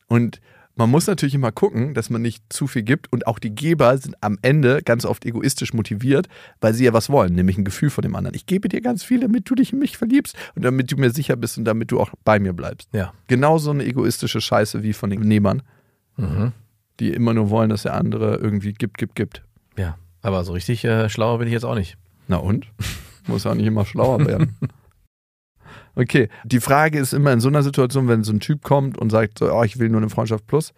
Und 0.07 0.39
man 0.79 0.89
muss 0.89 1.07
natürlich 1.07 1.35
immer 1.35 1.51
gucken, 1.51 1.93
dass 1.93 2.09
man 2.09 2.21
nicht 2.21 2.41
zu 2.47 2.65
viel 2.65 2.83
gibt 2.83 3.11
und 3.11 3.27
auch 3.27 3.37
die 3.37 3.53
Geber 3.53 3.97
sind 3.97 4.15
am 4.21 4.39
Ende 4.41 4.81
ganz 4.81 5.03
oft 5.03 5.25
egoistisch 5.25 5.73
motiviert, 5.73 6.29
weil 6.61 6.73
sie 6.73 6.85
ja 6.85 6.93
was 6.93 7.09
wollen, 7.09 7.35
nämlich 7.35 7.57
ein 7.57 7.65
Gefühl 7.65 7.89
von 7.89 8.01
dem 8.01 8.15
anderen. 8.15 8.33
Ich 8.33 8.45
gebe 8.45 8.69
dir 8.69 8.79
ganz 8.79 9.03
viel, 9.03 9.19
damit 9.19 9.49
du 9.49 9.55
dich 9.55 9.73
in 9.73 9.79
mich 9.79 9.97
verliebst 9.97 10.37
und 10.55 10.63
damit 10.63 10.89
du 10.89 10.95
mir 10.95 11.11
sicher 11.11 11.35
bist 11.35 11.57
und 11.57 11.65
damit 11.65 11.91
du 11.91 11.99
auch 11.99 12.11
bei 12.23 12.39
mir 12.39 12.53
bleibst. 12.53 12.87
Ja. 12.93 13.13
Genauso 13.27 13.71
eine 13.71 13.83
egoistische 13.83 14.39
Scheiße 14.39 14.81
wie 14.81 14.93
von 14.93 15.09
den 15.09 15.19
Nehmern, 15.19 15.63
mhm. 16.15 16.53
die 17.01 17.11
immer 17.11 17.33
nur 17.33 17.49
wollen, 17.49 17.69
dass 17.69 17.83
der 17.83 17.95
andere 17.95 18.37
irgendwie 18.37 18.71
gibt, 18.71 18.97
gibt, 18.97 19.15
gibt. 19.15 19.43
Ja, 19.77 19.97
aber 20.21 20.45
so 20.45 20.53
richtig 20.53 20.85
äh, 20.85 21.09
schlauer 21.09 21.39
bin 21.39 21.49
ich 21.49 21.53
jetzt 21.53 21.65
auch 21.65 21.75
nicht. 21.75 21.97
Na 22.29 22.37
und? 22.37 22.67
muss 23.27 23.45
auch 23.45 23.53
nicht 23.53 23.67
immer 23.67 23.85
schlauer 23.85 24.25
werden. 24.25 24.55
Okay, 25.95 26.29
die 26.43 26.59
Frage 26.59 26.99
ist 26.99 27.13
immer 27.13 27.31
in 27.33 27.39
so 27.39 27.49
einer 27.49 27.63
Situation, 27.63 28.07
wenn 28.07 28.23
so 28.23 28.31
ein 28.31 28.39
Typ 28.39 28.63
kommt 28.63 28.97
und 28.97 29.09
sagt, 29.09 29.41
oh, 29.41 29.63
ich 29.63 29.79
will 29.79 29.89
nur 29.89 30.01
eine 30.01 30.09
Freundschaft 30.09 30.47
plus, 30.47 30.73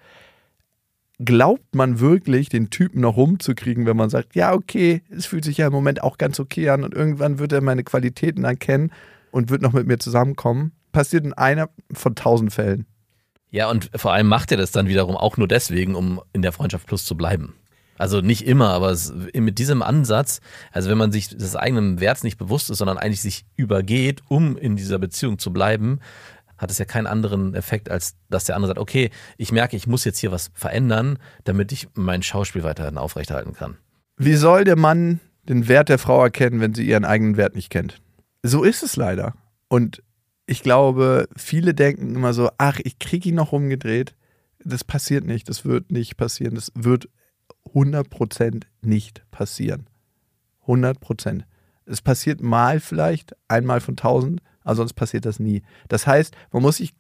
glaubt 1.19 1.75
man 1.75 1.99
wirklich, 1.99 2.49
den 2.49 2.69
Typen 2.69 3.01
noch 3.01 3.17
rumzukriegen, 3.17 3.85
wenn 3.85 3.97
man 3.97 4.09
sagt, 4.09 4.35
ja, 4.35 4.53
okay, 4.53 5.03
es 5.09 5.25
fühlt 5.25 5.45
sich 5.45 5.57
ja 5.57 5.67
im 5.67 5.73
Moment 5.73 6.01
auch 6.03 6.17
ganz 6.17 6.39
okay 6.39 6.69
an 6.69 6.83
und 6.83 6.93
irgendwann 6.93 7.39
wird 7.39 7.51
er 7.51 7.61
meine 7.61 7.83
Qualitäten 7.83 8.43
erkennen 8.43 8.91
und 9.31 9.49
wird 9.49 9.61
noch 9.61 9.73
mit 9.73 9.87
mir 9.87 9.99
zusammenkommen? 9.99 10.71
Passiert 10.91 11.23
in 11.23 11.33
einer 11.33 11.69
von 11.93 12.15
tausend 12.15 12.51
Fällen. 12.51 12.85
Ja, 13.49 13.69
und 13.69 13.91
vor 13.95 14.13
allem 14.13 14.27
macht 14.27 14.51
er 14.51 14.57
das 14.57 14.71
dann 14.71 14.87
wiederum 14.87 15.15
auch 15.15 15.37
nur 15.37 15.47
deswegen, 15.47 15.95
um 15.95 16.21
in 16.33 16.41
der 16.41 16.51
Freundschaft 16.51 16.87
plus 16.87 17.05
zu 17.05 17.15
bleiben. 17.15 17.53
Also 18.01 18.21
nicht 18.21 18.47
immer, 18.47 18.69
aber 18.69 18.97
mit 19.35 19.59
diesem 19.59 19.83
Ansatz, 19.83 20.41
also 20.71 20.89
wenn 20.89 20.97
man 20.97 21.11
sich 21.11 21.29
des 21.37 21.55
eigenen 21.55 21.99
Werts 21.99 22.23
nicht 22.23 22.39
bewusst 22.39 22.71
ist, 22.71 22.79
sondern 22.79 22.97
eigentlich 22.97 23.21
sich 23.21 23.45
übergeht, 23.57 24.23
um 24.27 24.57
in 24.57 24.75
dieser 24.75 24.97
Beziehung 24.97 25.37
zu 25.37 25.53
bleiben, 25.53 25.99
hat 26.57 26.71
es 26.71 26.79
ja 26.79 26.85
keinen 26.85 27.05
anderen 27.05 27.53
Effekt, 27.53 27.91
als 27.91 28.15
dass 28.27 28.45
der 28.45 28.55
andere 28.55 28.69
sagt, 28.69 28.79
okay, 28.79 29.11
ich 29.37 29.51
merke, 29.51 29.77
ich 29.77 29.85
muss 29.85 30.03
jetzt 30.03 30.17
hier 30.17 30.31
was 30.31 30.49
verändern, 30.55 31.19
damit 31.43 31.71
ich 31.71 31.89
mein 31.93 32.23
Schauspiel 32.23 32.63
weiterhin 32.63 32.97
aufrechterhalten 32.97 33.53
kann. 33.53 33.77
Wie 34.17 34.33
soll 34.33 34.63
der 34.63 34.77
Mann 34.77 35.19
den 35.47 35.67
Wert 35.67 35.89
der 35.89 35.99
Frau 35.99 36.23
erkennen, 36.23 36.59
wenn 36.59 36.73
sie 36.73 36.87
ihren 36.87 37.05
eigenen 37.05 37.37
Wert 37.37 37.53
nicht 37.53 37.69
kennt? 37.69 38.01
So 38.41 38.63
ist 38.63 38.81
es 38.81 38.95
leider. 38.95 39.35
Und 39.67 40.01
ich 40.47 40.63
glaube, 40.63 41.29
viele 41.35 41.75
denken 41.75 42.15
immer 42.15 42.33
so, 42.33 42.49
ach, 42.57 42.79
ich 42.83 42.97
kriege 42.97 43.29
ihn 43.29 43.35
noch 43.35 43.51
umgedreht. 43.51 44.15
Das 44.65 44.83
passiert 44.83 45.23
nicht, 45.23 45.49
das 45.49 45.65
wird 45.65 45.91
nicht 45.91 46.17
passieren, 46.17 46.55
das 46.55 46.71
wird 46.73 47.07
100% 47.73 48.63
nicht 48.81 49.23
passieren. 49.31 49.87
100%. 50.67 51.43
Es 51.85 52.01
passiert 52.01 52.41
mal 52.41 52.79
vielleicht, 52.79 53.35
einmal 53.47 53.81
von 53.81 53.93
1000, 53.93 54.41
aber 54.63 54.75
sonst 54.75 54.93
passiert 54.93 55.25
das 55.25 55.39
nie. 55.39 55.63
Das 55.87 56.07
heißt, 56.07 56.35
man 56.51 56.61
muss 56.61 56.77
sich 56.77 56.93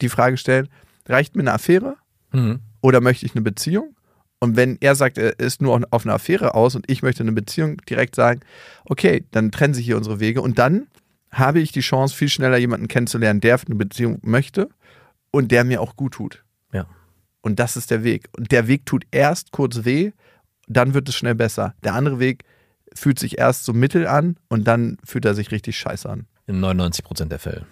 die 0.00 0.08
Frage 0.08 0.36
stellen, 0.36 0.68
reicht 1.06 1.36
mir 1.36 1.42
eine 1.42 1.52
Affäre 1.52 1.96
mhm. 2.32 2.60
oder 2.80 3.00
möchte 3.00 3.26
ich 3.26 3.34
eine 3.34 3.42
Beziehung? 3.42 3.94
Und 4.40 4.56
wenn 4.56 4.76
er 4.80 4.96
sagt, 4.96 5.18
er 5.18 5.38
ist 5.38 5.62
nur 5.62 5.80
auf 5.90 6.04
eine 6.04 6.14
Affäre 6.14 6.54
aus 6.54 6.74
und 6.74 6.90
ich 6.90 7.02
möchte 7.02 7.22
eine 7.22 7.32
Beziehung, 7.32 7.76
direkt 7.88 8.16
sagen, 8.16 8.40
okay, 8.84 9.24
dann 9.30 9.52
trennen 9.52 9.74
sich 9.74 9.84
hier 9.84 9.96
unsere 9.96 10.18
Wege 10.18 10.42
und 10.42 10.58
dann 10.58 10.88
habe 11.30 11.60
ich 11.60 11.72
die 11.72 11.80
Chance, 11.80 12.14
viel 12.14 12.28
schneller 12.28 12.56
jemanden 12.56 12.88
kennenzulernen, 12.88 13.40
der 13.40 13.60
eine 13.64 13.76
Beziehung 13.76 14.18
möchte 14.22 14.68
und 15.30 15.52
der 15.52 15.64
mir 15.64 15.80
auch 15.80 15.96
gut 15.96 16.14
tut. 16.14 16.44
Ja. 16.72 16.86
Und 17.42 17.58
das 17.58 17.76
ist 17.76 17.90
der 17.90 18.04
Weg. 18.04 18.28
Und 18.36 18.50
der 18.52 18.68
Weg 18.68 18.86
tut 18.86 19.04
erst 19.10 19.52
kurz 19.52 19.84
weh, 19.84 20.12
dann 20.68 20.94
wird 20.94 21.08
es 21.08 21.14
schnell 21.14 21.34
besser. 21.34 21.74
Der 21.84 21.94
andere 21.94 22.18
Weg 22.18 22.44
fühlt 22.94 23.18
sich 23.18 23.38
erst 23.38 23.64
so 23.64 23.72
mittel 23.72 24.06
an 24.06 24.36
und 24.48 24.64
dann 24.64 24.96
fühlt 25.04 25.24
er 25.24 25.34
sich 25.34 25.50
richtig 25.50 25.76
scheiße 25.76 26.08
an. 26.08 26.26
In 26.46 26.60
99 26.60 27.04
Prozent 27.04 27.32
der 27.32 27.38
Fälle. 27.38 27.66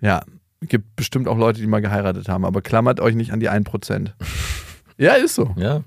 Ja, 0.00 0.22
gibt 0.62 0.96
bestimmt 0.96 1.28
auch 1.28 1.36
Leute, 1.36 1.60
die 1.60 1.66
mal 1.66 1.80
geheiratet 1.80 2.28
haben, 2.28 2.44
aber 2.44 2.62
klammert 2.62 3.00
euch 3.00 3.14
nicht 3.14 3.32
an 3.32 3.40
die 3.40 3.48
1 3.48 3.64
Prozent. 3.64 4.14
ja, 4.98 5.14
ist 5.14 5.34
so. 5.34 5.54
Ja. 5.56 5.84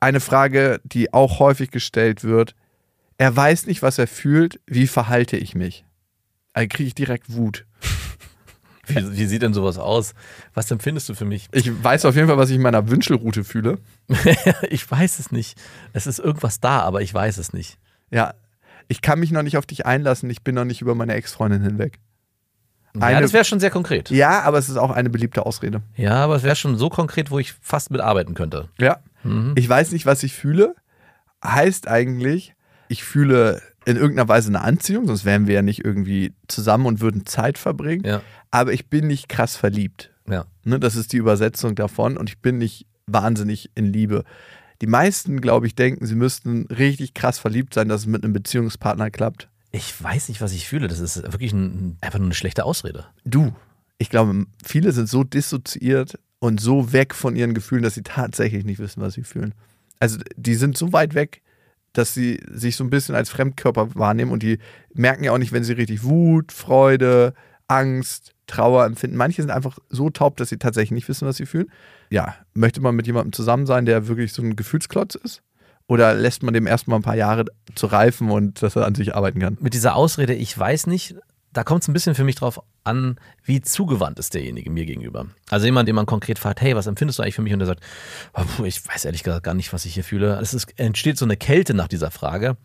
Eine 0.00 0.20
Frage, 0.20 0.80
die 0.84 1.12
auch 1.12 1.38
häufig 1.38 1.70
gestellt 1.70 2.24
wird: 2.24 2.54
Er 3.18 3.34
weiß 3.34 3.66
nicht, 3.66 3.82
was 3.82 3.98
er 3.98 4.06
fühlt, 4.06 4.60
wie 4.66 4.86
verhalte 4.86 5.36
ich 5.36 5.54
mich? 5.54 5.84
Also 6.52 6.68
kriege 6.68 6.88
ich 6.88 6.94
direkt 6.94 7.32
Wut. 7.32 7.66
Wie, 8.86 9.18
wie, 9.18 9.26
sieht 9.26 9.42
denn 9.42 9.54
sowas 9.54 9.78
aus? 9.78 10.14
Was 10.54 10.70
empfindest 10.70 11.08
du 11.08 11.14
für 11.14 11.24
mich? 11.24 11.48
Ich 11.52 11.70
weiß 11.82 12.04
auf 12.04 12.14
jeden 12.14 12.28
Fall, 12.28 12.36
was 12.36 12.50
ich 12.50 12.56
in 12.56 12.62
meiner 12.62 12.88
Wünschelroute 12.88 13.44
fühle. 13.44 13.78
ich 14.70 14.90
weiß 14.90 15.18
es 15.18 15.32
nicht. 15.32 15.58
Es 15.92 16.06
ist 16.06 16.18
irgendwas 16.18 16.60
da, 16.60 16.80
aber 16.80 17.02
ich 17.02 17.12
weiß 17.12 17.38
es 17.38 17.52
nicht. 17.52 17.78
Ja, 18.10 18.34
ich 18.88 19.02
kann 19.02 19.18
mich 19.18 19.32
noch 19.32 19.42
nicht 19.42 19.56
auf 19.56 19.66
dich 19.66 19.86
einlassen. 19.86 20.30
Ich 20.30 20.42
bin 20.42 20.54
noch 20.54 20.64
nicht 20.64 20.80
über 20.80 20.94
meine 20.94 21.14
Ex-Freundin 21.14 21.62
hinweg. 21.62 21.98
Eine, 23.00 23.12
ja, 23.12 23.20
das 23.20 23.32
wäre 23.32 23.44
schon 23.44 23.60
sehr 23.60 23.70
konkret. 23.70 24.10
Ja, 24.10 24.42
aber 24.42 24.58
es 24.58 24.68
ist 24.68 24.76
auch 24.76 24.90
eine 24.90 25.10
beliebte 25.10 25.44
Ausrede. 25.44 25.82
Ja, 25.96 26.14
aber 26.14 26.36
es 26.36 26.42
wäre 26.42 26.56
schon 26.56 26.78
so 26.78 26.88
konkret, 26.88 27.30
wo 27.30 27.38
ich 27.38 27.52
fast 27.60 27.90
mitarbeiten 27.90 28.34
könnte. 28.34 28.68
Ja. 28.78 28.98
Mhm. 29.22 29.54
Ich 29.56 29.68
weiß 29.68 29.92
nicht, 29.92 30.06
was 30.06 30.22
ich 30.22 30.32
fühle. 30.32 30.74
Heißt 31.44 31.88
eigentlich, 31.88 32.54
ich 32.88 33.04
fühle 33.04 33.60
in 33.84 33.96
irgendeiner 33.96 34.28
Weise 34.28 34.48
eine 34.48 34.62
Anziehung, 34.62 35.06
sonst 35.06 35.24
wären 35.24 35.46
wir 35.46 35.54
ja 35.54 35.62
nicht 35.62 35.84
irgendwie 35.84 36.34
zusammen 36.48 36.86
und 36.86 37.00
würden 37.00 37.26
Zeit 37.26 37.58
verbringen. 37.58 38.04
Ja. 38.04 38.22
Aber 38.56 38.72
ich 38.72 38.88
bin 38.88 39.06
nicht 39.06 39.28
krass 39.28 39.54
verliebt. 39.54 40.14
Ja. 40.26 40.46
Ne, 40.64 40.80
das 40.80 40.96
ist 40.96 41.12
die 41.12 41.18
Übersetzung 41.18 41.74
davon 41.74 42.16
und 42.16 42.30
ich 42.30 42.38
bin 42.38 42.56
nicht 42.56 42.86
wahnsinnig 43.06 43.70
in 43.74 43.92
Liebe. 43.92 44.24
Die 44.80 44.86
meisten, 44.86 45.42
glaube 45.42 45.66
ich, 45.66 45.74
denken, 45.74 46.06
sie 46.06 46.14
müssten 46.14 46.64
richtig 46.70 47.12
krass 47.12 47.38
verliebt 47.38 47.74
sein, 47.74 47.90
dass 47.90 48.00
es 48.00 48.06
mit 48.06 48.24
einem 48.24 48.32
Beziehungspartner 48.32 49.10
klappt. 49.10 49.50
Ich 49.72 50.02
weiß 50.02 50.30
nicht, 50.30 50.40
was 50.40 50.54
ich 50.54 50.66
fühle. 50.66 50.88
Das 50.88 51.00
ist 51.00 51.22
wirklich 51.22 51.52
ein, 51.52 51.98
einfach 52.00 52.18
nur 52.18 52.28
eine 52.28 52.34
schlechte 52.34 52.64
Ausrede. 52.64 53.04
Du, 53.26 53.54
ich 53.98 54.08
glaube, 54.08 54.46
viele 54.64 54.92
sind 54.92 55.10
so 55.10 55.22
dissoziiert 55.22 56.18
und 56.38 56.58
so 56.58 56.94
weg 56.94 57.14
von 57.14 57.36
ihren 57.36 57.52
Gefühlen, 57.52 57.82
dass 57.82 57.92
sie 57.92 58.04
tatsächlich 58.04 58.64
nicht 58.64 58.78
wissen, 58.78 59.02
was 59.02 59.12
sie 59.12 59.24
fühlen. 59.24 59.54
Also 59.98 60.16
die 60.34 60.54
sind 60.54 60.78
so 60.78 60.94
weit 60.94 61.14
weg, 61.14 61.42
dass 61.92 62.14
sie 62.14 62.40
sich 62.50 62.76
so 62.76 62.84
ein 62.84 62.90
bisschen 62.90 63.14
als 63.14 63.28
Fremdkörper 63.28 63.94
wahrnehmen 63.96 64.30
und 64.30 64.42
die 64.42 64.60
merken 64.94 65.24
ja 65.24 65.32
auch 65.32 65.38
nicht, 65.38 65.52
wenn 65.52 65.64
sie 65.64 65.74
richtig 65.74 66.04
Wut, 66.04 66.52
Freude, 66.52 67.34
Angst, 67.68 68.32
Trauer 68.46 68.84
empfinden. 68.84 69.16
Manche 69.16 69.42
sind 69.42 69.50
einfach 69.50 69.78
so 69.88 70.10
taub, 70.10 70.36
dass 70.36 70.48
sie 70.50 70.58
tatsächlich 70.58 70.92
nicht 70.92 71.08
wissen, 71.08 71.26
was 71.26 71.36
sie 71.36 71.46
fühlen. 71.46 71.70
Ja, 72.10 72.36
möchte 72.54 72.80
man 72.80 72.94
mit 72.94 73.06
jemandem 73.06 73.32
zusammen 73.32 73.66
sein, 73.66 73.86
der 73.86 74.08
wirklich 74.08 74.32
so 74.32 74.42
ein 74.42 74.56
Gefühlsklotz 74.56 75.16
ist? 75.16 75.42
Oder 75.88 76.14
lässt 76.14 76.42
man 76.42 76.54
dem 76.54 76.66
erstmal 76.66 76.98
ein 76.98 77.02
paar 77.02 77.16
Jahre 77.16 77.44
zu 77.74 77.86
reifen 77.86 78.30
und 78.30 78.62
dass 78.62 78.76
er 78.76 78.86
an 78.86 78.94
sich 78.94 79.14
arbeiten 79.14 79.40
kann? 79.40 79.56
Mit 79.60 79.74
dieser 79.74 79.94
Ausrede, 79.94 80.34
ich 80.34 80.56
weiß 80.56 80.86
nicht, 80.88 81.16
da 81.52 81.64
kommt 81.64 81.82
es 81.82 81.88
ein 81.88 81.92
bisschen 81.92 82.14
für 82.14 82.24
mich 82.24 82.34
drauf 82.34 82.60
an, 82.84 83.18
wie 83.44 83.60
zugewandt 83.62 84.18
ist 84.18 84.34
derjenige 84.34 84.70
mir 84.70 84.84
gegenüber. 84.84 85.26
Also 85.48 85.66
jemand, 85.66 85.88
den 85.88 85.94
man 85.94 86.06
konkret 86.06 86.38
fragt, 86.38 86.60
hey, 86.60 86.76
was 86.76 86.86
empfindest 86.86 87.18
du 87.18 87.22
eigentlich 87.22 87.36
für 87.36 87.42
mich? 87.42 87.52
Und 87.52 87.60
der 87.60 87.66
sagt, 87.66 87.82
ich 88.64 88.86
weiß 88.86 89.04
ehrlich 89.04 89.22
gesagt 89.22 89.44
gar 89.44 89.54
nicht, 89.54 89.72
was 89.72 89.84
ich 89.86 89.94
hier 89.94 90.04
fühle. 90.04 90.38
Es 90.40 90.54
ist, 90.54 90.78
entsteht 90.78 91.18
so 91.18 91.24
eine 91.24 91.36
Kälte 91.36 91.72
nach 91.72 91.88
dieser 91.88 92.10
Frage 92.10 92.56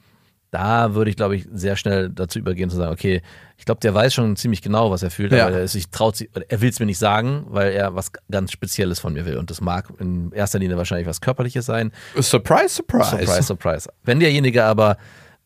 da 0.52 0.94
würde 0.94 1.10
ich, 1.10 1.16
glaube 1.16 1.36
ich, 1.38 1.48
sehr 1.52 1.78
schnell 1.78 2.10
dazu 2.10 2.38
übergehen 2.38 2.70
zu 2.70 2.76
sagen, 2.76 2.92
okay, 2.92 3.22
ich 3.58 3.64
glaube, 3.64 3.80
der 3.80 3.94
weiß 3.94 4.14
schon 4.14 4.36
ziemlich 4.36 4.62
genau, 4.62 4.92
was 4.92 5.02
er 5.02 5.10
fühlt, 5.10 5.32
ja. 5.32 5.48
aber 5.48 5.56
er 5.56 5.68
sich 5.68 5.90
traut, 5.90 6.22
er 6.22 6.62
will 6.62 6.70
es 6.70 6.80
mir 6.80 6.86
nicht 6.86 6.98
sagen, 6.98 7.46
weil 7.48 7.72
er 7.72 7.96
was 7.96 8.12
ganz 8.30 8.52
Spezielles 8.52 9.00
von 9.00 9.14
mir 9.14 9.26
will. 9.26 9.38
Und 9.38 9.50
das 9.50 9.62
mag 9.62 9.88
in 10.00 10.32
erster 10.34 10.60
Linie 10.60 10.76
wahrscheinlich 10.76 11.08
was 11.08 11.22
Körperliches 11.22 11.66
sein. 11.66 11.92
Surprise, 12.20 12.70
surprise. 12.70 13.12
Surprise, 13.12 13.44
surprise. 13.44 13.90
Wenn 14.04 14.20
derjenige 14.20 14.66
aber 14.66 14.98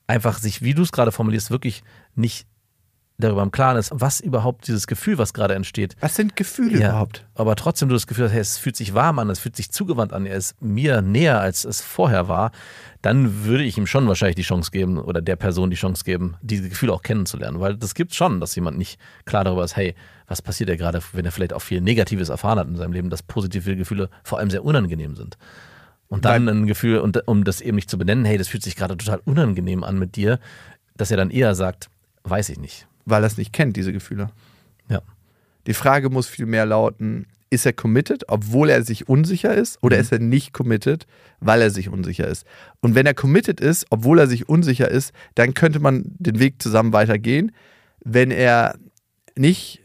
einfach 0.07 0.39
sich, 0.39 0.63
wie 0.63 0.73
du 0.73 0.81
es 0.81 0.91
gerade 0.91 1.11
formulierst, 1.11 1.51
wirklich 1.51 1.83
nicht 2.15 2.47
darüber 3.17 3.43
im 3.43 3.51
Klaren 3.51 3.77
ist, 3.77 3.91
was 3.93 4.19
überhaupt 4.19 4.67
dieses 4.67 4.87
Gefühl, 4.87 5.17
was 5.17 5.33
gerade 5.33 5.55
entsteht. 5.55 5.95
Was 6.01 6.15
sind 6.15 6.35
Gefühle 6.35 6.79
ja, 6.79 6.89
überhaupt? 6.89 7.25
Aber 7.35 7.55
trotzdem 7.55 7.87
du 7.87 7.95
das 7.95 8.07
Gefühl 8.07 8.25
hast, 8.25 8.33
hey, 8.33 8.41
es 8.41 8.57
fühlt 8.57 8.75
sich 8.75 8.93
warm 8.93 9.19
an, 9.19 9.29
es 9.29 9.39
fühlt 9.39 9.55
sich 9.55 9.71
zugewandt 9.71 10.11
an, 10.11 10.25
er 10.25 10.35
ist 10.35 10.61
mir 10.61 11.01
näher, 11.01 11.39
als 11.39 11.63
es 11.63 11.81
vorher 11.81 12.27
war, 12.27 12.51
dann 13.01 13.45
würde 13.45 13.63
ich 13.63 13.77
ihm 13.77 13.87
schon 13.87 14.07
wahrscheinlich 14.07 14.35
die 14.35 14.41
Chance 14.41 14.71
geben 14.71 14.97
oder 14.97 15.21
der 15.21 15.37
Person 15.37 15.69
die 15.69 15.77
Chance 15.77 16.03
geben, 16.03 16.35
diese 16.41 16.67
Gefühle 16.67 16.91
auch 16.91 17.03
kennenzulernen. 17.03 17.59
Weil 17.59 17.77
das 17.77 17.93
gibt 17.93 18.13
schon, 18.13 18.39
dass 18.39 18.55
jemand 18.55 18.77
nicht 18.77 18.99
klar 19.25 19.43
darüber 19.43 19.63
ist, 19.63 19.77
hey, 19.77 19.95
was 20.27 20.41
passiert 20.41 20.69
ja 20.69 20.75
gerade, 20.75 20.99
wenn 21.13 21.25
er 21.25 21.31
vielleicht 21.31 21.53
auch 21.53 21.61
viel 21.61 21.81
Negatives 21.81 22.29
erfahren 22.29 22.59
hat 22.59 22.67
in 22.67 22.75
seinem 22.75 22.93
Leben, 22.93 23.09
dass 23.09 23.23
positive 23.23 23.75
Gefühle 23.75 24.09
vor 24.23 24.39
allem 24.39 24.49
sehr 24.49 24.65
unangenehm 24.65 25.15
sind. 25.15 25.37
Und 26.07 26.25
dann 26.25 26.47
ein 26.47 26.67
Gefühl, 26.67 26.99
und 26.99 27.27
um 27.27 27.43
das 27.43 27.61
eben 27.61 27.75
nicht 27.75 27.89
zu 27.89 27.97
benennen, 27.97 28.25
hey, 28.25 28.37
das 28.37 28.47
fühlt 28.47 28.63
sich 28.63 28.75
gerade 28.75 28.95
total 28.95 29.21
unangenehm 29.25 29.83
an 29.83 29.97
mit 29.97 30.15
dir, 30.15 30.39
dass 30.95 31.11
er 31.11 31.17
dann 31.17 31.31
eher 31.31 31.55
sagt, 31.55 31.89
weiß 32.23 32.49
ich 32.49 32.59
nicht 32.59 32.87
weil 33.05 33.23
er 33.23 33.27
es 33.27 33.37
nicht 33.37 33.53
kennt, 33.53 33.77
diese 33.77 33.93
Gefühle. 33.93 34.29
Ja. 34.89 35.01
Die 35.67 35.73
Frage 35.73 36.09
muss 36.09 36.27
vielmehr 36.27 36.65
lauten, 36.65 37.27
ist 37.49 37.65
er 37.65 37.73
committed, 37.73 38.25
obwohl 38.27 38.69
er 38.69 38.83
sich 38.83 39.07
unsicher 39.07 39.53
ist, 39.53 39.81
oder 39.81 39.97
mhm. 39.97 40.01
ist 40.01 40.11
er 40.11 40.19
nicht 40.19 40.53
committed, 40.53 41.07
weil 41.39 41.61
er 41.61 41.69
sich 41.69 41.89
unsicher 41.89 42.27
ist? 42.27 42.45
Und 42.81 42.95
wenn 42.95 43.05
er 43.05 43.13
committed 43.13 43.61
ist, 43.61 43.85
obwohl 43.89 44.19
er 44.19 44.27
sich 44.27 44.49
unsicher 44.49 44.89
ist, 44.89 45.13
dann 45.35 45.53
könnte 45.53 45.79
man 45.79 46.03
den 46.05 46.39
Weg 46.39 46.61
zusammen 46.61 46.93
weitergehen. 46.93 47.51
Wenn 48.03 48.31
er 48.31 48.77
nicht 49.35 49.81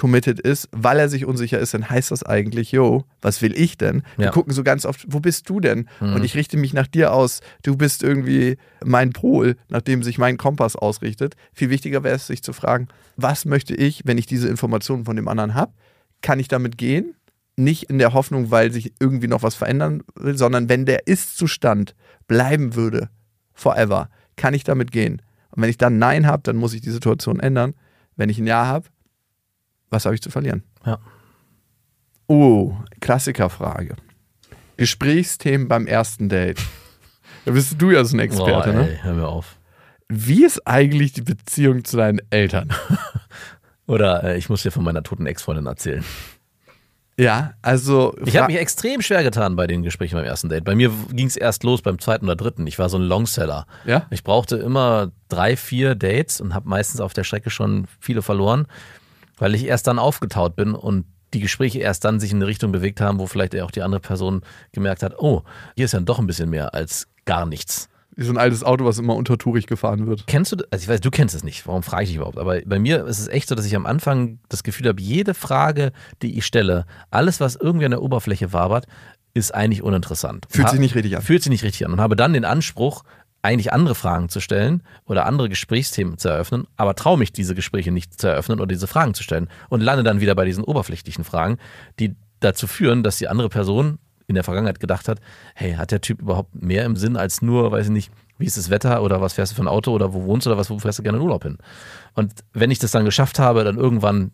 committed 0.00 0.40
ist, 0.40 0.66
weil 0.72 0.98
er 0.98 1.10
sich 1.10 1.26
unsicher 1.26 1.58
ist, 1.58 1.74
dann 1.74 1.90
heißt 1.90 2.10
das 2.10 2.22
eigentlich, 2.22 2.72
yo, 2.72 3.04
was 3.20 3.42
will 3.42 3.52
ich 3.54 3.76
denn? 3.76 4.02
Wir 4.16 4.26
ja. 4.26 4.30
gucken 4.30 4.54
so 4.54 4.64
ganz 4.64 4.86
oft, 4.86 5.04
wo 5.06 5.20
bist 5.20 5.50
du 5.50 5.60
denn? 5.60 5.90
Mhm. 6.00 6.14
Und 6.14 6.24
ich 6.24 6.34
richte 6.36 6.56
mich 6.56 6.72
nach 6.72 6.86
dir 6.86 7.12
aus. 7.12 7.40
Du 7.62 7.76
bist 7.76 8.02
irgendwie 8.02 8.56
mein 8.82 9.12
Pol, 9.12 9.56
nach 9.68 9.82
dem 9.82 10.02
sich 10.02 10.16
mein 10.16 10.38
Kompass 10.38 10.74
ausrichtet. 10.74 11.34
Viel 11.52 11.68
wichtiger 11.68 12.02
wäre 12.02 12.16
es, 12.16 12.28
sich 12.28 12.42
zu 12.42 12.54
fragen, 12.54 12.88
was 13.16 13.44
möchte 13.44 13.74
ich, 13.74 14.00
wenn 14.06 14.16
ich 14.16 14.24
diese 14.24 14.48
Informationen 14.48 15.04
von 15.04 15.16
dem 15.16 15.28
anderen 15.28 15.52
habe? 15.52 15.74
Kann 16.22 16.40
ich 16.40 16.48
damit 16.48 16.78
gehen? 16.78 17.14
Nicht 17.56 17.90
in 17.90 17.98
der 17.98 18.14
Hoffnung, 18.14 18.50
weil 18.50 18.72
sich 18.72 18.94
irgendwie 19.00 19.28
noch 19.28 19.42
was 19.42 19.54
verändern 19.54 20.02
will, 20.14 20.38
sondern 20.38 20.70
wenn 20.70 20.86
der 20.86 21.08
Ist-Zustand 21.08 21.94
bleiben 22.26 22.74
würde, 22.74 23.10
forever, 23.52 24.08
kann 24.36 24.54
ich 24.54 24.64
damit 24.64 24.92
gehen? 24.92 25.20
Und 25.50 25.60
wenn 25.60 25.68
ich 25.68 25.76
dann 25.76 25.98
Nein 25.98 26.26
habe, 26.26 26.42
dann 26.42 26.56
muss 26.56 26.72
ich 26.72 26.80
die 26.80 26.90
Situation 26.90 27.38
ändern. 27.38 27.74
Wenn 28.16 28.30
ich 28.30 28.38
ein 28.38 28.46
Ja 28.46 28.64
habe, 28.64 28.86
was 29.90 30.04
habe 30.04 30.14
ich 30.14 30.22
zu 30.22 30.30
verlieren? 30.30 30.62
Ja. 30.86 30.98
Oh, 32.26 32.76
Klassikerfrage. 33.00 33.96
Gesprächsthemen 34.76 35.68
beim 35.68 35.86
ersten 35.86 36.28
Date. 36.28 36.60
Da 37.46 37.52
bist 37.52 37.80
du 37.80 37.90
ja 37.90 38.04
so 38.04 38.14
ein 38.14 38.20
Experte, 38.20 38.70
Boah, 38.70 38.82
ey, 38.82 38.90
ne? 38.90 39.02
Hör 39.02 39.14
mir 39.14 39.26
auf. 39.26 39.56
Wie 40.08 40.44
ist 40.44 40.66
eigentlich 40.66 41.14
die 41.14 41.22
Beziehung 41.22 41.84
zu 41.86 41.96
deinen 41.96 42.20
Eltern? 42.28 42.70
Oder 43.86 44.24
äh, 44.24 44.36
ich 44.36 44.50
muss 44.50 44.62
dir 44.62 44.70
von 44.70 44.84
meiner 44.84 45.02
toten 45.02 45.24
Ex-Freundin 45.24 45.64
erzählen. 45.64 46.04
Ja, 47.16 47.54
also. 47.62 48.14
Ich 48.26 48.36
habe 48.36 48.52
mich 48.52 48.60
extrem 48.60 49.00
schwer 49.00 49.22
getan 49.22 49.56
bei 49.56 49.66
den 49.66 49.82
Gesprächen 49.82 50.16
beim 50.16 50.26
ersten 50.26 50.50
Date. 50.50 50.64
Bei 50.64 50.74
mir 50.74 50.92
ging 51.12 51.26
es 51.26 51.36
erst 51.36 51.64
los 51.64 51.80
beim 51.80 51.98
zweiten 51.98 52.26
oder 52.26 52.36
dritten. 52.36 52.66
Ich 52.66 52.78
war 52.78 52.90
so 52.90 52.98
ein 52.98 53.04
Longseller. 53.04 53.66
Ja. 53.86 54.06
Ich 54.10 54.22
brauchte 54.22 54.56
immer 54.56 55.12
drei, 55.30 55.56
vier 55.56 55.94
Dates 55.94 56.42
und 56.42 56.52
habe 56.52 56.68
meistens 56.68 57.00
auf 57.00 57.14
der 57.14 57.24
Strecke 57.24 57.48
schon 57.48 57.86
viele 58.00 58.20
verloren 58.20 58.66
weil 59.40 59.54
ich 59.56 59.64
erst 59.64 59.88
dann 59.88 59.98
aufgetaut 59.98 60.54
bin 60.54 60.74
und 60.74 61.06
die 61.34 61.40
Gespräche 61.40 61.80
erst 61.80 62.04
dann 62.04 62.20
sich 62.20 62.30
in 62.30 62.38
eine 62.38 62.46
Richtung 62.46 62.70
bewegt 62.72 63.00
haben, 63.00 63.18
wo 63.18 63.26
vielleicht 63.26 63.58
auch 63.60 63.70
die 63.70 63.82
andere 63.82 64.00
Person 64.00 64.42
gemerkt 64.72 65.02
hat, 65.02 65.18
oh, 65.18 65.42
hier 65.74 65.86
ist 65.86 65.92
ja 65.92 66.00
doch 66.00 66.18
ein 66.18 66.26
bisschen 66.26 66.50
mehr 66.50 66.74
als 66.74 67.08
gar 67.24 67.46
nichts. 67.46 67.88
Wie 68.16 68.24
so 68.24 68.32
ein 68.32 68.38
altes 68.38 68.64
Auto, 68.64 68.84
was 68.84 68.98
immer 68.98 69.14
untertourig 69.14 69.66
gefahren 69.66 70.06
wird. 70.06 70.26
Kennst 70.26 70.52
du, 70.52 70.56
also 70.70 70.82
ich 70.82 70.88
weiß, 70.88 71.00
du 71.00 71.10
kennst 71.10 71.34
es 71.34 71.44
nicht, 71.44 71.66
warum 71.66 71.82
frage 71.82 72.02
ich 72.02 72.08
dich 72.10 72.16
überhaupt? 72.16 72.38
Aber 72.38 72.60
bei 72.66 72.78
mir 72.78 73.06
ist 73.06 73.20
es 73.20 73.28
echt 73.28 73.48
so, 73.48 73.54
dass 73.54 73.64
ich 73.64 73.76
am 73.76 73.86
Anfang 73.86 74.40
das 74.48 74.62
Gefühl 74.62 74.88
habe, 74.88 75.00
jede 75.00 75.32
Frage, 75.32 75.92
die 76.20 76.36
ich 76.36 76.44
stelle, 76.44 76.84
alles, 77.10 77.40
was 77.40 77.56
irgendwie 77.56 77.86
an 77.86 77.92
der 77.92 78.02
Oberfläche 78.02 78.52
wabert, 78.52 78.86
ist 79.32 79.54
eigentlich 79.54 79.82
uninteressant. 79.82 80.46
Fühlt 80.50 80.68
sich 80.70 80.80
nicht 80.80 80.94
richtig 80.96 81.16
an. 81.16 81.22
Fühlt 81.22 81.42
sich 81.42 81.50
nicht 81.50 81.62
richtig 81.62 81.86
an 81.86 81.92
und 81.92 82.00
habe 82.00 82.16
dann 82.16 82.32
den 82.32 82.44
Anspruch, 82.44 83.04
eigentlich 83.42 83.72
andere 83.72 83.94
Fragen 83.94 84.28
zu 84.28 84.40
stellen 84.40 84.82
oder 85.06 85.26
andere 85.26 85.48
Gesprächsthemen 85.48 86.18
zu 86.18 86.28
eröffnen, 86.28 86.66
aber 86.76 86.94
traue 86.94 87.18
mich, 87.18 87.32
diese 87.32 87.54
Gespräche 87.54 87.90
nicht 87.90 88.20
zu 88.20 88.28
eröffnen 88.28 88.60
oder 88.60 88.68
diese 88.68 88.86
Fragen 88.86 89.14
zu 89.14 89.22
stellen 89.22 89.48
und 89.68 89.80
lande 89.80 90.02
dann 90.02 90.20
wieder 90.20 90.34
bei 90.34 90.44
diesen 90.44 90.64
oberflächlichen 90.64 91.24
Fragen, 91.24 91.58
die 91.98 92.16
dazu 92.40 92.66
führen, 92.66 93.02
dass 93.02 93.18
die 93.18 93.28
andere 93.28 93.48
Person 93.48 93.98
in 94.26 94.34
der 94.34 94.44
Vergangenheit 94.44 94.80
gedacht 94.80 95.08
hat, 95.08 95.20
hey, 95.54 95.74
hat 95.74 95.90
der 95.90 96.00
Typ 96.00 96.20
überhaupt 96.22 96.54
mehr 96.54 96.84
im 96.84 96.96
Sinn 96.96 97.16
als 97.16 97.42
nur, 97.42 97.72
weiß 97.72 97.86
ich 97.86 97.92
nicht, 97.92 98.12
wie 98.38 98.46
ist 98.46 98.56
das 98.56 98.70
Wetter 98.70 99.02
oder 99.02 99.20
was 99.20 99.34
fährst 99.34 99.52
du 99.52 99.56
für 99.56 99.62
ein 99.62 99.68
Auto 99.68 99.92
oder 99.92 100.14
wo 100.14 100.24
wohnst 100.24 100.46
du 100.46 100.50
oder 100.50 100.58
was, 100.58 100.70
wo 100.70 100.78
fährst 100.78 100.98
du 100.98 101.02
gerne 101.02 101.18
in 101.18 101.24
Urlaub 101.24 101.42
hin? 101.42 101.58
Und 102.14 102.32
wenn 102.52 102.70
ich 102.70 102.78
das 102.78 102.92
dann 102.92 103.04
geschafft 103.04 103.38
habe, 103.38 103.64
dann 103.64 103.76
irgendwann 103.76 104.30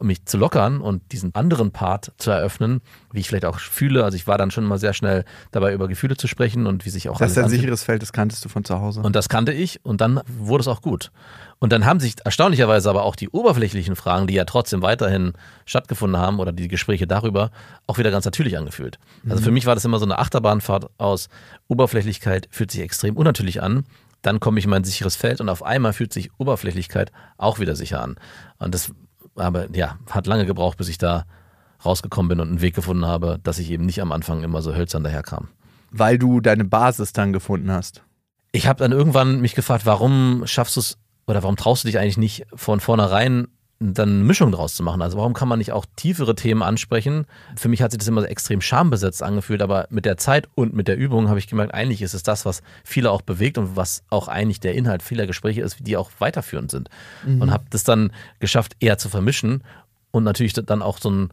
mich 0.00 0.24
zu 0.24 0.36
lockern 0.38 0.80
und 0.80 1.12
diesen 1.12 1.34
anderen 1.34 1.72
Part 1.72 2.12
zu 2.18 2.30
eröffnen, 2.30 2.80
wie 3.12 3.20
ich 3.20 3.28
vielleicht 3.28 3.44
auch 3.44 3.58
fühle. 3.58 4.04
Also 4.04 4.16
ich 4.16 4.26
war 4.26 4.38
dann 4.38 4.50
schon 4.50 4.64
mal 4.64 4.78
sehr 4.78 4.94
schnell 4.94 5.24
dabei, 5.50 5.72
über 5.72 5.88
Gefühle 5.88 6.16
zu 6.16 6.28
sprechen 6.28 6.66
und 6.66 6.84
wie 6.84 6.90
sich 6.90 7.08
auch. 7.08 7.18
Das 7.18 7.32
ist 7.32 7.38
ein 7.38 7.48
sicheres 7.48 7.82
Feld, 7.82 8.02
das 8.02 8.12
kanntest 8.12 8.44
du 8.44 8.48
von 8.48 8.64
zu 8.64 8.80
Hause. 8.80 9.00
Und 9.00 9.16
das 9.16 9.28
kannte 9.28 9.52
ich 9.52 9.84
und 9.84 10.00
dann 10.00 10.20
wurde 10.26 10.62
es 10.62 10.68
auch 10.68 10.82
gut. 10.82 11.10
Und 11.58 11.72
dann 11.72 11.84
haben 11.84 11.98
sich 11.98 12.14
erstaunlicherweise 12.24 12.88
aber 12.88 13.02
auch 13.02 13.16
die 13.16 13.28
oberflächlichen 13.28 13.96
Fragen, 13.96 14.28
die 14.28 14.34
ja 14.34 14.44
trotzdem 14.44 14.82
weiterhin 14.82 15.32
stattgefunden 15.66 16.20
haben 16.20 16.38
oder 16.38 16.52
die 16.52 16.68
Gespräche 16.68 17.08
darüber, 17.08 17.50
auch 17.88 17.98
wieder 17.98 18.12
ganz 18.12 18.24
natürlich 18.24 18.56
angefühlt. 18.56 18.98
Also 19.28 19.42
für 19.42 19.50
mhm. 19.50 19.54
mich 19.54 19.66
war 19.66 19.74
das 19.74 19.84
immer 19.84 19.98
so 19.98 20.04
eine 20.04 20.18
Achterbahnfahrt 20.18 20.90
aus 20.98 21.28
Oberflächlichkeit 21.66 22.48
fühlt 22.50 22.70
sich 22.70 22.80
extrem 22.80 23.16
unnatürlich 23.16 23.60
an. 23.62 23.84
Dann 24.22 24.40
komme 24.40 24.58
ich 24.58 24.64
in 24.64 24.70
mein 24.70 24.84
sicheres 24.84 25.16
Feld 25.16 25.40
und 25.40 25.48
auf 25.48 25.64
einmal 25.64 25.92
fühlt 25.92 26.12
sich 26.12 26.30
Oberflächlichkeit 26.38 27.12
auch 27.36 27.58
wieder 27.58 27.74
sicher 27.74 28.02
an. 28.02 28.16
Und 28.58 28.74
das 28.74 28.92
aber 29.38 29.74
ja, 29.74 29.98
hat 30.10 30.26
lange 30.26 30.46
gebraucht, 30.46 30.78
bis 30.78 30.88
ich 30.88 30.98
da 30.98 31.24
rausgekommen 31.84 32.28
bin 32.28 32.40
und 32.40 32.48
einen 32.48 32.60
Weg 32.60 32.74
gefunden 32.74 33.06
habe, 33.06 33.38
dass 33.42 33.58
ich 33.58 33.70
eben 33.70 33.86
nicht 33.86 34.00
am 34.00 34.12
Anfang 34.12 34.42
immer 34.42 34.62
so 34.62 34.74
hölzern 34.74 35.04
daherkam. 35.04 35.48
Weil 35.90 36.18
du 36.18 36.40
deine 36.40 36.64
Basis 36.64 37.12
dann 37.12 37.32
gefunden 37.32 37.70
hast. 37.70 38.02
Ich 38.52 38.66
habe 38.66 38.78
dann 38.78 38.92
irgendwann 38.92 39.40
mich 39.40 39.54
gefragt, 39.54 39.86
warum 39.86 40.42
schaffst 40.46 40.76
du 40.76 40.80
es 40.80 40.98
oder 41.26 41.42
warum 41.42 41.56
traust 41.56 41.84
du 41.84 41.88
dich 41.88 41.98
eigentlich 41.98 42.16
nicht 42.16 42.46
von 42.54 42.80
vornherein 42.80 43.48
dann 43.80 44.08
eine 44.08 44.24
Mischung 44.24 44.50
draus 44.50 44.74
zu 44.74 44.82
machen. 44.82 45.02
Also 45.02 45.18
warum 45.18 45.34
kann 45.34 45.46
man 45.46 45.58
nicht 45.58 45.70
auch 45.70 45.86
tiefere 45.94 46.34
Themen 46.34 46.62
ansprechen? 46.62 47.26
Für 47.56 47.68
mich 47.68 47.80
hat 47.80 47.92
sich 47.92 47.98
das 47.98 48.08
immer 48.08 48.28
extrem 48.28 48.60
schambesetzt 48.60 49.22
angefühlt, 49.22 49.62
aber 49.62 49.86
mit 49.90 50.04
der 50.04 50.16
Zeit 50.16 50.48
und 50.56 50.74
mit 50.74 50.88
der 50.88 50.96
Übung 50.96 51.28
habe 51.28 51.38
ich 51.38 51.46
gemerkt, 51.46 51.74
eigentlich 51.74 52.02
ist 52.02 52.14
es 52.14 52.24
das, 52.24 52.44
was 52.44 52.62
viele 52.82 53.12
auch 53.12 53.22
bewegt 53.22 53.56
und 53.56 53.76
was 53.76 54.02
auch 54.10 54.26
eigentlich 54.26 54.58
der 54.58 54.74
Inhalt 54.74 55.02
vieler 55.02 55.28
Gespräche 55.28 55.62
ist, 55.62 55.76
die 55.80 55.96
auch 55.96 56.10
weiterführend 56.18 56.72
sind. 56.72 56.88
Mhm. 57.24 57.40
Und 57.40 57.50
habe 57.52 57.64
das 57.70 57.84
dann 57.84 58.12
geschafft, 58.40 58.74
eher 58.80 58.98
zu 58.98 59.08
vermischen 59.08 59.62
und 60.10 60.24
natürlich 60.24 60.54
dann 60.54 60.82
auch 60.82 60.98
so 60.98 61.10
ein, 61.10 61.30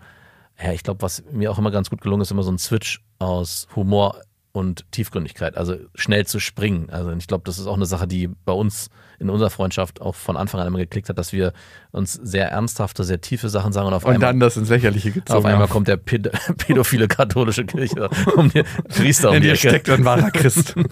ja, 0.63 0.71
ich 0.71 0.83
glaube, 0.83 1.01
was 1.01 1.23
mir 1.31 1.51
auch 1.51 1.57
immer 1.57 1.71
ganz 1.71 1.89
gut 1.89 2.01
gelungen 2.01 2.21
ist, 2.21 2.31
immer 2.31 2.43
so 2.43 2.51
ein 2.51 2.59
Switch 2.59 3.01
aus 3.17 3.67
Humor 3.75 4.21
und 4.51 4.85
Tiefgründigkeit, 4.91 5.57
also 5.57 5.77
schnell 5.95 6.27
zu 6.27 6.39
springen. 6.39 6.91
Also 6.91 7.11
ich 7.11 7.27
glaube, 7.27 7.43
das 7.45 7.57
ist 7.57 7.65
auch 7.65 7.75
eine 7.75 7.87
Sache, 7.87 8.07
die 8.07 8.27
bei 8.27 8.53
uns 8.53 8.91
in 9.19 9.29
unserer 9.29 9.49
Freundschaft 9.49 10.01
auch 10.01 10.15
von 10.15 10.37
Anfang 10.37 10.61
an 10.61 10.67
immer 10.67 10.79
geklickt 10.79 11.09
hat, 11.09 11.17
dass 11.17 11.33
wir 11.33 11.53
uns 11.91 12.13
sehr 12.13 12.51
ernsthafte, 12.51 13.03
sehr 13.03 13.21
tiefe 13.21 13.47
Sachen 13.49 13.71
sagen 13.71 13.87
und 13.87 13.93
auf 13.93 14.03
und 14.03 14.15
einmal. 14.15 14.29
dann 14.31 14.39
das 14.41 14.57
ins 14.57 14.69
Lächerliche 14.69 15.11
gezogen. 15.11 15.39
Auf 15.39 15.45
einmal 15.45 15.67
kommt 15.67 15.87
der 15.87 15.97
Päd 15.97 16.29
pädophile 16.57 17.07
katholische 17.07 17.65
Kirche 17.65 18.09
um 18.35 18.49
die 18.49 18.63
Priester 18.89 19.29
um 19.29 19.35
In 19.35 19.41
die 19.41 19.49
dir 19.49 19.55
steckt 19.55 19.89
ein 19.89 20.03
wahrer 20.03 20.31
Christ. 20.31 20.75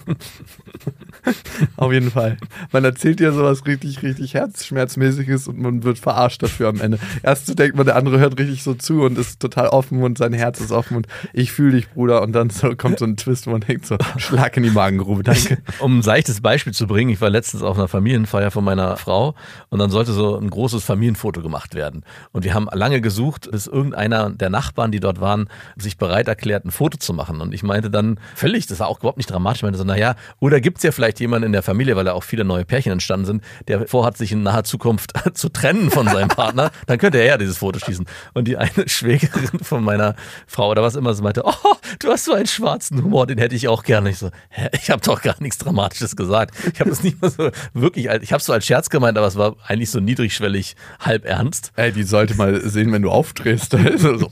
Auf 1.78 1.91
jeden 1.91 2.11
Fall. 2.11 2.38
Man 2.71 2.84
erzählt 2.84 3.19
dir 3.19 3.32
sowas 3.32 3.65
richtig, 3.65 4.01
richtig 4.03 4.34
herzschmerzmäßiges 4.34 5.47
und 5.47 5.59
man 5.59 5.84
wird 5.84 5.99
verarscht 5.99 6.43
dafür 6.43 6.69
am 6.69 6.82
Ende. 6.82 6.99
Erst 7.21 7.47
so 7.47 7.53
denkt 7.53 7.76
man, 7.76 7.86
der 7.86 7.95
andere 7.95 8.19
hört 8.19 8.38
richtig 8.39 8.63
so 8.63 8.74
zu 8.74 9.01
und 9.01 9.17
ist 9.17 9.39
total 9.39 9.67
offen 9.67 10.01
und 10.03 10.17
sein 10.17 10.34
Herz 10.34 10.59
ist 10.59 10.71
offen 10.71 10.97
und 10.97 11.07
ich 11.34 11.51
fühle 11.51 11.74
dich, 11.74 11.89
Bruder. 11.89 12.21
Und 12.21 12.34
dann 12.34 12.49
so 12.49 12.76
kommt 12.76 12.99
so 12.99 13.05
ein 13.05 13.17
Twist, 13.17 13.47
wo 13.47 13.51
man 13.51 13.61
denkt 13.61 13.86
so, 13.86 13.97
Schlag 14.17 14.57
in 14.57 14.63
die 14.63 14.69
Magengrube, 14.69 15.24
danke. 15.24 15.59
Um 15.80 15.99
ein 15.99 16.01
seichtes 16.01 16.41
Beispiel 16.41 16.74
zu 16.74 16.88
bringen, 16.88 17.11
ich 17.11 17.21
war 17.21 17.30
letztens 17.30 17.63
auf 17.63 17.78
einer 17.78 17.88
Familienfeier 18.14 18.51
von 18.51 18.64
meiner 18.64 18.95
Frau 18.97 19.34
und 19.70 19.80
dann 19.80 19.89
sollte 19.89 20.14
so 20.14 20.38
ein 20.38 20.49
großes 20.49 20.84
Familienfoto 20.84 21.41
gemacht 21.41 21.74
werden. 21.74 22.03
Und 22.32 22.43
wir 22.43 22.53
haben 22.53 22.68
lange 22.72 23.01
gesucht, 23.01 23.49
bis 23.51 23.66
irgendeiner 23.66 24.30
der 24.30 24.51
Nachbarn, 24.51 24.91
die 24.91 24.99
dort 24.99 25.20
waren, 25.20 25.49
sich 25.78 25.97
bereit 25.97 26.28
erklärt, 26.28 26.64
ein 26.64 26.72
Foto 26.72 26.97
zu 26.97 27.14
machen. 27.14 27.41
Und 27.41 27.53
ich 27.53 27.64
meinte 27.64 27.89
dann 27.89 28.20
völlig, 28.36 28.68
das 28.68 28.80
war 28.80 28.88
auch 28.88 28.99
überhaupt 28.99 29.18
nicht 29.18 29.32
dramatisch, 29.32 29.59
ich 29.59 29.64
meinte 29.64 29.80
so, 29.80 29.84
naja, 29.84 30.16
oder 30.39 30.61
gibt 30.61 30.78
es 30.78 30.84
ja 30.84 30.91
vielleicht 30.91 31.20
jemanden 31.20 31.47
in 31.47 31.53
der 31.53 31.64
Familie, 31.64 31.95
weil 31.95 32.05
da 32.05 32.14
auch 32.14 32.24
viele 32.24 32.43
neue 32.43 32.66
Pärchen 32.66 32.91
entstanden 32.91 33.26
sind, 33.26 33.43
der 33.68 33.88
vorhat, 33.88 34.18
sich 34.18 34.32
in 34.32 34.43
naher 34.43 34.64
Zukunft 34.64 35.14
zu 35.34 35.49
trennen 35.49 35.89
von 35.89 36.07
seinem 36.07 36.28
Partner, 36.30 36.70
dann 36.86 36.99
könnte 36.99 37.18
er 37.18 37.26
ja 37.26 37.38
dieses 37.38 37.57
Foto 37.57 37.80
schießen. 37.80 38.05
Und 38.34 38.47
die 38.47 38.57
eine 38.57 38.70
Schwägerin 38.88 39.59
von 39.61 39.84
meiner 39.84 40.16
Frau 40.45 40.70
oder 40.70 40.84
was 40.84 40.95
immer 40.95 41.14
so 41.16 41.24
meinte, 41.24 41.43
oh, 41.45 41.76
du 41.99 42.11
hast 42.11 42.26
so 42.26 42.34
einen 42.34 42.45
schwarzen 42.45 43.03
Humor, 43.03 43.26
den 43.26 43.39
hätte 43.39 43.55
ich 43.55 43.68
auch 43.68 43.84
gerne. 43.84 44.11
Ich 44.11 44.20
so, 44.20 44.30
hä, 44.49 44.70
ich 44.74 44.91
habe 44.91 45.01
doch 45.01 45.22
gar 45.22 45.36
nichts 45.39 45.57
Dramatisches 45.57 46.16
gesagt. 46.16 46.53
Ich 46.74 46.80
habe 46.80 46.91
das 46.91 47.01
nicht 47.01 47.22
mal 47.22 47.32
so 47.32 47.49
wirklich, 47.74 48.03
als- 48.10 48.24
ich 48.24 48.32
habe 48.32 48.39
es 48.39 48.45
so 48.45 48.54
als 48.54 48.66
Scherz 48.66 48.89
gemeint, 48.89 49.18
aber 49.18 49.28
es 49.28 49.36
war 49.36 49.56
eigentlich 49.68 49.89
so 49.91 49.99
niedrigschwellig, 49.99 50.76
halb 50.99 51.26
ernst. 51.26 51.72
Ey, 51.76 51.91
die 51.91 52.04
sollte 52.04 52.36
mal 52.36 52.62
sehen, 52.68 52.91
wenn 52.91 53.01
du 53.01 53.10
aufdrehst. 53.12 53.74
Da 53.74 53.78
ist 53.84 54.01
so, 54.01 54.18
so. 54.18 54.32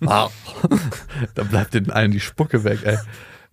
da 1.34 1.42
bleibt 1.44 1.74
den 1.74 1.90
allen 1.90 2.10
die 2.10 2.20
Spucke 2.20 2.64
weg, 2.64 2.80
ey. 2.84 2.98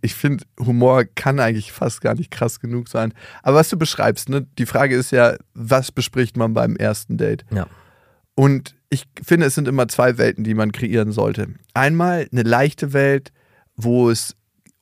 Ich 0.02 0.14
finde, 0.14 0.44
Humor 0.60 1.06
kann 1.06 1.40
eigentlich 1.40 1.72
fast 1.72 2.02
gar 2.02 2.14
nicht 2.14 2.30
krass 2.30 2.60
genug 2.60 2.90
sein. 2.90 3.14
Aber 3.42 3.58
was 3.58 3.70
du 3.70 3.78
beschreibst, 3.78 4.30
ne, 4.30 4.46
die 4.60 4.66
Frage 4.68 4.96
ist 4.96 5.12
ja, 5.12 5.36
was 5.54 5.92
bespricht 5.92 6.38
man 6.38 6.54
beim 6.54 6.76
ersten 6.76 7.18
Date? 7.18 7.44
Ja. 7.52 7.66
Und 8.36 8.76
ich 8.90 9.06
finde, 9.24 9.48
es 9.48 9.56
sind 9.56 9.68
immer 9.68 9.88
zwei 9.88 10.18
Welten, 10.18 10.44
die 10.44 10.54
man 10.54 10.72
kreieren 10.72 11.12
sollte. 11.12 11.48
Einmal 11.74 12.28
eine 12.32 12.44
leichte 12.44 12.94
Welt, 12.94 13.32
wo 13.76 14.10
es 14.10 14.36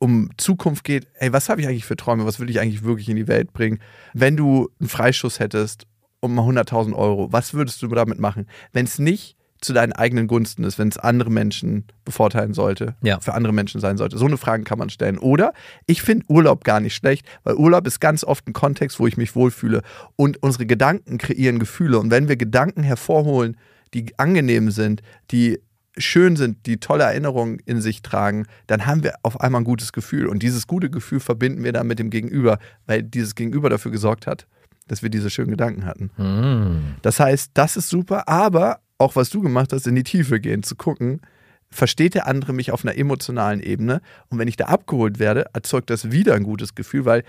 um 0.04 0.30
Zukunft 0.38 0.84
geht. 0.84 1.08
Ey, 1.18 1.32
was 1.32 1.48
habe 1.48 1.62
ich 1.62 1.68
eigentlich 1.68 1.86
für 1.86 1.96
Träume? 1.96 2.26
Was 2.26 2.38
will 2.42 2.50
ich 2.50 2.60
eigentlich 2.60 2.84
wirklich 2.84 3.08
in 3.08 3.16
die 3.16 3.30
Welt 3.30 3.54
bringen? 3.54 3.80
Wenn 4.14 4.36
du 4.36 4.70
einen 4.82 4.90
Freischuss 4.90 5.40
hättest 5.40 5.88
um 6.20 6.38
100.000 6.38 6.94
Euro, 6.94 7.32
was 7.32 7.54
würdest 7.54 7.82
du 7.82 7.88
damit 7.88 8.20
machen? 8.20 8.48
Wenn 8.74 8.84
es 8.86 9.00
nicht 9.00 9.38
zu 9.62 9.72
deinen 9.72 9.94
eigenen 9.94 10.28
Gunsten 10.28 10.66
ist, 10.66 10.78
wenn 10.78 10.90
es 10.90 10.98
andere 10.98 11.30
Menschen 11.30 11.86
bevorteilen 12.04 12.54
sollte, 12.54 12.96
Ja. 13.02 13.22
für 13.22 13.34
andere 13.34 13.54
Menschen 13.54 13.80
sein 13.80 13.96
sollte. 13.96 14.18
So 14.18 14.26
eine 14.26 14.36
Frage 14.36 14.66
kann 14.66 14.78
man 14.78 14.90
stellen. 14.90 15.18
Oder 15.18 15.54
ich 15.86 16.02
finde 16.02 16.26
Urlaub 16.28 16.66
gar 16.66 16.82
nicht 16.82 16.96
schlecht, 16.96 17.26
weil 17.46 17.56
Urlaub 17.56 17.88
ist 17.88 18.02
ganz 18.02 18.26
oft 18.26 18.46
ein 18.46 18.52
Kontext, 18.52 19.00
wo 19.00 19.08
ich 19.08 19.16
mich 19.16 19.38
wohlfühle. 19.38 19.84
Und 20.18 20.44
unsere 20.44 20.66
Gedanken 20.66 21.18
kreieren 21.18 21.60
Gefühle. 21.60 21.98
Und 21.98 22.12
wenn 22.12 22.28
wir 22.28 22.36
Gedanken 22.36 22.84
hervorholen, 22.84 23.56
die 23.94 24.08
angenehm 24.20 24.70
sind, 24.70 25.02
die 25.32 25.62
schön 25.98 26.36
sind, 26.36 26.66
die 26.66 26.78
tolle 26.78 27.04
Erinnerungen 27.04 27.60
in 27.66 27.82
sich 27.82 28.02
tragen, 28.02 28.46
dann 28.68 28.86
haben 28.86 29.04
wir 29.04 29.16
auf 29.24 29.40
einmal 29.42 29.62
ein 29.62 29.66
gutes 29.66 29.94
Gefühl. 29.94 30.28
Und 30.28 30.42
dieses 30.42 30.68
gute 30.68 30.90
Gefühl 30.90 31.20
verbinden 31.20 31.64
wir 31.64 31.72
dann 31.72 31.88
mit 31.88 32.00
dem 32.00 32.10
Gegenüber, 32.10 32.60
weil 32.88 33.04
dieses 33.04 33.36
Gegenüber 33.36 33.70
dafür 33.70 33.92
gesorgt 33.92 34.28
hat, 34.28 34.48
dass 34.88 35.04
wir 35.04 35.10
diese 35.10 35.30
schönen 35.30 35.52
Gedanken 35.52 35.86
hatten. 35.86 36.12
Hm. 36.16 36.96
Das 37.02 37.20
heißt, 37.20 37.52
das 37.54 37.78
ist 37.78 37.90
super, 37.90 38.28
aber 38.28 38.80
auch 38.98 39.16
was 39.16 39.30
du 39.30 39.42
gemacht 39.42 39.74
hast, 39.74 39.88
in 39.88 39.96
die 39.96 40.04
Tiefe 40.04 40.40
gehen, 40.40 40.64
zu 40.64 40.76
gucken, 40.76 41.22
versteht 41.70 42.14
der 42.14 42.28
andere 42.28 42.54
mich 42.54 42.72
auf 42.72 42.86
einer 42.86 42.98
emotionalen 42.98 43.60
Ebene 43.60 44.02
und 44.30 44.38
wenn 44.38 44.48
ich 44.48 44.56
da 44.56 44.66
abgeholt 44.66 45.20
werde, 45.20 45.48
erzeugt 45.54 45.90
das 45.90 46.12
wieder 46.12 46.36
ein 46.36 46.44
gutes 46.44 46.76
Gefühl, 46.76 47.06
weil 47.06 47.24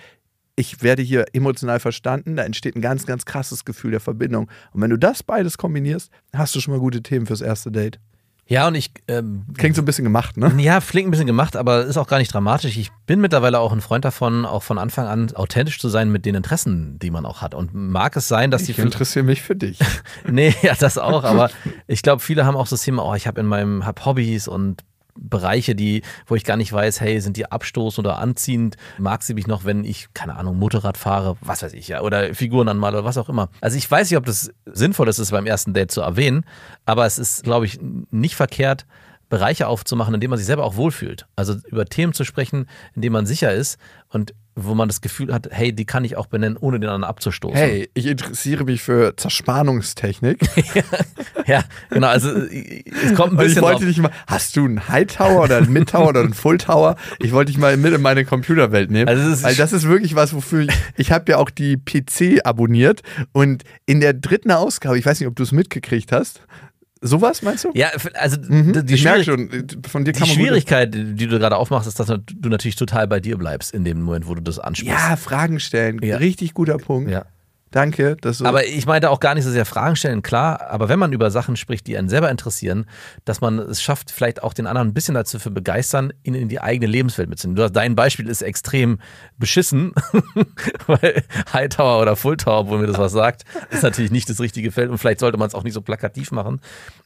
ich 0.57 0.83
werde 0.83 1.03
hier 1.03 1.25
emotional 1.33 1.81
verstanden, 1.81 2.37
da 2.37 2.45
entsteht 2.45 2.77
ein 2.77 2.83
ganz, 2.83 3.07
ganz 3.07 3.25
krasses 3.25 3.65
Gefühl 3.65 3.91
der 3.91 4.01
Verbindung. 4.01 4.49
Und 4.73 4.83
wenn 4.83 4.91
du 4.91 4.99
das 4.99 5.23
beides 5.23 5.59
kombinierst, 5.59 6.13
hast 6.33 6.55
du 6.55 6.61
schon 6.61 6.75
mal 6.75 6.81
gute 6.81 7.03
Themen 7.03 7.27
fürs 7.27 7.41
erste 7.41 7.73
Date. 7.73 7.99
Ja, 8.47 8.69
und 8.69 8.75
ich 8.75 8.91
ähm, 9.09 9.47
Klingt 9.57 9.75
so 9.75 9.81
ein 9.81 9.87
bisschen 9.87 10.05
gemacht, 10.05 10.37
ne? 10.37 10.53
Ja, 10.59 10.81
flink 10.81 11.09
ein 11.09 11.11
bisschen 11.11 11.27
gemacht, 11.27 11.57
aber 11.57 11.85
ist 11.85 11.97
auch 11.97 12.07
gar 12.07 12.19
nicht 12.19 12.33
dramatisch. 12.33 12.77
Ich 12.77 12.91
bin 13.07 13.21
mittlerweile 13.21 13.59
auch 13.59 13.73
ein 13.73 13.81
Freund 13.81 14.05
davon, 14.05 14.45
auch 14.45 14.63
von 14.63 14.79
Anfang 14.79 15.07
an 15.07 15.35
authentisch 15.35 15.79
zu 15.79 15.89
sein 15.89 16.13
mit 16.13 16.27
den 16.27 16.35
Interessen, 16.35 16.99
die 16.99 17.11
man 17.11 17.25
auch 17.25 17.41
hat. 17.41 17.55
Und 17.55 17.75
mag 17.75 18.17
es 18.17 18.29
sein, 18.29 18.51
dass 18.51 18.65
die 18.65 18.73
Ich 18.73 18.79
interessiere 18.79 19.25
mich 19.25 19.43
für 19.43 19.57
dich. 19.57 19.79
Nee, 20.31 20.55
ja, 20.63 20.75
das 20.75 20.99
auch, 20.99 21.25
aber 21.25 21.51
ich 21.87 22.03
glaube, 22.03 22.21
viele 22.21 22.45
haben 22.45 22.57
auch 22.57 22.67
so 22.67 22.77
das 22.77 22.83
Thema, 22.83 23.05
oh, 23.05 23.15
ich 23.15 23.27
habe 23.27 23.41
in 23.41 23.47
meinem 23.47 23.87
hab 23.87 24.05
Hobbys 24.05 24.49
und 24.49 24.83
Bereiche, 25.17 25.75
die, 25.75 26.03
wo 26.27 26.35
ich 26.35 26.45
gar 26.45 26.57
nicht 26.57 26.73
weiß, 26.73 27.01
hey, 27.01 27.21
sind 27.21 27.37
die 27.37 27.51
abstoßend 27.51 28.07
oder 28.07 28.19
anziehend? 28.19 28.77
Mag 28.99 29.23
sie 29.23 29.35
mich 29.35 29.47
noch, 29.47 29.65
wenn 29.65 29.85
ich, 29.85 30.09
keine 30.15 30.37
Ahnung, 30.37 30.59
Motorrad 30.59 30.97
fahre, 30.97 31.37
was 31.41 31.63
weiß 31.63 31.73
ich 31.75 31.89
ja, 31.89 32.01
oder 32.01 32.35
Figuren 32.35 32.69
anmale 32.69 32.99
oder 32.99 33.07
was 33.07 33.19
auch 33.19 33.29
immer. 33.29 33.49
Also 33.61 33.77
ich 33.77 33.91
weiß 33.91 34.11
nicht, 34.11 34.19
ob 34.19 34.27
das 34.27 34.51
sinnvoll 34.67 35.09
ist, 35.09 35.19
es 35.19 35.31
beim 35.31 35.47
ersten 35.47 35.73
Date 35.73 35.91
zu 35.91 36.01
erwähnen, 36.01 36.45
aber 36.85 37.07
es 37.07 37.19
ist, 37.19 37.45
glaube 37.45 37.67
ich, 37.67 37.79
nicht 38.11 38.37
verkehrt, 38.37 38.87
Bereiche 39.39 39.67
aufzumachen, 39.67 40.15
in 40.15 40.21
denen 40.21 40.31
man 40.31 40.39
sich 40.39 40.47
selber 40.47 40.65
auch 40.65 40.77
wohlfühlt. 40.77 41.27
Also 41.37 41.55
über 41.69 41.85
Themen 41.87 42.13
zu 42.13 42.25
sprechen, 42.25 42.67
in 42.95 43.03
denen 43.03 43.13
man 43.13 43.27
sicher 43.27 43.53
ist 43.53 43.79
und 44.09 44.35
wo 44.57 44.77
man 44.77 44.87
das 44.89 45.01
Gefühl 45.01 45.35
hat, 45.35 45.49
hey, 45.51 45.73
die 45.73 45.85
kann 45.85 46.05
ich 46.05 46.17
auch 46.17 46.27
benennen, 46.27 46.57
ohne 46.57 46.79
den 46.79 46.89
anderen 46.89 47.03
abzustoßen. 47.11 47.57
Hey, 47.57 47.91
ich 47.95 48.07
interessiere 48.07 48.63
mich 48.63 48.83
für 48.83 49.17
Zerspannungstechnik. 49.17 50.39
Ja, 51.47 51.63
genau, 51.91 52.07
also 52.07 52.31
es 52.31 53.15
kommt 53.15 53.35
ein 53.35 53.37
Und 53.37 53.41
ich 53.43 53.49
bisschen 53.49 53.61
wollte 53.63 53.81
drauf- 53.81 53.89
dich 53.89 53.99
mal, 53.99 54.11
hast 54.27 54.57
du 54.57 54.65
einen 54.65 54.89
Hightower 54.89 55.43
oder 55.45 55.59
einen 55.59 55.75
Mid-Tower 55.75 56.09
oder 56.09 56.21
einen 56.21 56.33
Full-Tower? 56.33 56.97
Ich 57.19 57.33
wollte 57.33 57.53
dich 57.53 57.59
mal 57.61 57.77
mit 57.77 57.93
in 57.93 58.01
meine 58.01 58.25
Computerwelt 58.25 58.91
nehmen. 58.91 59.09
Also 59.11 59.23
es 59.29 59.39
ist- 59.39 59.43
weil 59.45 59.55
das 59.55 59.75
ist 59.75 59.87
wirklich 59.87 60.15
was, 60.15 60.33
wofür 60.33 60.63
ich, 60.63 60.71
ich 60.97 61.13
habe 61.13 61.33
ja 61.33 61.37
auch 61.37 61.51
die 61.51 61.77
PC 61.77 62.41
abonniert 62.47 63.03
und 63.33 63.63
in 63.85 64.01
der 64.01 64.15
dritten 64.15 64.53
Ausgabe, 64.53 64.99
ich 64.99 65.05
weiß 65.05 65.21
nicht, 65.21 65.27
ob 65.29 65.37
du 65.37 65.43
es 65.43 65.53
mitgekriegt 65.53 66.13
hast, 66.13 66.41
sowas 67.07 67.43
meinst 67.43 67.65
du? 67.65 67.71
Ja, 67.75 67.89
also 68.15 68.37
Mhm. 68.41 68.85
die, 68.87 68.95
ich 68.95 69.05
merke 69.05 69.25
Schwierig 69.25 69.51
schon, 69.51 69.67
von 69.89 70.05
dir 70.05 70.13
die 70.13 70.27
Schwierigkeit, 70.27 70.93
die 70.95 71.27
du 71.27 71.39
gerade 71.39 71.57
aufmachst, 71.57 71.87
ist, 71.87 72.01
dass 72.01 72.09
du 72.09 72.49
natürlich 72.49 72.77
total 72.77 73.07
bei 73.07 73.21
dir 73.21 73.37
bleibst 73.37 73.73
in 73.75 73.85
dem 73.85 74.01
Moment, 74.03 74.27
wo 74.27 74.35
du 74.35 74.41
das 74.43 74.59
ansprichst. 74.59 74.93
Ja, 74.93 75.17
Fragen 75.17 75.61
stellen. 75.61 76.01
Ja. 76.03 76.17
Richtig 76.17 76.55
guter 76.55 76.79
Punkt. 76.79 77.11
Ja. 77.11 77.25
Danke, 77.75 78.17
dass 78.21 78.39
du. 78.39 78.45
Aber 78.45 78.65
ich 78.65 78.87
meinte 78.87 79.11
auch 79.11 79.19
gar 79.19 79.35
nicht 79.35 79.43
so 79.43 79.51
sehr 79.51 79.65
Fragen 79.65 79.97
stellen, 79.97 80.23
klar, 80.23 80.61
aber 80.71 80.89
wenn 80.89 81.01
man 81.01 81.13
über 81.13 81.33
Sachen 81.33 81.57
spricht, 81.57 81.89
die 81.89 81.99
einen 81.99 82.09
selber 82.09 82.31
interessieren, 82.31 82.87
dass 83.25 83.41
man 83.41 83.59
es 83.59 83.83
schafft, 83.83 84.13
vielleicht 84.13 84.45
auch 84.45 84.53
den 84.53 84.69
anderen 84.69 84.87
ein 84.87 84.95
bisschen 84.95 85.17
dazu 85.17 85.41
für 85.41 85.51
begeistern, 85.51 86.13
ihn 86.23 86.37
in 86.37 86.49
die 86.49 86.61
eigene 86.61 86.87
Lebenswelt 86.87 87.29
mitzunehmen. 87.29 87.73
Dein 87.73 87.97
Beispiel 87.97 88.29
ist 88.29 88.43
extrem 88.43 89.01
beschissen, 89.39 89.93
weil 90.87 91.25
Hightower 91.53 92.01
oder 92.01 92.15
Fulltower, 92.15 92.69
wo 92.69 92.77
mir 92.77 92.87
das 92.87 92.99
was 92.99 93.11
sagt, 93.11 93.43
ist 93.73 93.83
natürlich 93.83 94.13
nicht 94.13 94.31
das 94.31 94.39
richtige 94.39 94.71
Feld 94.71 94.89
und 94.89 94.99
vielleicht 94.99 95.19
sollte 95.19 95.37
man 95.37 95.49
es 95.49 95.55
auch 95.57 95.65
nicht 95.65 95.75
so 95.75 95.81
plakativ 95.81 96.31
machen. 96.31 96.61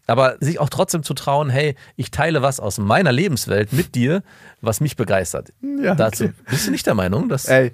Aber 0.06 0.36
sich 0.40 0.60
auch 0.60 0.68
trotzdem 0.68 1.02
zu 1.02 1.14
trauen, 1.14 1.48
hey, 1.48 1.76
ich 1.96 2.10
teile 2.10 2.42
was 2.42 2.60
aus 2.60 2.76
meiner 2.76 3.10
Lebenswelt 3.12 3.72
mit 3.72 3.94
dir, 3.94 4.22
was 4.60 4.82
mich 4.82 4.96
begeistert. 4.96 5.48
Ja, 5.82 5.94
Dazu 5.94 6.24
okay. 6.24 6.34
bist 6.50 6.66
du 6.66 6.72
nicht 6.72 6.86
der 6.86 6.94
Meinung, 6.94 7.30
dass 7.30 7.46
Ey, 7.46 7.72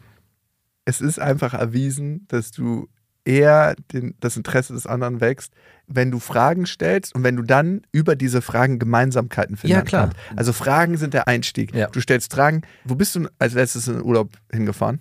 es 0.84 1.00
ist 1.00 1.18
einfach 1.18 1.54
erwiesen, 1.54 2.26
dass 2.28 2.50
du 2.50 2.88
eher 3.24 3.74
den, 3.92 4.14
das 4.20 4.36
Interesse 4.36 4.74
des 4.74 4.86
anderen 4.86 5.20
wächst, 5.20 5.54
wenn 5.86 6.10
du 6.10 6.18
Fragen 6.18 6.66
stellst 6.66 7.14
und 7.14 7.22
wenn 7.24 7.36
du 7.36 7.42
dann 7.42 7.82
über 7.90 8.16
diese 8.16 8.42
Fragen 8.42 8.78
Gemeinsamkeiten 8.78 9.56
finden 9.56 9.74
Ja, 9.76 9.82
klar. 9.82 10.08
kannst. 10.10 10.38
Also 10.38 10.52
Fragen 10.52 10.96
sind 10.98 11.14
der 11.14 11.26
Einstieg. 11.26 11.74
Ja. 11.74 11.88
Du 11.88 12.00
stellst 12.00 12.32
Fragen. 12.34 12.62
Wo 12.84 12.94
bist 12.94 13.14
du 13.16 13.26
als 13.38 13.54
letztes 13.54 13.88
in 13.88 13.94
den 13.94 14.02
Urlaub 14.04 14.32
hingefahren? 14.52 15.00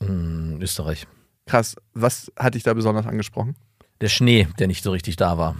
Hm, 0.00 0.58
Österreich. 0.60 1.06
Krass. 1.46 1.76
Was 1.94 2.32
hat 2.36 2.54
dich 2.54 2.62
da 2.64 2.74
besonders 2.74 3.06
angesprochen? 3.06 3.54
Der 4.00 4.08
Schnee, 4.08 4.48
der 4.58 4.66
nicht 4.66 4.82
so 4.82 4.90
richtig 4.90 5.14
da 5.16 5.38
war. 5.38 5.54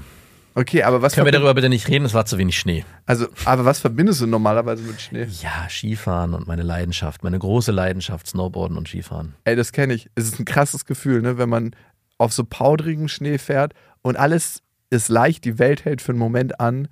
Okay, 0.55 0.83
aber 0.83 1.03
was 1.03 1.15
Können 1.15 1.27
wir 1.27 1.33
darüber 1.33 1.55
bitte 1.55 1.69
nicht 1.69 1.89
reden? 1.89 2.05
Es 2.05 2.15
war 2.15 2.27
zu 2.27 2.39
wenig 2.39 2.59
Schnee. 2.59 2.85
also, 3.07 3.27
aber 3.45 3.65
was 3.65 3.81
verbindest 3.81 4.21
du 4.21 4.27
normalerweise 4.27 4.83
mit 4.83 5.01
Schnee? 5.01 5.27
Ja, 5.41 5.69
Skifahren 5.69 6.35
und 6.35 6.47
meine 6.47 6.63
Leidenschaft, 6.63 7.23
meine 7.23 7.39
große 7.39 7.73
Leidenschaft, 7.73 8.27
Snowboarden 8.27 8.77
und 8.77 8.89
Skifahren. 8.89 9.35
Ey, 9.45 9.57
das 9.57 9.73
kenne 9.73 9.95
ich. 9.95 10.11
Es 10.15 10.25
ist 10.25 10.39
ein 10.39 10.45
krasses 10.45 10.85
Gefühl, 10.85 11.23
ne, 11.23 11.39
wenn 11.39 11.49
man 11.49 11.75
auf 12.19 12.33
so 12.33 12.45
powderigem 12.45 13.09
Schnee 13.09 13.39
fährt 13.39 13.73
und 14.03 14.17
alles 14.17 14.63
ist 14.91 15.09
leicht, 15.09 15.45
die 15.45 15.59
Welt 15.59 15.85
hält 15.85 16.03
für 16.03 16.13
einen 16.13 16.19
Moment 16.19 16.61
an 16.61 16.89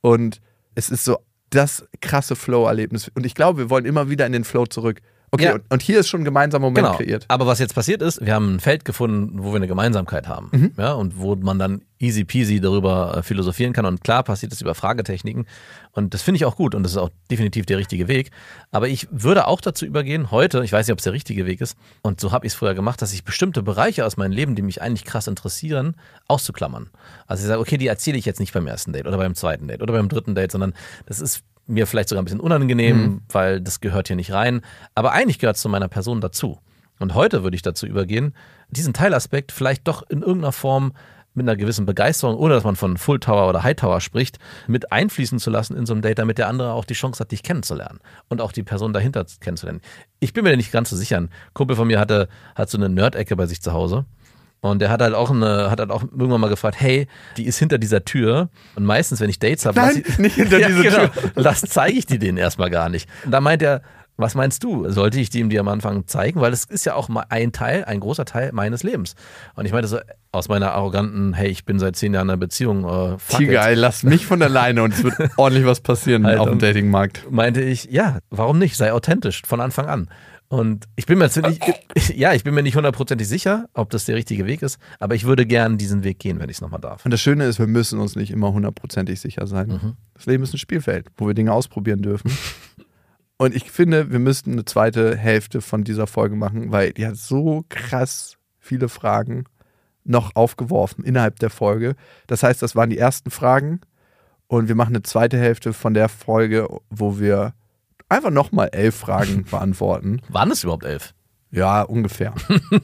und 0.00 0.40
es 0.74 0.88
ist 0.88 1.04
so 1.04 1.18
das 1.50 1.86
krasse 2.00 2.36
Flow-Erlebnis. 2.36 3.10
Und 3.14 3.24
ich 3.26 3.34
glaube, 3.34 3.58
wir 3.58 3.70
wollen 3.70 3.84
immer 3.84 4.10
wieder 4.10 4.26
in 4.26 4.32
den 4.32 4.44
Flow 4.44 4.66
zurück. 4.66 5.00
Okay, 5.34 5.44
Ja. 5.46 5.54
und, 5.54 5.62
und 5.68 5.82
hier 5.82 6.00
ist 6.00 6.08
schon 6.08 6.20
ein 6.22 6.24
gemeinsamer 6.24 6.66
Moment 6.66 6.86
Genau. 6.86 6.96
kreiert. 6.96 7.24
Aber 7.28 7.46
was 7.46 7.58
jetzt 7.58 7.74
passiert 7.74 8.02
ist, 8.02 8.24
wir 8.24 8.34
haben 8.34 8.54
ein 8.56 8.60
Feld 8.60 8.84
gefunden, 8.84 9.42
wo 9.42 9.50
wir 9.52 9.56
eine 9.56 9.66
Gemeinsamkeit 9.66 10.28
haben. 10.28 10.48
Mhm. 10.52 10.72
Ja, 10.78 10.92
und 10.92 11.18
wo 11.18 11.34
man 11.36 11.58
dann 11.58 11.82
easy 11.98 12.24
peasy 12.24 12.60
darüber 12.60 13.16
äh, 13.16 13.22
philosophieren 13.22 13.72
kann. 13.72 13.86
Und 13.86 14.04
klar 14.04 14.22
passiert 14.22 14.52
das 14.52 14.60
über 14.60 14.74
Fragetechniken. 14.74 15.46
Und 15.92 16.12
das 16.14 16.22
finde 16.22 16.36
ich 16.36 16.44
auch 16.44 16.56
gut 16.56 16.74
und 16.74 16.82
das 16.82 16.92
ist 16.92 16.98
auch 16.98 17.10
definitiv 17.30 17.66
der 17.66 17.78
richtige 17.78 18.08
Weg. 18.08 18.30
Aber 18.72 18.88
ich 18.88 19.08
würde 19.10 19.46
auch 19.46 19.60
dazu 19.60 19.86
übergehen, 19.86 20.30
heute, 20.30 20.62
ich 20.64 20.72
weiß 20.72 20.86
nicht, 20.86 20.92
ob 20.92 20.98
es 20.98 21.04
der 21.04 21.12
richtige 21.12 21.46
Weg 21.46 21.60
ist, 21.60 21.76
und 22.02 22.20
so 22.20 22.30
habe 22.32 22.46
ich 22.46 22.52
es 22.52 22.56
früher 22.56 22.74
gemacht, 22.74 23.00
dass 23.00 23.12
ich 23.12 23.24
bestimmte 23.24 23.62
Bereiche 23.62 24.04
aus 24.04 24.16
meinem 24.16 24.32
Leben, 24.32 24.54
die 24.54 24.62
mich 24.62 24.82
eigentlich 24.82 25.04
krass 25.04 25.26
interessieren, 25.28 25.96
auszuklammern. 26.28 26.90
Also 27.26 27.42
ich 27.42 27.48
sage, 27.48 27.60
okay, 27.60 27.78
die 27.78 27.86
erzähle 27.86 28.18
ich 28.18 28.24
jetzt 28.24 28.40
nicht 28.40 28.52
beim 28.52 28.66
ersten 28.66 28.92
Date 28.92 29.06
oder 29.06 29.16
beim 29.16 29.34
zweiten 29.34 29.66
Date 29.68 29.82
oder 29.82 29.92
beim 29.94 30.08
dritten 30.08 30.34
Date, 30.34 30.52
sondern 30.52 30.74
das 31.06 31.20
ist 31.20 31.42
mir 31.66 31.86
vielleicht 31.86 32.08
sogar 32.08 32.22
ein 32.22 32.24
bisschen 32.24 32.40
unangenehm, 32.40 33.22
weil 33.30 33.60
das 33.60 33.80
gehört 33.80 34.08
hier 34.08 34.16
nicht 34.16 34.32
rein. 34.32 34.60
Aber 34.94 35.12
eigentlich 35.12 35.38
gehört 35.38 35.56
es 35.56 35.62
zu 35.62 35.68
meiner 35.68 35.88
Person 35.88 36.20
dazu. 36.20 36.58
Und 36.98 37.14
heute 37.14 37.42
würde 37.42 37.56
ich 37.56 37.62
dazu 37.62 37.86
übergehen, 37.86 38.34
diesen 38.68 38.92
Teilaspekt 38.92 39.52
vielleicht 39.52 39.88
doch 39.88 40.02
in 40.08 40.22
irgendeiner 40.22 40.52
Form 40.52 40.92
mit 41.34 41.44
einer 41.48 41.56
gewissen 41.56 41.84
Begeisterung, 41.84 42.36
ohne 42.36 42.54
dass 42.54 42.64
man 42.64 42.76
von 42.76 42.96
Full 42.96 43.18
Tower 43.18 43.48
oder 43.48 43.64
High 43.64 43.74
Tower 43.74 44.00
spricht, 44.00 44.38
mit 44.68 44.92
einfließen 44.92 45.40
zu 45.40 45.50
lassen 45.50 45.76
in 45.76 45.84
so 45.84 45.92
einem 45.92 46.02
Date, 46.02 46.18
damit 46.18 46.38
der 46.38 46.48
andere 46.48 46.72
auch 46.72 46.84
die 46.84 46.94
Chance 46.94 47.18
hat, 47.18 47.32
dich 47.32 47.42
kennenzulernen 47.42 47.98
und 48.28 48.40
auch 48.40 48.52
die 48.52 48.62
Person 48.62 48.92
dahinter 48.92 49.26
kennenzulernen. 49.40 49.80
Ich 50.20 50.32
bin 50.32 50.44
mir 50.44 50.56
nicht 50.56 50.70
ganz 50.70 50.90
so 50.90 50.96
sicher. 50.96 51.18
Ein 51.18 51.30
Kumpel 51.52 51.76
von 51.76 51.88
mir 51.88 51.98
hatte, 51.98 52.28
hat 52.54 52.70
so 52.70 52.78
eine 52.78 52.88
Nerd-Ecke 52.88 53.34
bei 53.34 53.46
sich 53.46 53.60
zu 53.60 53.72
Hause. 53.72 54.04
Und 54.70 54.78
der 54.78 54.88
hat 54.88 55.02
halt 55.02 55.14
auch 55.14 55.30
eine, 55.30 55.70
hat 55.70 55.78
halt 55.78 55.90
auch 55.90 56.02
irgendwann 56.04 56.40
mal 56.40 56.48
gefragt, 56.48 56.80
hey, 56.80 57.06
die 57.36 57.44
ist 57.44 57.58
hinter 57.58 57.76
dieser 57.76 58.02
Tür. 58.06 58.48
Und 58.76 58.84
meistens, 58.84 59.20
wenn 59.20 59.28
ich 59.28 59.38
Dates 59.38 59.66
habe, 59.66 59.78
Nein, 59.78 60.02
nicht 60.16 60.36
hinter 60.36 60.58
ja, 60.60 60.68
dieser 60.68 60.82
genau, 60.82 61.06
Tür. 61.08 61.42
Das 61.42 61.60
zeige 61.60 61.98
ich 61.98 62.06
die 62.06 62.18
denen 62.18 62.38
erstmal 62.38 62.70
gar 62.70 62.88
nicht. 62.88 63.06
Und 63.26 63.30
da 63.30 63.42
meint 63.42 63.60
er, 63.60 63.82
was 64.16 64.34
meinst 64.34 64.64
du? 64.64 64.88
Sollte 64.90 65.20
ich 65.20 65.28
die 65.28 65.40
ihm 65.40 65.50
die 65.50 65.58
am 65.58 65.68
Anfang 65.68 66.06
zeigen? 66.06 66.40
Weil 66.40 66.50
das 66.50 66.64
ist 66.64 66.86
ja 66.86 66.94
auch 66.94 67.10
mal 67.10 67.26
ein 67.28 67.52
Teil, 67.52 67.84
ein 67.84 68.00
großer 68.00 68.24
Teil 68.24 68.52
meines 68.52 68.82
Lebens. 68.82 69.16
Und 69.54 69.66
ich 69.66 69.72
meinte 69.72 69.88
so, 69.88 69.98
aus 70.32 70.48
meiner 70.48 70.72
arroganten, 70.72 71.34
hey, 71.34 71.48
ich 71.48 71.66
bin 71.66 71.78
seit 71.78 71.96
zehn 71.96 72.14
Jahren 72.14 72.28
in 72.28 72.30
einer 72.30 72.38
Beziehung, 72.38 72.84
äh, 72.84 73.18
fuck 73.18 73.40
it, 73.40 73.48
Tiger, 73.48 73.68
ey, 73.68 73.74
lass 73.74 74.02
mich 74.02 74.24
von 74.24 74.40
alleine 74.40 74.82
und 74.82 74.94
es 74.94 75.04
wird 75.04 75.14
ordentlich 75.36 75.66
was 75.66 75.80
passieren 75.80 76.24
Alter. 76.24 76.40
auf 76.40 76.48
dem 76.48 76.58
Datingmarkt. 76.58 77.30
meinte 77.30 77.60
ich, 77.60 77.84
ja, 77.90 78.20
warum 78.30 78.58
nicht? 78.58 78.78
Sei 78.78 78.94
authentisch 78.94 79.42
von 79.44 79.60
Anfang 79.60 79.86
an. 79.86 80.08
Und 80.54 80.84
ich 80.94 81.06
bin 81.06 81.18
mir 81.18 81.24
nicht, 81.24 81.60
ja, 82.14 82.32
ich 82.32 82.44
bin 82.44 82.54
mir 82.54 82.62
nicht 82.62 82.76
hundertprozentig 82.76 83.26
sicher, 83.26 83.68
ob 83.74 83.90
das 83.90 84.04
der 84.04 84.14
richtige 84.14 84.46
Weg 84.46 84.62
ist, 84.62 84.78
aber 85.00 85.16
ich 85.16 85.24
würde 85.24 85.46
gern 85.46 85.78
diesen 85.78 86.04
Weg 86.04 86.20
gehen, 86.20 86.38
wenn 86.38 86.48
ich 86.48 86.58
es 86.58 86.60
nochmal 86.60 86.80
darf. 86.80 87.04
Und 87.04 87.10
das 87.10 87.20
Schöne 87.20 87.44
ist, 87.44 87.58
wir 87.58 87.66
müssen 87.66 87.98
uns 87.98 88.14
nicht 88.14 88.30
immer 88.30 88.52
hundertprozentig 88.52 89.20
sicher 89.20 89.48
sein. 89.48 89.66
Mhm. 89.66 89.96
Das 90.14 90.26
Leben 90.26 90.44
ist 90.44 90.54
ein 90.54 90.58
Spielfeld, 90.58 91.08
wo 91.16 91.26
wir 91.26 91.34
Dinge 91.34 91.52
ausprobieren 91.52 92.02
dürfen. 92.02 92.30
Und 93.36 93.52
ich 93.56 93.68
finde, 93.68 94.12
wir 94.12 94.20
müssten 94.20 94.52
eine 94.52 94.64
zweite 94.64 95.16
Hälfte 95.16 95.60
von 95.60 95.82
dieser 95.82 96.06
Folge 96.06 96.36
machen, 96.36 96.70
weil 96.70 96.92
die 96.92 97.04
hat 97.04 97.16
so 97.16 97.64
krass 97.68 98.36
viele 98.60 98.88
Fragen 98.88 99.46
noch 100.04 100.36
aufgeworfen 100.36 101.02
innerhalb 101.02 101.40
der 101.40 101.50
Folge. 101.50 101.96
Das 102.28 102.44
heißt, 102.44 102.62
das 102.62 102.76
waren 102.76 102.90
die 102.90 102.98
ersten 102.98 103.30
Fragen 103.30 103.80
und 104.46 104.68
wir 104.68 104.76
machen 104.76 104.94
eine 104.94 105.02
zweite 105.02 105.36
Hälfte 105.36 105.72
von 105.72 105.94
der 105.94 106.08
Folge, 106.08 106.68
wo 106.90 107.18
wir 107.18 107.54
einfach 108.08 108.30
nochmal 108.30 108.70
elf 108.72 108.94
Fragen 108.94 109.44
beantworten. 109.50 110.20
Waren 110.28 110.50
es 110.50 110.62
überhaupt 110.62 110.84
elf? 110.84 111.14
Ja, 111.50 111.82
ungefähr. 111.82 112.34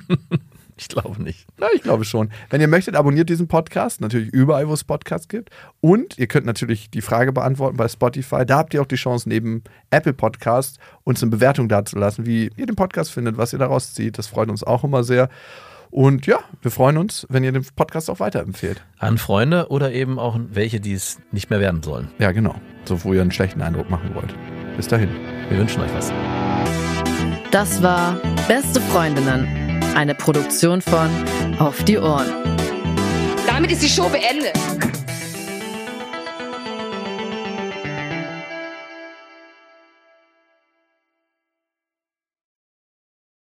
Ich 0.80 0.88
glaube 0.88 1.22
nicht. 1.22 1.46
Na, 1.58 1.66
ich 1.74 1.82
glaube 1.82 2.06
schon. 2.06 2.30
Wenn 2.48 2.62
ihr 2.62 2.66
möchtet, 2.66 2.96
abonniert 2.96 3.28
diesen 3.28 3.48
Podcast. 3.48 4.00
Natürlich 4.00 4.30
überall, 4.30 4.66
wo 4.66 4.72
es 4.72 4.82
Podcasts 4.82 5.28
gibt. 5.28 5.50
Und 5.82 6.16
ihr 6.18 6.26
könnt 6.26 6.46
natürlich 6.46 6.90
die 6.90 7.02
Frage 7.02 7.32
beantworten 7.32 7.76
bei 7.76 7.86
Spotify. 7.86 8.46
Da 8.46 8.56
habt 8.56 8.72
ihr 8.72 8.80
auch 8.80 8.86
die 8.86 8.96
Chance, 8.96 9.28
neben 9.28 9.62
Apple 9.90 10.14
Podcast 10.14 10.78
uns 11.04 11.22
eine 11.22 11.30
Bewertung 11.30 11.68
dazulassen, 11.68 12.24
wie 12.24 12.50
ihr 12.56 12.64
den 12.64 12.76
Podcast 12.76 13.12
findet, 13.12 13.36
was 13.36 13.52
ihr 13.52 13.58
daraus 13.58 13.92
zieht. 13.92 14.16
Das 14.16 14.26
freut 14.26 14.48
uns 14.48 14.64
auch 14.64 14.82
immer 14.82 15.04
sehr. 15.04 15.28
Und 15.90 16.26
ja, 16.26 16.38
wir 16.62 16.70
freuen 16.70 16.96
uns, 16.96 17.26
wenn 17.28 17.44
ihr 17.44 17.52
den 17.52 17.66
Podcast 17.76 18.08
auch 18.08 18.20
weiterempfehlt. 18.20 18.82
An 18.98 19.18
Freunde 19.18 19.68
oder 19.68 19.92
eben 19.92 20.18
auch 20.18 20.38
welche, 20.48 20.80
die 20.80 20.94
es 20.94 21.18
nicht 21.30 21.50
mehr 21.50 21.60
werden 21.60 21.82
sollen. 21.82 22.10
Ja, 22.18 22.32
genau. 22.32 22.54
So, 22.86 23.04
wo 23.04 23.12
ihr 23.12 23.20
einen 23.20 23.32
schlechten 23.32 23.60
Eindruck 23.60 23.90
machen 23.90 24.14
wollt. 24.14 24.34
Bis 24.76 24.88
dahin. 24.88 25.10
Wir 25.48 25.58
wünschen 25.58 25.82
euch 25.82 25.90
was. 25.94 26.12
Das 27.50 27.82
war 27.82 28.20
Beste 28.46 28.80
Freundinnen, 28.80 29.46
eine 29.94 30.14
Produktion 30.14 30.80
von 30.80 31.08
Auf 31.58 31.82
die 31.84 31.98
Ohren. 31.98 32.26
Damit 33.46 33.72
ist 33.72 33.82
die 33.82 33.88
Show 33.88 34.08
beendet. 34.08 34.54